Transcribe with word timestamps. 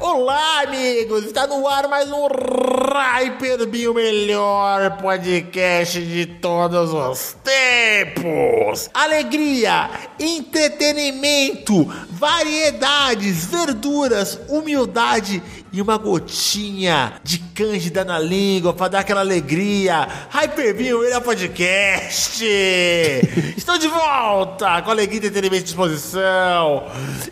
Olá, 0.00 0.62
amigos! 0.62 1.24
Está 1.24 1.48
no 1.48 1.66
ar 1.66 1.88
mais 1.88 2.08
um 2.12 2.28
Hyperbin, 2.28 3.88
o 3.88 3.94
melhor 3.94 4.98
podcast 4.98 6.00
de 6.00 6.26
todos 6.26 6.92
os 6.92 7.36
tempos! 7.42 8.88
Alegria, 8.94 9.90
entretenimento, 10.20 11.84
variedades, 12.10 13.46
verduras, 13.46 14.38
humildade 14.48 15.42
e 15.72 15.80
uma 15.82 15.96
gotinha 15.96 17.14
de 17.22 17.38
cândida 17.38 18.04
na 18.04 18.18
língua 18.18 18.72
para 18.72 18.88
dar 18.88 18.98
aquela 19.00 19.20
alegria. 19.20 20.08
Hyperbin, 20.30 20.92
o 20.92 21.00
melhor 21.00 21.20
podcast! 21.20 22.44
Estou 23.56 23.78
de 23.78 23.88
volta 23.88 24.82
com 24.82 24.90
alegria, 24.90 25.18
entretenimento 25.18 25.62
e 25.62 25.64
disposição. 25.64 26.86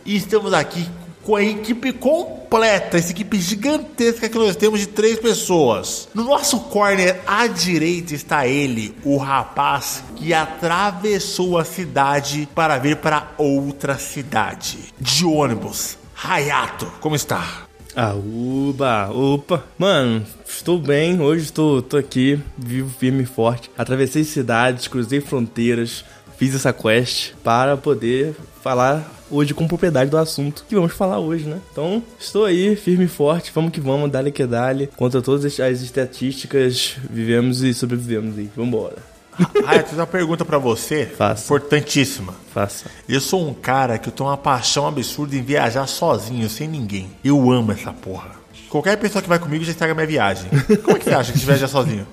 E 0.05 0.17
estamos 0.17 0.53
aqui 0.53 0.87
com 1.27 1.35
a 1.35 1.43
equipe 1.43 1.93
completa, 1.93 2.97
essa 2.97 3.11
equipe 3.11 3.41
gigantesca 3.41 4.29
que 4.29 4.39
nós 4.39 4.55
temos 4.55 4.79
de 4.79 4.87
três 4.87 5.19
pessoas. 5.19 6.09
No 6.15 6.23
nosso 6.23 6.61
corner 6.61 7.21
à 7.27 7.49
direita 7.49 8.15
está 8.15 8.47
ele, 8.47 8.97
o 9.03 9.17
rapaz 9.17 10.05
que 10.15 10.33
atravessou 10.33 11.59
a 11.59 11.65
cidade 11.65 12.49
para 12.55 12.79
vir 12.79 12.99
para 12.99 13.33
outra 13.37 13.99
cidade. 13.99 14.79
De 15.01 15.25
ônibus. 15.25 15.99
Hayato, 16.15 16.87
como 17.01 17.17
está? 17.17 17.66
Ah, 17.99 18.15
uba, 18.15 19.09
opa. 19.09 19.65
Mano, 19.79 20.23
estou 20.47 20.79
bem, 20.79 21.19
hoje 21.19 21.45
estou, 21.45 21.79
estou 21.79 21.99
aqui, 21.99 22.39
vivo, 22.59 22.91
firme 22.91 23.23
e 23.23 23.27
forte. 23.27 23.71
Atravessei 23.75 24.23
cidades, 24.23 24.87
cruzei 24.87 25.23
fronteiras, 25.23 26.05
fiz 26.37 26.55
essa 26.55 26.75
quest 26.75 27.33
para 27.43 27.75
poder 27.75 28.37
falar 28.63 29.11
hoje 29.31 29.55
com 29.55 29.67
propriedade 29.67 30.11
do 30.11 30.19
assunto 30.19 30.67
que 30.69 30.75
vamos 30.75 30.93
falar 30.93 31.21
hoje, 31.21 31.47
né? 31.47 31.59
Então, 31.73 32.03
estou 32.21 32.45
aí, 32.45 32.77
firme 32.77 33.07
e 33.07 33.09
forte, 33.09 33.51
vamos 33.55 33.73
que 33.73 33.81
vamos, 33.81 34.11
dale 34.11 34.31
que 34.31 34.45
dale. 34.45 34.89
Contra 34.89 35.23
todas 35.23 35.59
as 35.59 35.81
estatísticas, 35.81 36.97
vivemos 37.09 37.63
e 37.63 37.73
sobrevivemos 37.73 38.37
aí. 38.37 38.51
Vambora. 38.55 39.16
Ah, 39.67 39.77
eu 39.77 39.83
tenho 39.83 39.97
uma 40.01 40.07
pergunta 40.07 40.45
para 40.45 40.59
você, 40.59 41.07
Faça. 41.07 41.45
importantíssima. 41.45 42.35
Faça. 42.53 42.87
Eu 43.09 43.21
sou 43.21 43.47
um 43.47 43.53
cara 43.55 43.99
que 43.99 44.09
eu 44.09 44.13
tenho 44.13 44.29
uma 44.29 44.37
paixão 44.37 44.87
absurda 44.87 45.37
em 45.37 45.43
viajar 45.43 45.87
sozinho, 45.87 46.49
sem 46.49 46.67
ninguém. 46.69 47.11
Eu 47.25 47.51
amo 47.51 47.73
essa 47.73 47.93
porra. 47.93 48.31
Qualquer 48.69 48.97
pessoa 48.97 49.23
que 49.23 49.29
vai 49.29 49.39
comigo 49.39 49.65
já 49.65 49.71
estraga 49.71 49.95
minha 49.95 50.07
viagem. 50.07 50.51
Como 50.83 50.97
é 50.97 51.01
que 51.01 51.05
você 51.05 51.15
acha 51.15 51.33
que 51.33 51.39
você 51.39 51.47
viaja 51.47 51.69
sozinho? 51.69 52.07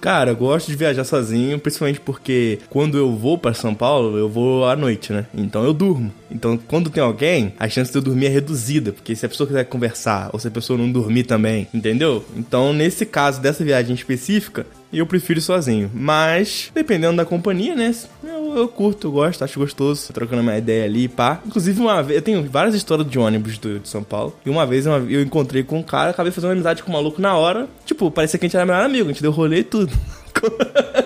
Cara, 0.00 0.32
eu 0.32 0.36
gosto 0.36 0.66
de 0.66 0.76
viajar 0.76 1.04
sozinho, 1.04 1.60
principalmente 1.60 2.00
porque 2.00 2.58
quando 2.68 2.98
eu 2.98 3.14
vou 3.14 3.38
para 3.38 3.54
São 3.54 3.72
Paulo, 3.72 4.18
eu 4.18 4.28
vou 4.28 4.66
à 4.66 4.74
noite, 4.74 5.12
né? 5.12 5.26
Então 5.32 5.62
eu 5.62 5.72
durmo. 5.72 6.12
Então, 6.28 6.58
quando 6.58 6.90
tem 6.90 7.00
alguém, 7.00 7.54
a 7.56 7.68
chance 7.68 7.92
de 7.92 7.98
eu 7.98 8.02
dormir 8.02 8.26
é 8.26 8.30
reduzida, 8.30 8.92
porque 8.92 9.14
se 9.14 9.24
a 9.24 9.28
pessoa 9.28 9.46
quiser 9.46 9.64
conversar 9.66 10.30
ou 10.32 10.40
se 10.40 10.48
a 10.48 10.50
pessoa 10.50 10.76
não 10.76 10.90
dormir 10.90 11.22
também, 11.22 11.68
entendeu? 11.72 12.24
Então, 12.36 12.72
nesse 12.72 13.06
caso 13.06 13.40
dessa 13.40 13.62
viagem 13.62 13.94
específica, 13.94 14.66
eu 14.98 15.06
prefiro 15.06 15.38
ir 15.38 15.42
sozinho. 15.42 15.90
Mas, 15.94 16.70
dependendo 16.74 17.16
da 17.16 17.24
companhia, 17.24 17.74
né? 17.74 17.94
Eu, 18.22 18.56
eu 18.56 18.68
curto, 18.68 19.08
eu 19.08 19.12
gosto, 19.12 19.42
acho 19.42 19.58
gostoso. 19.58 20.12
Trocando 20.12 20.42
uma 20.42 20.56
ideia 20.56 20.84
ali, 20.84 21.08
pá. 21.08 21.40
Inclusive, 21.46 21.80
uma 21.80 22.02
vez, 22.02 22.18
eu 22.18 22.22
tenho 22.22 22.42
várias 22.48 22.74
histórias 22.74 23.08
de 23.08 23.18
ônibus 23.18 23.58
do, 23.58 23.78
de 23.78 23.88
São 23.88 24.02
Paulo. 24.02 24.36
E 24.44 24.50
uma 24.50 24.66
vez 24.66 24.86
eu, 24.86 25.10
eu 25.10 25.22
encontrei 25.22 25.62
com 25.62 25.78
um 25.78 25.82
cara, 25.82 26.10
acabei 26.10 26.32
fazendo 26.32 26.50
uma 26.50 26.54
amizade 26.54 26.82
com 26.82 26.90
um 26.90 26.94
maluco 26.94 27.20
na 27.20 27.36
hora. 27.36 27.68
Tipo, 27.86 28.10
parecia 28.10 28.38
que 28.38 28.46
a 28.46 28.48
gente 28.48 28.56
era 28.56 28.66
melhor 28.66 28.84
amigo, 28.84 29.08
a 29.08 29.12
gente 29.12 29.22
deu 29.22 29.32
rolê 29.32 29.58
e 29.60 29.64
tudo. 29.64 29.92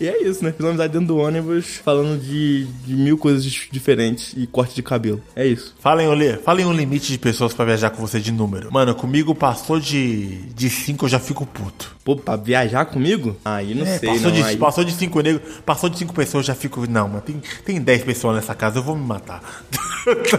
E 0.00 0.06
é 0.06 0.22
isso, 0.22 0.44
né? 0.44 0.52
Fiz 0.52 0.60
uma 0.60 0.68
amizade 0.70 0.92
dentro 0.92 1.08
do 1.08 1.16
ônibus, 1.18 1.76
falando 1.84 2.20
de, 2.20 2.66
de 2.86 2.94
mil 2.94 3.18
coisas 3.18 3.42
diferentes 3.44 4.32
e 4.36 4.46
corte 4.46 4.74
de 4.74 4.82
cabelo. 4.82 5.20
É 5.34 5.46
isso. 5.46 5.74
Fala 5.80 6.02
em, 6.02 6.06
Olê, 6.08 6.36
fala 6.36 6.60
em 6.62 6.64
um 6.64 6.72
limite 6.72 7.10
de 7.10 7.18
pessoas 7.18 7.52
pra 7.52 7.64
viajar 7.64 7.90
com 7.90 8.00
você 8.00 8.20
de 8.20 8.30
número. 8.32 8.72
Mano, 8.72 8.94
comigo 8.94 9.34
passou 9.34 9.80
de, 9.80 10.36
de 10.54 10.70
cinco, 10.70 11.04
eu 11.06 11.08
já 11.08 11.18
fico 11.18 11.44
puto. 11.44 11.96
Pô, 12.04 12.16
pra 12.16 12.36
viajar 12.36 12.84
comigo? 12.86 13.36
Aí 13.44 13.74
não 13.74 13.84
É, 13.84 13.98
sei, 13.98 14.08
passou, 14.08 14.24
não. 14.30 14.32
de, 14.32 14.42
aí... 14.42 14.56
passou 14.56 14.84
de 14.84 14.92
cinco 14.92 15.20
negros, 15.20 15.42
passou 15.66 15.88
de 15.90 15.98
cinco 15.98 16.14
pessoas, 16.14 16.44
eu 16.46 16.54
já 16.54 16.54
fico. 16.54 16.88
Não, 16.88 17.08
mas 17.08 17.24
tem, 17.24 17.42
tem 17.64 17.80
dez 17.80 18.02
pessoas 18.04 18.36
nessa 18.36 18.54
casa, 18.54 18.78
eu 18.78 18.82
vou 18.82 18.96
me 18.96 19.04
matar. 19.04 19.42
Tá 20.08 20.38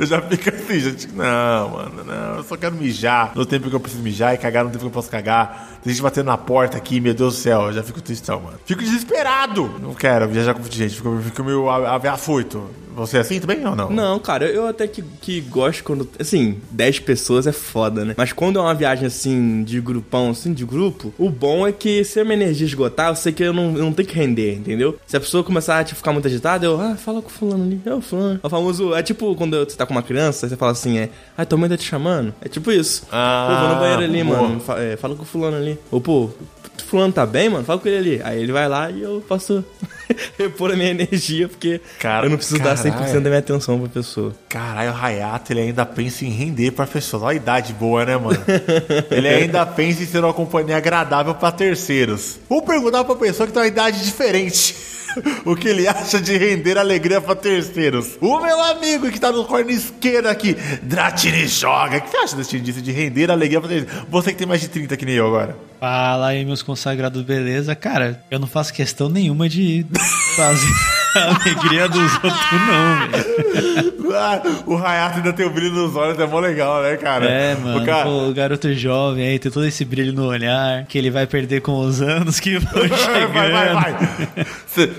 eu 0.00 0.06
já 0.06 0.22
fico 0.22 0.48
assim, 0.48 0.80
gente. 0.80 1.08
Não, 1.08 1.68
mano, 1.68 2.04
não, 2.04 2.36
eu 2.36 2.44
só 2.44 2.56
quero 2.56 2.74
mijar 2.74 3.32
no 3.34 3.44
tempo 3.44 3.68
que 3.68 3.76
eu 3.76 3.80
preciso 3.80 4.02
mijar 4.02 4.32
e 4.32 4.38
cagar 4.38 4.64
no 4.64 4.70
tempo 4.70 4.80
que 4.80 4.86
eu 4.86 4.90
posso 4.90 5.10
cagar. 5.10 5.80
Tem 5.84 5.92
gente 5.92 6.02
batendo 6.02 6.26
na 6.26 6.38
porta 6.38 6.78
aqui, 6.78 6.98
meu 6.98 7.12
Deus 7.12 7.34
do 7.34 7.40
céu, 7.40 7.62
eu 7.64 7.72
já 7.74 7.82
fico 7.82 8.00
tristão, 8.00 8.40
mano. 8.40 8.58
Fico 8.64 8.82
desesperado. 8.92 9.70
Não 9.80 9.94
quero 9.94 10.28
viajar 10.28 10.54
com 10.54 10.62
gente, 10.70 10.96
fico, 10.96 11.18
fico 11.24 11.44
meio 11.44 11.68
afoito. 11.68 12.62
Você 12.94 13.16
é 13.16 13.20
assim 13.20 13.40
também 13.40 13.64
ou 13.66 13.74
não? 13.74 13.88
Não, 13.88 14.18
cara, 14.18 14.44
eu 14.44 14.66
até 14.68 14.86
que, 14.86 15.02
que 15.22 15.40
gosto 15.40 15.82
quando. 15.82 16.06
Assim, 16.20 16.58
10 16.70 16.98
pessoas 16.98 17.46
é 17.46 17.52
foda, 17.52 18.04
né? 18.04 18.14
Mas 18.18 18.34
quando 18.34 18.58
é 18.58 18.62
uma 18.62 18.74
viagem 18.74 19.06
assim, 19.06 19.64
de 19.64 19.80
grupão, 19.80 20.28
assim, 20.28 20.52
de 20.52 20.62
grupo, 20.66 21.10
o 21.18 21.30
bom 21.30 21.66
é 21.66 21.72
que 21.72 22.04
se 22.04 22.20
a 22.20 22.24
minha 22.24 22.34
energia 22.36 22.66
esgotar, 22.66 23.08
eu 23.08 23.16
sei 23.16 23.32
que 23.32 23.42
eu 23.42 23.52
não, 23.54 23.76
eu 23.78 23.84
não 23.84 23.94
tenho 23.94 24.06
que 24.06 24.14
render, 24.14 24.56
entendeu? 24.56 24.98
Se 25.06 25.16
a 25.16 25.20
pessoa 25.20 25.42
começar 25.42 25.78
a 25.78 25.84
tipo, 25.84 25.96
ficar 25.96 26.12
muito 26.12 26.28
agitada, 26.28 26.66
eu, 26.66 26.78
ah, 26.78 26.94
fala 26.94 27.22
com 27.22 27.28
o 27.28 27.32
fulano 27.32 27.64
ali, 27.64 27.80
é 27.86 27.94
o 27.94 28.02
fulano. 28.02 28.38
É 28.42 28.46
o 28.46 28.50
famoso. 28.50 28.94
É 28.94 29.02
tipo 29.02 29.34
quando 29.36 29.56
você 29.64 29.74
tá 29.74 29.86
com 29.86 29.94
uma 29.94 30.02
criança, 30.02 30.46
você 30.46 30.54
fala 30.56 30.72
assim, 30.72 30.98
é, 30.98 31.08
ah, 31.34 31.46
tua 31.46 31.56
mãe 31.56 31.70
tá 31.70 31.78
te 31.78 31.84
chamando? 31.84 32.34
É 32.42 32.48
tipo 32.48 32.70
isso. 32.70 33.06
Ah, 33.10 33.48
pô, 33.48 33.58
vou 33.66 33.74
no 33.74 33.80
banheiro 33.80 34.02
ali, 34.02 34.22
boa. 34.22 34.42
mano. 34.42 34.60
Fa- 34.60 34.78
é, 34.78 34.98
fala 34.98 35.14
com 35.16 35.22
o 35.22 35.26
fulano 35.26 35.56
ali. 35.56 35.78
Ou, 35.90 35.98
pô, 35.98 36.28
fulano 36.92 37.12
tá 37.12 37.24
bem, 37.26 37.48
mano? 37.48 37.64
Fala 37.64 37.80
com 37.80 37.88
ele 37.88 37.96
ali. 37.96 38.20
Aí 38.22 38.42
ele 38.42 38.52
vai 38.52 38.68
lá 38.68 38.90
e 38.90 39.02
eu 39.02 39.24
posso 39.26 39.64
repor 40.38 40.70
a 40.70 40.76
minha 40.76 40.90
energia, 40.90 41.48
porque 41.48 41.80
Cara, 41.98 42.26
eu 42.26 42.30
não 42.30 42.36
preciso 42.36 42.62
dar 42.62 42.76
100% 42.76 42.90
caralho. 42.92 43.20
da 43.20 43.30
minha 43.30 43.38
atenção 43.38 43.80
pra 43.80 43.88
pessoa. 43.88 44.34
Caralho, 44.48 44.92
o 44.92 44.94
Hayato, 44.94 45.52
ele 45.52 45.60
ainda 45.60 45.86
pensa 45.86 46.24
em 46.24 46.28
render 46.28 46.70
pra 46.72 46.86
pessoas. 46.86 47.22
Olha 47.22 47.32
a 47.32 47.34
idade 47.34 47.72
boa, 47.72 48.04
né, 48.04 48.16
mano? 48.16 48.38
ele 49.10 49.26
ainda 49.28 49.64
pensa 49.66 50.02
em 50.02 50.06
ser 50.06 50.22
uma 50.22 50.34
companhia 50.34 50.76
agradável 50.76 51.34
pra 51.34 51.50
terceiros. 51.50 52.38
Vou 52.48 52.62
perguntar 52.62 53.04
pra 53.04 53.16
pessoa 53.16 53.46
que 53.46 53.52
tem 53.52 53.62
uma 53.62 53.68
idade 53.68 54.04
diferente. 54.04 54.74
O 55.44 55.56
que 55.56 55.68
ele 55.68 55.86
acha 55.88 56.20
de 56.20 56.36
render 56.36 56.78
alegria 56.78 57.20
pra 57.20 57.34
terceiros? 57.34 58.16
O 58.20 58.40
meu 58.40 58.60
amigo 58.62 59.10
que 59.10 59.18
tá 59.20 59.30
no 59.32 59.44
corno 59.44 59.70
esquerdo 59.70 60.26
aqui, 60.26 60.56
Dratini 60.82 61.46
Joga. 61.48 61.98
O 61.98 62.00
que 62.00 62.10
você 62.10 62.16
acha 62.16 62.36
desse 62.36 62.56
indício 62.56 62.80
de 62.82 62.92
render 62.92 63.30
alegria 63.30 63.60
pra 63.60 63.68
terceiros? 63.68 64.04
Você 64.08 64.32
que 64.32 64.38
tem 64.38 64.46
mais 64.46 64.60
de 64.60 64.68
30 64.68 64.96
que 64.96 65.04
nem 65.04 65.14
eu 65.16 65.26
agora. 65.26 65.56
Fala 65.80 66.28
aí, 66.28 66.44
meus 66.44 66.62
consagrados, 66.62 67.22
beleza? 67.22 67.74
Cara, 67.74 68.22
eu 68.30 68.38
não 68.38 68.46
faço 68.46 68.72
questão 68.72 69.08
nenhuma 69.08 69.48
de 69.48 69.84
fazer 70.36 70.72
a 71.16 71.34
alegria 71.34 71.88
dos 71.88 72.12
outros, 72.22 72.32
não, 72.52 73.08
velho. 73.10 73.92
Ah, 74.14 74.42
o 74.66 74.76
Hayato 74.76 75.16
ainda 75.18 75.32
tem 75.32 75.46
o 75.46 75.50
brilho 75.50 75.72
nos 75.72 75.96
olhos, 75.96 76.18
é 76.18 76.26
mó 76.26 76.38
legal, 76.38 76.82
né, 76.82 76.96
cara? 76.98 77.24
É, 77.24 77.54
mano, 77.56 77.82
O 77.82 77.86
cara... 77.86 78.08
o 78.08 78.32
garoto 78.34 78.72
jovem 78.74 79.26
aí, 79.26 79.38
tem 79.38 79.50
todo 79.50 79.64
esse 79.66 79.84
brilho 79.86 80.12
no 80.12 80.26
olhar, 80.26 80.84
que 80.84 80.98
ele 80.98 81.10
vai 81.10 81.26
perder 81.26 81.62
com 81.62 81.78
os 81.80 82.00
anos 82.02 82.38
que 82.38 82.58
vão 82.58 82.82
chegando. 82.82 83.32
Vai, 83.32 83.50
vai, 83.50 83.72
vai. 83.74 84.46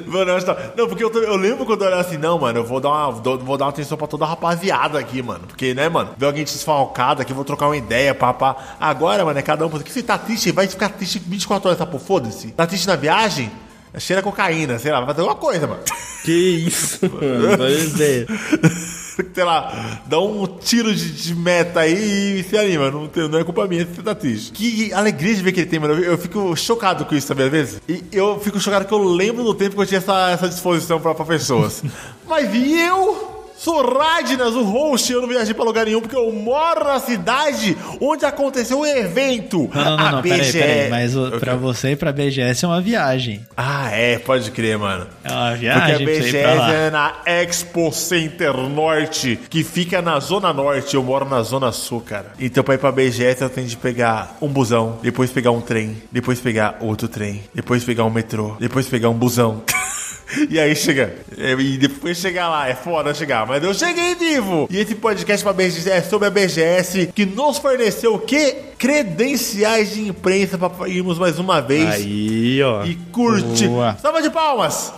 Mano, 0.07 0.31
eu 0.31 0.35
acho 0.37 0.45
tá- 0.45 0.57
Não, 0.77 0.87
porque 0.87 1.03
eu, 1.03 1.09
tô- 1.09 1.19
eu 1.19 1.35
lembro 1.35 1.65
quando 1.65 1.81
eu 1.83 1.87
era 1.87 1.99
assim, 1.99 2.17
não, 2.17 2.37
mano, 2.39 2.59
eu 2.59 2.63
vou 2.63 2.79
dar 2.79 2.89
uma, 2.89 3.11
vou 3.11 3.57
dar 3.57 3.65
uma 3.65 3.69
atenção 3.71 3.97
pra 3.97 4.07
toda 4.07 4.25
a 4.25 4.27
rapaziada 4.27 4.99
aqui, 4.99 5.21
mano. 5.21 5.41
Porque, 5.47 5.73
né, 5.73 5.89
mano, 5.89 6.09
ver 6.17 6.25
alguém 6.27 6.43
desfalcado 6.43 7.21
aqui, 7.21 7.31
eu 7.31 7.35
vou 7.35 7.45
trocar 7.45 7.67
uma 7.67 7.77
ideia, 7.77 8.13
papá. 8.15 8.55
Agora, 8.79 9.23
mano, 9.25 9.37
é 9.39 9.41
cada 9.41 9.65
um. 9.65 9.69
Porque 9.69 9.91
se 9.91 10.03
tá 10.03 10.17
triste, 10.17 10.51
vai 10.51 10.67
ficar 10.67 10.89
triste 10.89 11.19
24 11.19 11.69
horas, 11.69 11.77
tá 11.79 11.85
por 11.85 11.99
foda-se. 11.99 12.47
Tá 12.51 12.65
triste 12.67 12.87
na 12.87 12.95
viagem? 12.95 13.51
Cheira 13.99 14.21
cocaína, 14.23 14.79
sei 14.79 14.91
lá, 14.91 14.99
vai 15.01 15.07
fazer 15.09 15.21
alguma 15.21 15.35
coisa, 15.39 15.67
mano. 15.67 15.81
Que 16.23 16.31
isso, 16.67 16.99
mano. 17.03 17.69
Ideia. 17.69 18.25
sei 19.33 19.43
lá, 19.43 20.01
dá 20.05 20.19
um 20.19 20.45
tiro 20.47 20.93
de, 20.93 21.11
de 21.11 21.35
meta 21.35 21.81
aí 21.81 22.39
e 22.39 22.43
se 22.43 22.57
anima. 22.57 22.89
Não, 22.91 23.09
não 23.29 23.39
é 23.39 23.43
culpa 23.43 23.67
minha 23.67 23.85
se 23.85 23.95
você 23.95 24.01
tá 24.01 24.15
triste. 24.15 24.51
Que 24.51 24.93
alegria 24.93 25.35
de 25.35 25.41
ver 25.41 25.51
que 25.51 25.61
ele 25.61 25.69
tem, 25.69 25.79
mano. 25.79 25.95
Eu, 25.95 26.11
eu 26.11 26.17
fico 26.17 26.55
chocado 26.55 27.05
com 27.05 27.15
isso, 27.15 27.27
sabe, 27.27 27.43
às 27.43 27.51
vezes? 27.51 27.81
E 27.87 28.03
eu 28.11 28.39
fico 28.39 28.59
chocado 28.59 28.85
que 28.85 28.93
eu 28.93 29.03
lembro 29.03 29.43
do 29.43 29.53
tempo 29.53 29.75
que 29.75 29.81
eu 29.81 29.85
tinha 29.85 29.99
essa, 29.99 30.31
essa 30.31 30.49
disposição 30.49 30.99
pra, 30.99 31.13
pra 31.13 31.25
pessoas. 31.25 31.83
Mas 32.27 32.53
e 32.53 32.79
eu? 32.79 33.42
Sou 33.63 33.81
Radnas, 33.81 34.55
o 34.55 34.63
host, 34.65 35.09
eu 35.09 35.21
não 35.21 35.27
viajei 35.29 35.53
pra 35.53 35.63
lugar 35.63 35.85
nenhum 35.85 36.01
porque 36.01 36.17
eu 36.17 36.29
moro 36.33 36.83
na 36.83 36.99
cidade 36.99 37.77
onde 38.01 38.25
aconteceu 38.25 38.79
o 38.79 38.85
evento. 38.85 39.69
Não, 39.73 39.85
não, 39.85 39.97
não, 39.97 40.05
A 40.05 40.11
não, 40.11 40.21
peraí, 40.21 40.39
BGS. 40.39 40.57
peraí. 40.59 40.89
Mas 40.89 41.15
o, 41.15 41.31
pra 41.39 41.55
você 41.55 41.91
e 41.91 41.95
pra 41.95 42.11
BGS 42.11 42.65
é 42.65 42.67
uma 42.67 42.81
viagem. 42.81 43.39
Ah, 43.55 43.89
é, 43.89 44.19
pode 44.19 44.51
crer, 44.51 44.77
mano. 44.77 45.07
É 45.23 45.31
uma 45.31 45.47
Porque 45.51 45.59
viagem 45.61 45.95
a 45.95 45.95
pra 45.95 45.95
você 45.95 46.21
BGS 46.21 46.35
é 46.73 46.89
na 46.91 47.13
Expo 47.25 47.93
Center 47.93 48.53
Norte, 48.57 49.39
que 49.49 49.63
fica 49.63 50.01
na 50.01 50.19
Zona 50.19 50.51
Norte. 50.51 50.95
Eu 50.95 51.03
moro 51.03 51.23
na 51.23 51.41
Zona 51.41 51.71
Sul, 51.71 52.01
cara. 52.01 52.33
Então, 52.37 52.65
pra 52.65 52.75
ir 52.75 52.79
pra 52.79 52.91
BGS, 52.91 53.43
eu 53.43 53.49
tenho 53.49 53.67
de 53.67 53.77
pegar 53.77 54.35
um 54.41 54.49
busão, 54.49 54.99
depois 55.01 55.31
pegar 55.31 55.51
um 55.51 55.61
trem, 55.61 56.03
depois 56.11 56.41
pegar 56.41 56.79
outro 56.81 57.07
trem, 57.07 57.41
depois 57.55 57.81
pegar 57.85 58.03
um 58.03 58.09
metrô, 58.09 58.57
depois 58.59 58.89
pegar 58.89 59.07
um 59.07 59.13
busão. 59.13 59.63
E 60.49 60.59
aí 60.59 60.75
chega. 60.75 61.15
É, 61.37 61.51
e 61.53 61.77
depois 61.77 62.17
chegar 62.17 62.49
lá, 62.49 62.67
é 62.67 62.75
foda 62.75 63.13
chegar, 63.13 63.45
mas 63.45 63.63
eu 63.63 63.73
cheguei 63.73 64.15
vivo! 64.15 64.67
E 64.69 64.79
esse 64.79 64.95
podcast 64.95 65.43
pra 65.43 65.53
BGS, 65.53 65.89
é 65.89 66.01
sobre 66.01 66.27
a 66.27 66.31
BGS, 66.31 67.07
que 67.13 67.25
nos 67.25 67.57
forneceu 67.57 68.15
o 68.15 68.19
quê? 68.19 68.55
Credenciais 68.77 69.93
de 69.93 70.07
imprensa 70.07 70.57
pra 70.57 70.87
irmos 70.87 71.17
mais 71.19 71.39
uma 71.39 71.61
vez. 71.61 71.89
Aí, 71.89 72.61
ó. 72.63 72.83
E 72.83 72.95
curte. 73.11 73.67
Boa. 73.67 73.95
Salva 74.01 74.21
de 74.21 74.29
palmas! 74.29 74.93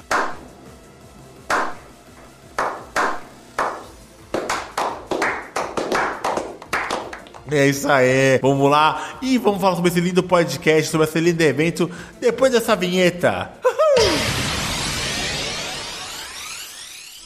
É 7.52 7.68
isso 7.68 7.88
aí, 7.92 8.40
vamos 8.42 8.72
lá 8.72 9.18
e 9.22 9.38
vamos 9.38 9.62
falar 9.62 9.76
sobre 9.76 9.92
esse 9.92 10.02
lindo 10.02 10.24
podcast, 10.24 10.90
sobre 10.90 11.06
esse 11.06 11.20
lindo 11.20 11.42
evento, 11.44 11.90
depois 12.20 12.52
dessa 12.52 12.76
vinheta. 12.76 13.52
Uhul! 13.64 14.15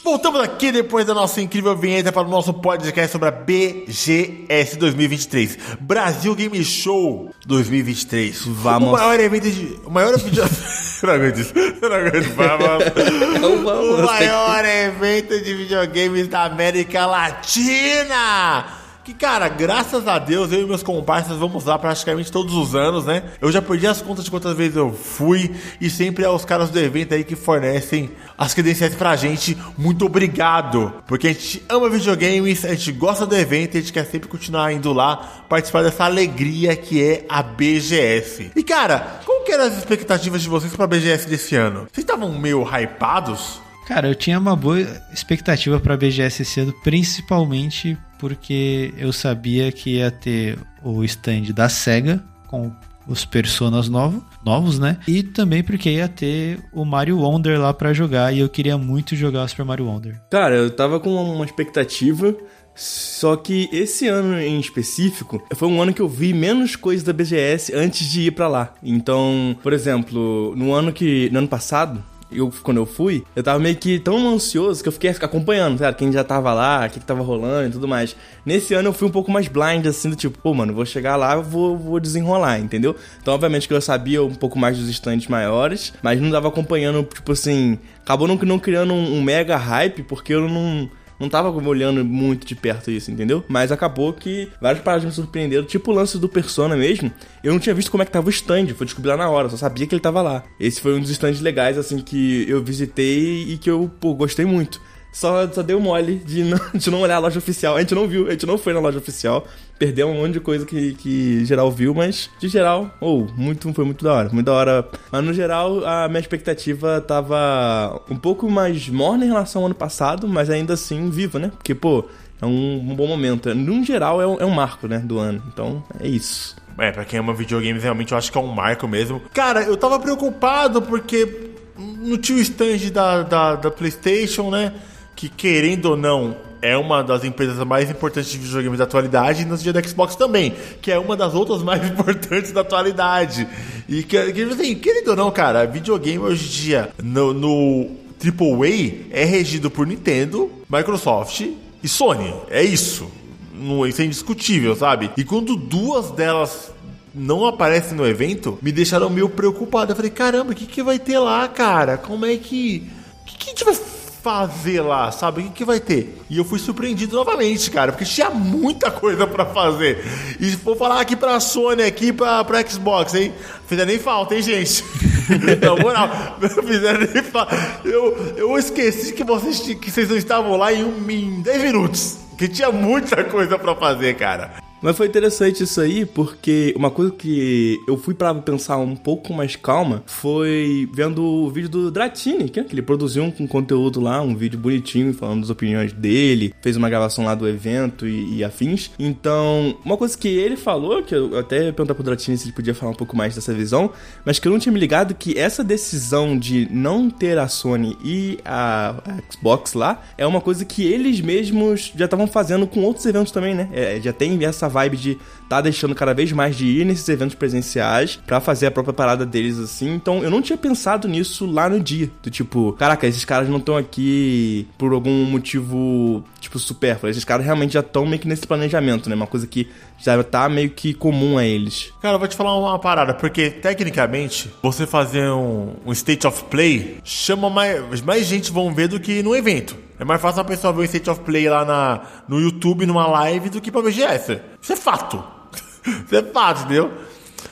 Voltamos 0.02 0.40
aqui 0.40 0.72
depois 0.72 1.04
da 1.04 1.12
nossa 1.12 1.42
incrível 1.42 1.76
vinheta 1.76 2.10
para 2.10 2.26
o 2.26 2.30
nosso 2.30 2.54
podcast 2.54 3.12
sobre 3.12 3.28
a 3.28 3.30
BGS 3.30 4.76
2023. 4.78 5.58
Brasil 5.80 6.34
Game 6.34 6.64
Show 6.64 7.34
2023. 7.46 8.46
Vamos. 8.46 8.88
O 8.88 8.92
maior 8.92 9.20
evento 9.20 9.50
de. 9.50 9.78
O 9.84 9.90
maior 9.90 10.16
vídeo. 10.18 10.42
não 11.02 11.12
aguento 11.12 11.40
isso. 11.40 11.52
Não 11.54 11.92
aguento. 11.92 12.34
Vamos. 12.34 13.62
Vamos. 13.62 14.00
O 14.00 14.02
maior 14.06 14.64
evento 14.64 15.38
de 15.38 15.54
videogames 15.54 16.28
da 16.28 16.44
América 16.44 17.04
Latina. 17.04 18.79
Que, 19.02 19.14
cara, 19.14 19.48
graças 19.48 20.06
a 20.06 20.18
Deus, 20.18 20.52
eu 20.52 20.60
e 20.60 20.66
meus 20.66 20.82
comparsas 20.82 21.38
vamos 21.38 21.64
lá 21.64 21.78
praticamente 21.78 22.30
todos 22.30 22.54
os 22.54 22.74
anos, 22.74 23.06
né? 23.06 23.22
Eu 23.40 23.50
já 23.50 23.62
perdi 23.62 23.86
as 23.86 24.02
contas 24.02 24.24
de 24.24 24.30
quantas 24.30 24.54
vezes 24.56 24.76
eu 24.76 24.92
fui 24.92 25.54
e 25.80 25.88
sempre 25.88 26.22
é 26.24 26.28
os 26.28 26.44
caras 26.44 26.70
do 26.70 26.78
evento 26.78 27.14
aí 27.14 27.24
que 27.24 27.34
fornecem 27.34 28.10
as 28.36 28.52
credenciais 28.52 28.94
pra 28.94 29.16
gente. 29.16 29.56
Muito 29.76 30.04
obrigado! 30.04 30.92
Porque 31.06 31.28
a 31.28 31.32
gente 31.32 31.62
ama 31.68 31.88
videogames, 31.88 32.64
a 32.64 32.74
gente 32.74 32.92
gosta 32.92 33.26
do 33.26 33.34
evento 33.34 33.74
e 33.74 33.78
a 33.78 33.80
gente 33.80 33.92
quer 33.92 34.04
sempre 34.04 34.28
continuar 34.28 34.72
indo 34.72 34.92
lá 34.92 35.44
participar 35.48 35.82
dessa 35.82 36.04
alegria 36.04 36.76
que 36.76 37.02
é 37.02 37.24
a 37.28 37.42
BGS. 37.42 38.52
E, 38.54 38.62
cara, 38.62 39.20
como 39.24 39.44
que 39.44 39.52
eram 39.52 39.64
as 39.64 39.78
expectativas 39.78 40.42
de 40.42 40.48
vocês 40.48 40.74
pra 40.76 40.86
BGS 40.86 41.26
desse 41.26 41.56
ano? 41.56 41.88
Vocês 41.90 42.04
estavam 42.04 42.38
meio 42.38 42.62
hypados? 42.62 43.60
Cara, 43.86 44.06
eu 44.06 44.14
tinha 44.14 44.38
uma 44.38 44.54
boa 44.54 44.80
expectativa 45.12 45.80
pra 45.80 45.96
BGS 45.96 46.42
esse 46.42 46.60
ano, 46.60 46.72
principalmente 46.84 47.98
porque 48.20 48.92
eu 48.98 49.12
sabia 49.12 49.72
que 49.72 49.96
ia 49.96 50.10
ter 50.10 50.58
o 50.84 51.02
stand 51.02 51.52
da 51.54 51.68
SEGA 51.68 52.22
com 52.46 52.70
os 53.08 53.24
personas 53.24 53.88
novos, 53.88 54.22
novos, 54.44 54.78
né? 54.78 54.98
E 55.08 55.22
também 55.22 55.64
porque 55.64 55.90
ia 55.90 56.06
ter 56.06 56.60
o 56.72 56.84
Mario 56.84 57.18
Wonder 57.18 57.58
lá 57.58 57.72
pra 57.72 57.94
jogar 57.94 58.32
e 58.32 58.40
eu 58.40 58.48
queria 58.48 58.76
muito 58.76 59.16
jogar 59.16 59.44
o 59.44 59.48
Super 59.48 59.64
Mario 59.64 59.86
Wonder. 59.86 60.20
Cara, 60.30 60.54
eu 60.54 60.70
tava 60.70 61.00
com 61.00 61.10
uma 61.10 61.44
expectativa, 61.44 62.36
só 62.74 63.36
que 63.36 63.68
esse 63.72 64.06
ano 64.06 64.38
em 64.38 64.60
específico 64.60 65.42
foi 65.54 65.68
um 65.68 65.80
ano 65.80 65.94
que 65.94 66.02
eu 66.02 66.08
vi 66.08 66.34
menos 66.34 66.76
coisas 66.76 67.02
da 67.02 67.12
BGS 67.12 67.74
antes 67.74 68.06
de 68.06 68.26
ir 68.26 68.32
pra 68.32 68.48
lá. 68.48 68.74
Então, 68.82 69.56
por 69.62 69.72
exemplo, 69.72 70.54
no 70.54 70.74
ano 70.74 70.92
que 70.92 71.30
no 71.30 71.38
ano 71.38 71.48
passado, 71.48 72.04
eu, 72.32 72.52
quando 72.62 72.78
eu 72.78 72.86
fui, 72.86 73.24
eu 73.34 73.42
tava 73.42 73.58
meio 73.58 73.76
que 73.76 73.98
tão 73.98 74.28
ansioso 74.28 74.82
que 74.82 74.88
eu 74.88 74.92
fiquei 74.92 75.10
acompanhando, 75.10 75.78
sabe? 75.78 75.96
Quem 75.96 76.12
já 76.12 76.24
tava 76.24 76.52
lá, 76.52 76.86
o 76.86 76.90
que, 76.90 77.00
que 77.00 77.06
tava 77.06 77.22
rolando 77.22 77.68
e 77.68 77.72
tudo 77.72 77.88
mais. 77.88 78.16
Nesse 78.44 78.74
ano 78.74 78.88
eu 78.88 78.92
fui 78.92 79.08
um 79.08 79.10
pouco 79.10 79.30
mais 79.30 79.48
blind, 79.48 79.86
assim, 79.86 80.10
do 80.10 80.16
tipo, 80.16 80.38
pô, 80.38 80.54
mano, 80.54 80.72
vou 80.72 80.86
chegar 80.86 81.16
lá, 81.16 81.36
vou, 81.36 81.76
vou 81.76 82.00
desenrolar, 82.00 82.58
entendeu? 82.58 82.94
Então, 83.20 83.34
obviamente 83.34 83.66
que 83.66 83.74
eu 83.74 83.80
sabia 83.80 84.22
um 84.22 84.34
pouco 84.34 84.58
mais 84.58 84.78
dos 84.78 84.88
estandes 84.88 85.26
maiores, 85.26 85.92
mas 86.02 86.20
não 86.20 86.30
tava 86.30 86.48
acompanhando, 86.48 87.02
tipo 87.02 87.32
assim. 87.32 87.78
Acabou 88.02 88.26
não, 88.26 88.36
não 88.36 88.58
criando 88.58 88.92
um, 88.92 89.18
um 89.18 89.22
mega 89.22 89.56
hype, 89.56 90.02
porque 90.02 90.34
eu 90.34 90.48
não 90.48 90.90
não 91.20 91.28
tava 91.28 91.50
olhando 91.50 92.02
muito 92.02 92.46
de 92.46 92.56
perto 92.56 92.90
isso, 92.90 93.10
entendeu? 93.10 93.44
Mas 93.46 93.70
acabou 93.70 94.12
que 94.12 94.48
várias 94.60 94.82
paradas 94.82 95.04
me 95.04 95.12
surpreenderam, 95.12 95.64
tipo 95.64 95.90
o 95.90 95.94
lance 95.94 96.18
do 96.18 96.28
Persona 96.28 96.74
mesmo. 96.74 97.12
Eu 97.44 97.52
não 97.52 97.60
tinha 97.60 97.74
visto 97.74 97.90
como 97.90 98.02
é 98.02 98.06
que 98.06 98.12
tava 98.12 98.26
o 98.26 98.30
stand, 98.30 98.68
foi 98.68 98.86
descobrir 98.86 99.10
lá 99.10 99.18
na 99.18 99.28
hora, 99.28 99.50
só 99.50 99.58
sabia 99.58 99.86
que 99.86 99.94
ele 99.94 100.00
tava 100.00 100.22
lá. 100.22 100.42
Esse 100.58 100.80
foi 100.80 100.94
um 100.94 101.00
dos 101.00 101.10
stands 101.10 101.42
legais, 101.42 101.76
assim, 101.76 101.98
que 101.98 102.48
eu 102.48 102.64
visitei 102.64 103.42
e 103.52 103.58
que 103.58 103.70
eu, 103.70 103.90
pô, 104.00 104.14
gostei 104.14 104.46
muito. 104.46 104.80
Só, 105.12 105.46
só 105.50 105.62
deu 105.62 105.80
mole 105.80 106.16
de 106.24 106.44
não, 106.44 106.60
de 106.72 106.90
não 106.90 107.00
olhar 107.00 107.16
a 107.16 107.18
loja 107.18 107.38
oficial. 107.38 107.76
A 107.76 107.80
gente 107.80 107.94
não 107.94 108.08
viu, 108.08 108.28
a 108.28 108.30
gente 108.30 108.46
não 108.46 108.56
foi 108.56 108.72
na 108.72 108.80
loja 108.80 108.98
oficial. 108.98 109.46
Perdeu 109.80 110.08
um 110.08 110.20
monte 110.20 110.34
de 110.34 110.40
coisa 110.40 110.66
que, 110.66 110.92
que 110.92 111.42
geral 111.46 111.72
viu, 111.72 111.94
mas 111.94 112.28
de 112.38 112.48
geral, 112.48 112.94
ou 113.00 113.26
oh, 113.26 113.40
muito, 113.40 113.72
foi 113.72 113.82
muito 113.82 114.04
da 114.04 114.12
hora, 114.12 114.28
muito 114.30 114.44
da 114.44 114.52
hora. 114.52 114.88
Mas 115.10 115.24
no 115.24 115.32
geral, 115.32 115.82
a 115.86 116.06
minha 116.06 116.20
expectativa 116.20 117.00
tava 117.00 117.98
um 118.10 118.16
pouco 118.16 118.50
mais 118.50 118.90
morna 118.90 119.24
em 119.24 119.28
relação 119.28 119.62
ao 119.62 119.66
ano 119.66 119.74
passado, 119.74 120.28
mas 120.28 120.50
ainda 120.50 120.74
assim 120.74 121.08
viva, 121.08 121.38
né? 121.38 121.50
Porque, 121.56 121.74
pô, 121.74 122.04
é 122.42 122.44
um, 122.44 122.90
um 122.90 122.94
bom 122.94 123.06
momento. 123.06 123.54
No 123.54 123.82
geral, 123.82 124.20
é 124.20 124.26
um, 124.26 124.38
é 124.38 124.44
um 124.44 124.50
marco, 124.50 124.86
né, 124.86 124.98
do 124.98 125.18
ano. 125.18 125.42
Então, 125.50 125.82
é 125.98 126.06
isso. 126.06 126.54
É, 126.78 126.92
pra 126.92 127.06
quem 127.06 127.18
ama 127.18 127.32
videogames, 127.32 127.82
realmente 127.82 128.12
eu 128.12 128.18
acho 128.18 128.30
que 128.30 128.36
é 128.36 128.40
um 128.40 128.52
marco 128.54 128.86
mesmo. 128.86 129.22
Cara, 129.32 129.62
eu 129.62 129.78
tava 129.78 129.98
preocupado 129.98 130.82
porque 130.82 131.52
não 131.78 132.18
tinha 132.18 132.36
o 132.36 132.42
stand 132.42 132.90
da, 132.92 133.22
da, 133.22 133.54
da 133.56 133.70
PlayStation, 133.70 134.50
né? 134.50 134.74
que 135.20 135.28
querendo 135.28 135.84
ou 135.84 135.96
não 135.98 136.34
é 136.62 136.76
uma 136.76 137.02
das 137.02 137.24
empresas 137.24 137.56
mais 137.64 137.90
importantes 137.90 138.30
de 138.30 138.38
videogames 138.38 138.78
da 138.78 138.84
atualidade, 138.84 139.42
e 139.42 139.44
no 139.44 139.56
dia 139.56 139.72
da 139.72 139.82
Xbox 139.82 140.16
também, 140.16 140.54
que 140.80 140.90
é 140.90 140.98
uma 140.98 141.16
das 141.16 141.34
outras 141.34 141.62
mais 141.62 141.84
importantes 141.88 142.52
da 142.52 142.60
atualidade. 142.60 143.46
E 143.88 144.02
que, 144.02 144.32
que 144.32 144.42
assim, 144.42 144.74
querendo 144.74 145.08
ou 145.08 145.16
não, 145.16 145.30
cara, 145.30 145.66
videogame 145.66 146.18
hoje 146.18 146.46
em 146.46 146.50
dia 146.50 146.90
no, 147.02 147.32
no 147.32 147.90
AAA 148.20 149.08
é 149.10 149.24
regido 149.24 149.70
por 149.70 149.86
Nintendo, 149.86 150.50
Microsoft 150.68 151.40
e 151.82 151.88
Sony. 151.88 152.34
É 152.50 152.62
isso. 152.62 153.10
Não, 153.54 153.86
isso 153.86 154.00
é 154.00 154.04
indiscutível, 154.04 154.74
sabe? 154.76 155.10
E 155.16 155.24
quando 155.24 155.56
duas 155.56 156.10
delas 156.10 156.72
não 157.14 157.46
aparecem 157.46 157.96
no 157.96 158.06
evento, 158.06 158.58
me 158.62 158.72
deixaram 158.72 159.10
meio 159.10 159.28
preocupado. 159.28 159.92
Eu 159.92 159.96
falei, 159.96 160.10
caramba, 160.10 160.52
o 160.52 160.54
que, 160.54 160.66
que 160.66 160.82
vai 160.82 160.98
ter 160.98 161.18
lá, 161.18 161.46
cara? 161.48 161.98
Como 161.98 162.24
é 162.24 162.36
que. 162.36 162.88
O 163.22 163.24
que, 163.26 163.36
que 163.36 163.46
a 163.46 163.50
gente 163.50 163.64
vai 163.64 163.74
fazer 164.22 164.80
lá, 164.80 165.10
sabe? 165.10 165.40
O 165.40 165.44
que, 165.44 165.50
que 165.50 165.64
vai 165.64 165.80
ter? 165.80 166.20
E 166.28 166.38
eu 166.38 166.44
fui 166.44 166.58
surpreendido 166.58 167.16
novamente, 167.16 167.70
cara, 167.70 167.92
porque 167.92 168.04
tinha 168.04 168.30
muita 168.30 168.90
coisa 168.90 169.26
para 169.26 169.46
fazer. 169.46 170.04
E 170.38 170.50
for 170.52 170.76
falar 170.76 171.00
aqui 171.00 171.16
pra 171.16 171.40
Sony, 171.40 171.82
aqui 171.82 172.12
pra, 172.12 172.44
pra 172.44 172.66
Xbox, 172.66 173.14
hein? 173.14 173.32
Fizeram 173.66 173.88
nem 173.88 173.98
falta, 173.98 174.34
hein, 174.34 174.42
gente? 174.42 174.84
Na 175.60 175.76
moral, 175.76 176.08
fizeram 176.66 177.00
nem 177.00 177.22
falta. 177.22 177.56
Eu, 177.84 178.34
eu 178.36 178.58
esqueci 178.58 179.12
que 179.12 179.24
vocês, 179.24 179.60
que 179.60 179.90
vocês 179.90 180.08
não 180.08 180.16
estavam 180.16 180.56
lá 180.56 180.72
em, 180.72 180.84
um, 180.84 181.10
em 181.10 181.40
10 181.40 181.62
minutos. 181.62 182.18
Que 182.36 182.48
tinha 182.48 182.70
muita 182.70 183.22
coisa 183.24 183.58
para 183.58 183.74
fazer, 183.74 184.16
cara. 184.16 184.69
Mas 184.82 184.96
foi 184.96 185.06
interessante 185.06 185.62
isso 185.62 185.80
aí, 185.80 186.06
porque 186.06 186.72
uma 186.76 186.90
coisa 186.90 187.12
que 187.12 187.78
eu 187.86 187.98
fui 187.98 188.14
para 188.14 188.34
pensar 188.34 188.78
um 188.78 188.96
pouco 188.96 189.32
mais 189.34 189.54
calma 189.54 190.02
foi 190.06 190.88
vendo 190.92 191.22
o 191.22 191.50
vídeo 191.50 191.68
do 191.68 191.90
Dratini, 191.90 192.48
que, 192.48 192.60
ele 192.60 192.82
produziu 192.82 193.22
um, 193.22 193.46
conteúdo 193.46 194.00
lá, 194.00 194.22
um 194.22 194.34
vídeo 194.34 194.58
bonitinho 194.58 195.12
falando 195.12 195.40
das 195.42 195.50
opiniões 195.50 195.92
dele, 195.92 196.54
fez 196.62 196.76
uma 196.76 196.88
gravação 196.88 197.24
lá 197.24 197.34
do 197.34 197.46
evento 197.46 198.06
e, 198.06 198.38
e 198.38 198.44
afins. 198.44 198.90
Então, 198.98 199.76
uma 199.84 199.96
coisa 199.96 200.16
que 200.16 200.28
ele 200.28 200.56
falou, 200.56 201.02
que 201.02 201.14
eu 201.14 201.38
até 201.38 201.66
ia 201.66 201.72
perguntar 201.72 201.94
pro 201.94 202.02
Dratini 202.02 202.38
se 202.38 202.46
ele 202.46 202.54
podia 202.54 202.74
falar 202.74 202.92
um 202.92 202.96
pouco 202.96 203.16
mais 203.16 203.34
dessa 203.34 203.52
visão, 203.52 203.90
mas 204.24 204.38
que 204.38 204.48
eu 204.48 204.52
não 204.52 204.58
tinha 204.58 204.72
me 204.72 204.80
ligado 204.80 205.14
que 205.14 205.38
essa 205.38 205.62
decisão 205.62 206.38
de 206.38 206.66
não 206.70 207.10
ter 207.10 207.36
a 207.36 207.48
Sony 207.48 207.98
e 208.02 208.38
a, 208.44 208.94
a 209.04 209.32
Xbox 209.32 209.74
lá 209.74 210.02
é 210.16 210.26
uma 210.26 210.40
coisa 210.40 210.64
que 210.64 210.84
eles 210.84 211.20
mesmos 211.20 211.92
já 211.94 212.06
estavam 212.06 212.26
fazendo 212.26 212.66
com 212.66 212.82
outros 212.82 213.04
eventos 213.04 213.30
também, 213.30 213.54
né? 213.54 213.68
É, 213.72 214.00
já 214.00 214.12
tem 214.12 214.42
essa 214.44 214.69
vibe 214.70 214.96
de 214.96 215.18
tá 215.48 215.60
deixando 215.60 215.94
cada 215.94 216.14
vez 216.14 216.30
mais 216.32 216.56
de 216.56 216.64
ir 216.64 216.86
nesses 216.86 217.08
eventos 217.08 217.34
presenciais 217.34 218.20
para 218.24 218.40
fazer 218.40 218.66
a 218.66 218.70
própria 218.70 218.94
parada 218.94 219.26
deles 219.26 219.58
assim. 219.58 219.92
Então 219.92 220.22
eu 220.22 220.30
não 220.30 220.40
tinha 220.40 220.56
pensado 220.56 221.08
nisso 221.08 221.44
lá 221.44 221.68
no 221.68 221.80
dia. 221.80 222.10
Do 222.22 222.30
tipo, 222.30 222.72
caraca, 222.74 223.06
esses 223.06 223.24
caras 223.24 223.48
não 223.48 223.58
estão 223.58 223.76
aqui 223.76 224.66
por 224.78 224.92
algum 224.92 225.24
motivo, 225.24 226.24
tipo, 226.40 226.58
supérfluo. 226.58 227.10
Esses 227.10 227.24
caras 227.24 227.44
realmente 227.44 227.74
já 227.74 227.80
estão 227.80 228.06
meio 228.06 228.20
que 228.20 228.28
nesse 228.28 228.46
planejamento, 228.46 229.08
né? 229.08 229.14
Uma 229.14 229.26
coisa 229.26 229.46
que 229.46 229.68
já 229.98 230.22
tá 230.22 230.48
meio 230.48 230.70
que 230.70 230.94
comum 230.94 231.36
a 231.36 231.44
eles. 231.44 231.92
Cara, 232.00 232.14
eu 232.14 232.18
vou 232.18 232.28
te 232.28 232.36
falar 232.36 232.56
uma 232.56 232.78
parada, 232.78 233.12
porque 233.12 233.50
tecnicamente, 233.50 234.50
você 234.62 234.86
fazer 234.86 235.30
um, 235.30 235.74
um 235.84 235.92
state 235.92 236.26
of 236.26 236.44
play 236.44 236.98
chama 237.04 237.50
mais, 237.50 238.00
mais 238.00 238.26
gente 238.26 238.52
vão 238.52 238.72
ver 238.72 238.88
do 238.88 239.00
que 239.00 239.22
no 239.22 239.34
evento. 239.34 239.89
É 240.00 240.04
mais 240.04 240.18
fácil 240.18 240.40
a 240.40 240.44
pessoa 240.44 240.72
ver 240.72 240.80
o 240.80 240.84
State 240.84 241.10
of 241.10 241.20
Play 241.20 241.46
lá 241.46 241.62
na, 241.62 242.00
no 242.26 242.40
YouTube, 242.40 242.86
numa 242.86 243.06
live, 243.06 243.50
do 243.50 243.60
que 243.60 243.70
pra 243.70 243.82
BGS. 243.82 244.40
Isso 244.58 244.72
é 244.72 244.76
fato. 244.76 245.22
Isso 245.84 246.16
é 246.16 246.22
fato, 246.22 246.62
entendeu? 246.62 246.90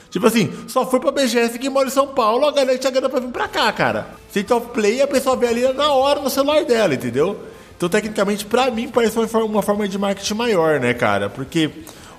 Tipo 0.09 0.25
assim, 0.25 0.51
só 0.67 0.83
foi 0.83 0.99
pra 0.99 1.11
BGS 1.11 1.59
que 1.59 1.69
mora 1.69 1.87
em 1.87 1.91
São 1.91 2.07
Paulo, 2.07 2.47
a 2.47 2.51
galera 2.51 2.79
tinha 2.79 2.89
grana 2.89 3.07
pra 3.07 3.19
vir 3.19 3.29
pra 3.29 3.47
cá, 3.47 3.71
cara. 3.71 4.07
State 4.29 4.51
of 4.51 4.69
Play 4.69 4.99
a 4.99 5.07
pessoa 5.07 5.35
vê 5.35 5.47
ali 5.47 5.73
na 5.73 5.93
hora 5.93 6.21
no 6.21 6.29
celular 6.29 6.65
dela, 6.65 6.95
entendeu? 6.95 7.39
Então, 7.77 7.87
tecnicamente, 7.87 8.45
pra 8.47 8.71
mim, 8.71 8.89
parece 8.89 9.15
uma 9.15 9.27
forma, 9.27 9.45
uma 9.45 9.61
forma 9.61 9.87
de 9.87 9.97
marketing 9.99 10.33
maior, 10.33 10.79
né, 10.79 10.95
cara? 10.95 11.29
Porque 11.29 11.69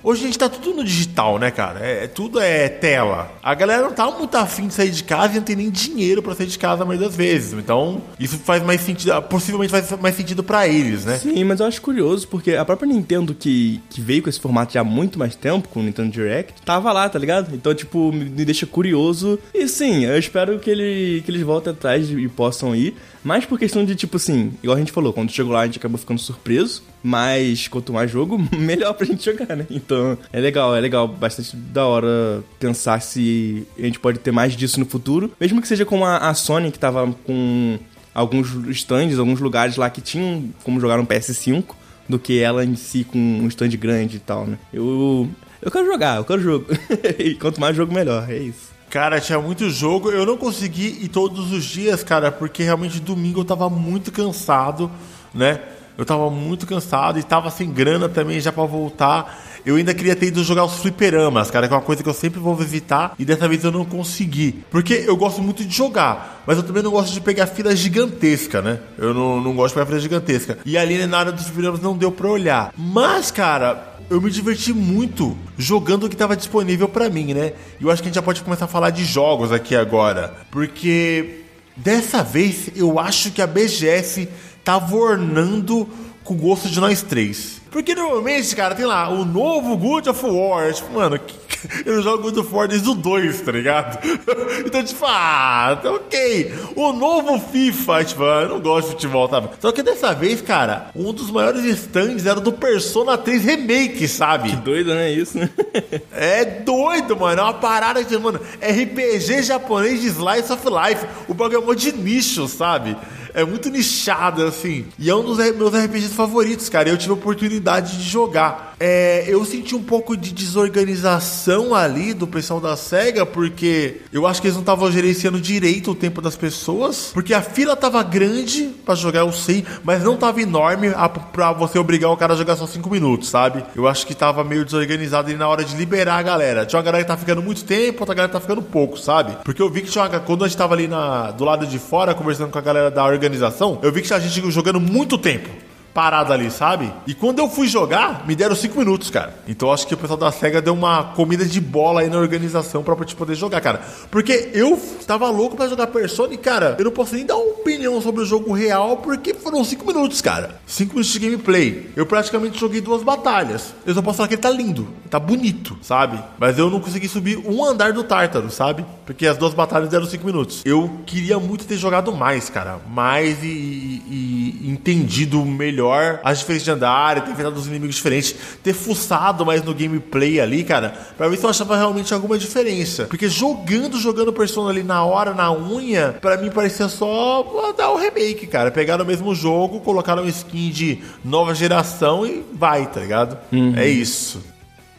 Hoje 0.03 0.23
a 0.23 0.25
gente 0.25 0.37
tá 0.37 0.49
tudo 0.49 0.77
no 0.77 0.83
digital, 0.83 1.37
né, 1.37 1.51
cara? 1.51 1.79
É, 1.79 2.07
tudo 2.07 2.39
é 2.39 2.67
tela. 2.67 3.31
A 3.43 3.53
galera 3.53 3.83
não 3.83 3.93
tá 3.93 4.09
muito 4.09 4.35
afim 4.35 4.67
de 4.67 4.73
sair 4.73 4.89
de 4.89 5.03
casa 5.03 5.33
e 5.33 5.35
não 5.35 5.43
tem 5.43 5.55
nem 5.55 5.69
dinheiro 5.69 6.23
para 6.23 6.33
sair 6.33 6.47
de 6.47 6.57
casa 6.57 6.81
a 6.81 6.85
maioria 6.85 7.07
das 7.07 7.15
vezes. 7.15 7.53
Então, 7.53 8.01
isso 8.19 8.37
faz 8.39 8.63
mais 8.63 8.81
sentido, 8.81 9.21
possivelmente 9.23 9.71
faz 9.71 9.91
mais 9.99 10.15
sentido 10.15 10.43
para 10.43 10.67
eles, 10.67 11.05
né? 11.05 11.19
Sim, 11.19 11.43
mas 11.43 11.59
eu 11.59 11.67
acho 11.67 11.81
curioso 11.81 12.27
porque 12.27 12.55
a 12.55 12.65
própria 12.65 12.91
Nintendo 12.91 13.35
que, 13.35 13.79
que 13.89 14.01
veio 14.01 14.23
com 14.23 14.29
esse 14.29 14.39
formato 14.39 14.73
já 14.73 14.81
há 14.81 14.83
muito 14.83 15.19
mais 15.19 15.35
tempo, 15.35 15.69
com 15.69 15.79
o 15.79 15.83
Nintendo 15.83 16.09
Direct, 16.09 16.61
tava 16.63 16.91
lá, 16.91 17.07
tá 17.07 17.19
ligado? 17.19 17.53
Então, 17.53 17.73
tipo, 17.75 18.11
me 18.11 18.43
deixa 18.43 18.65
curioso. 18.65 19.37
E 19.53 19.67
sim, 19.67 20.05
eu 20.05 20.17
espero 20.17 20.57
que, 20.57 20.69
ele, 20.69 21.21
que 21.23 21.29
eles 21.29 21.43
voltem 21.43 21.73
atrás 21.73 22.09
e 22.09 22.27
possam 22.27 22.75
ir. 22.75 22.95
Mas 23.23 23.45
por 23.45 23.59
questão 23.59 23.85
de, 23.85 23.95
tipo 23.95 24.17
assim, 24.17 24.53
igual 24.63 24.75
a 24.75 24.79
gente 24.79 24.91
falou, 24.91 25.13
quando 25.13 25.31
chegou 25.31 25.53
lá 25.53 25.61
a 25.61 25.65
gente 25.65 25.77
acabou 25.77 25.97
ficando 25.97 26.19
surpreso 26.19 26.83
Mas 27.03 27.67
quanto 27.67 27.93
mais 27.93 28.09
jogo, 28.09 28.39
melhor 28.57 28.93
pra 28.93 29.05
gente 29.05 29.23
jogar, 29.23 29.55
né? 29.55 29.65
Então 29.69 30.17
é 30.31 30.39
legal, 30.39 30.75
é 30.75 30.79
legal, 30.79 31.07
bastante 31.07 31.55
da 31.55 31.85
hora 31.85 32.43
pensar 32.59 33.01
se 33.01 33.65
a 33.77 33.83
gente 33.83 33.99
pode 33.99 34.19
ter 34.19 34.31
mais 34.31 34.55
disso 34.55 34.79
no 34.79 34.85
futuro. 34.85 35.31
Mesmo 35.39 35.61
que 35.61 35.67
seja 35.67 35.85
como 35.85 36.05
a, 36.05 36.17
a 36.17 36.33
Sony, 36.33 36.71
que 36.71 36.79
tava 36.79 37.13
com 37.23 37.79
alguns 38.13 38.49
stands, 38.69 39.19
alguns 39.19 39.39
lugares 39.39 39.75
lá 39.77 39.89
que 39.89 40.01
tinham 40.01 40.49
como 40.63 40.79
jogar 40.79 40.97
no 40.97 41.05
PS5, 41.05 41.63
do 42.07 42.19
que 42.19 42.39
ela 42.39 42.65
em 42.65 42.75
si 42.75 43.03
com 43.03 43.17
um 43.17 43.47
stand 43.47 43.69
grande 43.69 44.17
e 44.17 44.19
tal, 44.19 44.45
né? 44.45 44.57
Eu, 44.73 45.29
eu 45.61 45.71
quero 45.71 45.85
jogar, 45.85 46.17
eu 46.17 46.25
quero 46.25 46.41
jogo. 46.41 46.65
e 47.17 47.35
quanto 47.35 47.61
mais 47.61 47.75
jogo, 47.75 47.93
melhor, 47.93 48.29
é 48.29 48.37
isso. 48.37 48.71
Cara, 48.91 49.21
tinha 49.21 49.39
muito 49.39 49.69
jogo. 49.69 50.11
Eu 50.11 50.25
não 50.25 50.35
consegui 50.35 50.99
ir 51.01 51.07
todos 51.07 51.53
os 51.53 51.63
dias, 51.63 52.03
cara, 52.03 52.29
porque 52.29 52.61
realmente 52.61 52.99
domingo 52.99 53.39
eu 53.39 53.45
tava 53.45 53.69
muito 53.69 54.11
cansado, 54.11 54.91
né? 55.33 55.61
Eu 55.97 56.03
tava 56.03 56.29
muito 56.29 56.67
cansado 56.67 57.17
e 57.17 57.23
tava 57.23 57.49
sem 57.49 57.71
grana 57.71 58.09
também 58.09 58.41
já 58.41 58.51
para 58.51 58.65
voltar. 58.65 59.45
Eu 59.65 59.77
ainda 59.77 59.93
queria 59.93 60.13
ter 60.13 60.25
ido 60.25 60.43
jogar 60.43 60.65
os 60.65 60.79
fliperamas, 60.79 61.49
cara, 61.49 61.69
que 61.69 61.73
é 61.73 61.77
uma 61.77 61.83
coisa 61.83 62.03
que 62.03 62.09
eu 62.09 62.13
sempre 62.13 62.41
vou 62.41 62.53
visitar 62.53 63.13
e 63.17 63.23
dessa 63.23 63.47
vez 63.47 63.63
eu 63.63 63.71
não 63.71 63.85
consegui. 63.85 64.61
Porque 64.69 65.05
eu 65.07 65.15
gosto 65.15 65.41
muito 65.41 65.63
de 65.63 65.73
jogar, 65.73 66.43
mas 66.45 66.57
eu 66.57 66.63
também 66.63 66.83
não 66.83 66.91
gosto 66.91 67.13
de 67.13 67.21
pegar 67.21 67.47
fila 67.47 67.73
gigantesca, 67.73 68.61
né? 68.61 68.79
Eu 68.97 69.13
não, 69.13 69.39
não 69.39 69.55
gosto 69.55 69.69
de 69.69 69.75
pegar 69.75 69.85
fila 69.85 69.99
gigantesca. 69.99 70.57
E 70.65 70.77
ali 70.77 71.05
na 71.07 71.17
área 71.17 71.31
dos 71.31 71.45
fliperamas 71.45 71.79
não 71.79 71.95
deu 71.95 72.11
pra 72.11 72.27
olhar. 72.27 72.73
Mas, 72.77 73.31
cara, 73.31 73.90
eu 74.11 74.19
me 74.19 74.29
diverti 74.29 74.73
muito 74.73 75.37
jogando 75.57 76.03
o 76.03 76.09
que 76.09 76.15
estava 76.15 76.35
disponível 76.35 76.89
para 76.89 77.09
mim, 77.09 77.33
né? 77.33 77.53
E 77.79 77.85
eu 77.85 77.89
acho 77.89 78.01
que 78.01 78.09
a 78.09 78.09
gente 78.09 78.15
já 78.15 78.21
pode 78.21 78.43
começar 78.43 78.65
a 78.65 78.67
falar 78.67 78.89
de 78.89 79.05
jogos 79.05 79.53
aqui 79.53 79.73
agora, 79.73 80.35
porque 80.51 81.45
dessa 81.77 82.21
vez 82.21 82.69
eu 82.75 82.99
acho 82.99 83.31
que 83.31 83.41
a 83.41 83.47
BGS 83.47 84.27
tava 84.65 84.93
ornando 84.97 85.87
com 86.25 86.33
o 86.33 86.37
gosto 86.37 86.67
de 86.67 86.77
nós 86.81 87.01
três. 87.01 87.61
Porque 87.71 87.95
normalmente, 87.95 88.53
cara, 88.53 88.75
tem 88.75 88.85
lá 88.85 89.09
o 89.09 89.23
novo 89.23 89.77
God 89.77 90.07
of 90.07 90.25
War. 90.25 90.73
Tipo, 90.73 90.91
mano, 90.93 91.17
eu 91.85 91.95
não 91.95 92.03
jogo 92.03 92.23
God 92.23 92.37
of 92.37 92.53
War 92.53 92.67
desde 92.67 92.89
o 92.89 92.95
2, 92.95 93.41
tá 93.41 93.51
ligado? 93.51 93.99
Então, 94.65 94.83
tipo, 94.83 95.05
ah, 95.05 95.77
tá 95.81 95.91
ok. 95.91 96.53
O 96.75 96.93
novo 96.93 97.39
FIFA, 97.39 98.03
tipo, 98.03 98.23
eu 98.23 98.49
não 98.49 98.59
gosto 98.59 98.87
de 98.87 98.93
futebol, 98.93 99.27
tá? 99.27 99.41
Só 99.59 99.71
que 99.71 99.81
dessa 99.81 100.13
vez, 100.13 100.41
cara, 100.41 100.91
um 100.95 101.11
dos 101.11 101.31
maiores 101.31 101.63
stands 101.65 102.25
era 102.25 102.39
do 102.39 102.53
Persona 102.53 103.17
3 103.17 103.43
Remake, 103.43 104.07
sabe? 104.07 104.49
Que 104.49 104.55
doido, 104.57 104.93
né? 104.93 105.11
Isso, 105.11 105.37
né? 105.37 105.49
é 106.13 106.45
doido, 106.45 107.17
mano. 107.17 107.41
É 107.41 107.43
uma 107.43 107.53
parada 107.53 108.03
que, 108.03 108.17
mano, 108.17 108.39
RPG 108.61 109.43
japonês 109.43 110.01
de 110.01 110.07
Slice 110.07 110.51
of 110.51 110.63
Life. 110.67 111.05
O 111.27 111.33
bagulho 111.33 111.71
é 111.71 111.75
de 111.75 111.91
nicho, 111.93 112.47
sabe? 112.47 112.95
É 113.33 113.45
muito 113.45 113.69
nichado, 113.69 114.43
assim. 114.43 114.85
E 114.99 115.09
é 115.09 115.15
um 115.15 115.23
dos 115.23 115.37
meus 115.37 115.73
RPGs 115.73 116.13
favoritos, 116.13 116.69
cara. 116.69 116.89
Eu 116.89 116.97
tive 116.97 117.11
a 117.11 117.15
oportunidade 117.15 117.97
de 117.97 118.03
jogar. 118.03 118.70
É, 118.83 119.25
eu 119.27 119.45
senti 119.45 119.75
um 119.75 119.83
pouco 119.83 120.17
de 120.17 120.31
desorganização 120.31 121.75
ali 121.75 122.15
do 122.15 122.25
pessoal 122.25 122.59
da 122.59 122.75
SEGA, 122.75 123.27
porque 123.27 124.01
eu 124.11 124.25
acho 124.25 124.41
que 124.41 124.47
eles 124.47 124.55
não 124.55 124.63
estavam 124.63 124.91
gerenciando 124.91 125.39
direito 125.39 125.91
o 125.91 125.95
tempo 125.95 126.19
das 126.19 126.35
pessoas. 126.35 127.11
Porque 127.13 127.31
a 127.31 127.43
fila 127.43 127.75
tava 127.75 128.01
grande 128.01 128.71
para 128.83 128.95
jogar, 128.95 129.19
eu 129.19 129.31
sei, 129.31 129.63
mas 129.83 130.03
não 130.03 130.17
tava 130.17 130.41
enorme 130.41 130.87
pra 131.31 131.51
você 131.51 131.77
obrigar 131.77 132.09
o 132.09 132.17
cara 132.17 132.33
a 132.33 132.35
jogar 132.35 132.55
só 132.55 132.65
5 132.65 132.89
minutos, 132.89 133.29
sabe? 133.29 133.63
Eu 133.75 133.87
acho 133.87 134.07
que 134.07 134.15
tava 134.15 134.43
meio 134.43 134.65
desorganizado 134.65 135.27
ali 135.29 135.37
na 135.37 135.47
hora 135.47 135.63
de 135.63 135.75
liberar 135.75 136.15
a 136.15 136.23
galera. 136.23 136.65
Tinha 136.65 136.79
uma 136.79 136.83
galera 136.83 137.03
que 137.03 137.07
tá 137.07 137.17
ficando 137.17 137.43
muito 137.43 137.63
tempo, 137.63 137.99
outra 137.99 138.15
galera 138.15 138.29
que 138.29 138.33
tá 138.33 138.41
ficando 138.41 138.63
pouco, 138.63 138.97
sabe? 138.97 139.37
Porque 139.43 139.61
eu 139.61 139.69
vi 139.69 139.81
que 139.81 139.91
tinha 139.91 140.05
uma, 140.05 140.19
quando 140.21 140.43
a 140.43 140.47
gente 140.47 140.57
tava 140.57 140.73
ali 140.73 140.87
na, 140.87 141.29
do 141.29 141.45
lado 141.45 141.67
de 141.67 141.77
fora 141.77 142.15
conversando 142.15 142.49
com 142.49 142.57
a 142.57 142.61
galera 142.61 142.89
da 142.89 143.05
organização, 143.05 143.77
eu 143.83 143.91
vi 143.91 144.01
que 144.01 144.07
tinha 144.07 144.19
gente 144.19 144.49
jogando 144.49 144.79
muito 144.79 145.19
tempo 145.19 145.49
parado 145.93 146.33
ali, 146.33 146.49
sabe? 146.49 146.91
E 147.05 147.13
quando 147.13 147.39
eu 147.39 147.49
fui 147.49 147.67
jogar, 147.67 148.25
me 148.27 148.35
deram 148.35 148.55
5 148.55 148.77
minutos, 148.77 149.09
cara. 149.09 149.35
Então 149.47 149.71
acho 149.71 149.87
que 149.87 149.93
o 149.93 149.97
pessoal 149.97 150.17
da 150.17 150.31
SEGA 150.31 150.61
deu 150.61 150.73
uma 150.73 151.03
comida 151.15 151.45
de 151.45 151.59
bola 151.59 152.01
aí 152.01 152.09
na 152.09 152.17
organização 152.17 152.83
pra 152.83 152.95
gente 152.95 153.15
poder 153.15 153.35
jogar, 153.35 153.61
cara. 153.61 153.81
Porque 154.09 154.49
eu 154.53 154.79
tava 155.05 155.29
louco 155.29 155.55
pra 155.55 155.67
jogar 155.67 155.87
Persona 155.87 156.33
e, 156.33 156.37
cara, 156.37 156.75
eu 156.79 156.85
não 156.85 156.91
posso 156.91 157.15
nem 157.15 157.25
dar 157.25 157.35
uma 157.35 157.51
opinião 157.51 158.01
sobre 158.01 158.21
o 158.21 158.25
jogo 158.25 158.53
real 158.53 158.97
porque 158.97 159.33
foram 159.33 159.63
5 159.63 159.85
minutos, 159.85 160.21
cara. 160.21 160.59
5 160.65 160.93
minutos 160.93 161.11
de 161.11 161.19
gameplay. 161.19 161.89
Eu 161.95 162.05
praticamente 162.05 162.59
joguei 162.59 162.81
duas 162.81 163.03
batalhas. 163.03 163.73
Eu 163.85 163.93
só 163.93 164.01
posso 164.01 164.17
falar 164.17 164.29
que 164.29 164.35
ele 164.35 164.41
tá 164.41 164.49
lindo, 164.49 164.87
tá 165.09 165.19
bonito, 165.19 165.77
sabe? 165.81 166.19
Mas 166.39 166.57
eu 166.57 166.69
não 166.69 166.79
consegui 166.79 167.07
subir 167.07 167.37
um 167.37 167.63
andar 167.65 167.93
do 167.93 168.03
Tártaro, 168.03 168.49
sabe? 168.49 168.85
Porque 169.05 169.27
as 169.27 169.37
duas 169.37 169.53
batalhas 169.53 169.89
deram 169.89 170.05
5 170.05 170.25
minutos. 170.25 170.61
Eu 170.63 170.89
queria 171.05 171.39
muito 171.39 171.65
ter 171.65 171.77
jogado 171.77 172.13
mais, 172.13 172.49
cara. 172.49 172.79
Mais 172.89 173.43
e, 173.43 173.47
e, 173.47 174.59
e 174.61 174.69
entendido 174.69 175.43
melhor 175.45 175.80
melhor 175.81 176.19
as 176.23 176.39
diferenças 176.39 176.65
de 176.65 176.71
andar, 176.71 177.21
ter 177.21 177.31
enfrentado 177.31 177.59
os 177.59 177.67
inimigos 177.67 177.95
diferentes, 177.95 178.35
ter 178.63 178.73
fuçado 178.73 179.45
mais 179.45 179.63
no 179.63 179.73
gameplay 179.73 180.39
ali, 180.39 180.63
cara, 180.63 180.93
pra 181.17 181.27
ver 181.27 181.37
se 181.37 181.43
eu 181.43 181.49
achava 181.49 181.75
realmente 181.75 182.13
alguma 182.13 182.37
diferença. 182.37 183.05
Porque 183.05 183.27
jogando, 183.27 183.99
jogando 183.99 184.31
Persona 184.31 184.69
ali 184.69 184.83
na 184.83 185.03
hora, 185.03 185.33
na 185.33 185.51
unha, 185.51 186.15
pra 186.21 186.37
mim 186.37 186.51
parecia 186.51 186.87
só 186.87 187.73
dar 187.77 187.89
o 187.89 187.97
remake, 187.97 188.47
cara. 188.47 188.71
Pegaram 188.71 189.03
o 189.03 189.07
mesmo 189.07 189.33
jogo, 189.33 189.79
colocaram 189.79 190.27
skin 190.27 190.69
de 190.69 190.99
nova 191.25 191.55
geração 191.55 192.25
e 192.25 192.43
vai, 192.53 192.89
tá 192.89 192.99
ligado? 192.99 193.37
Uhum. 193.51 193.73
É 193.75 193.87
isso. 193.87 194.41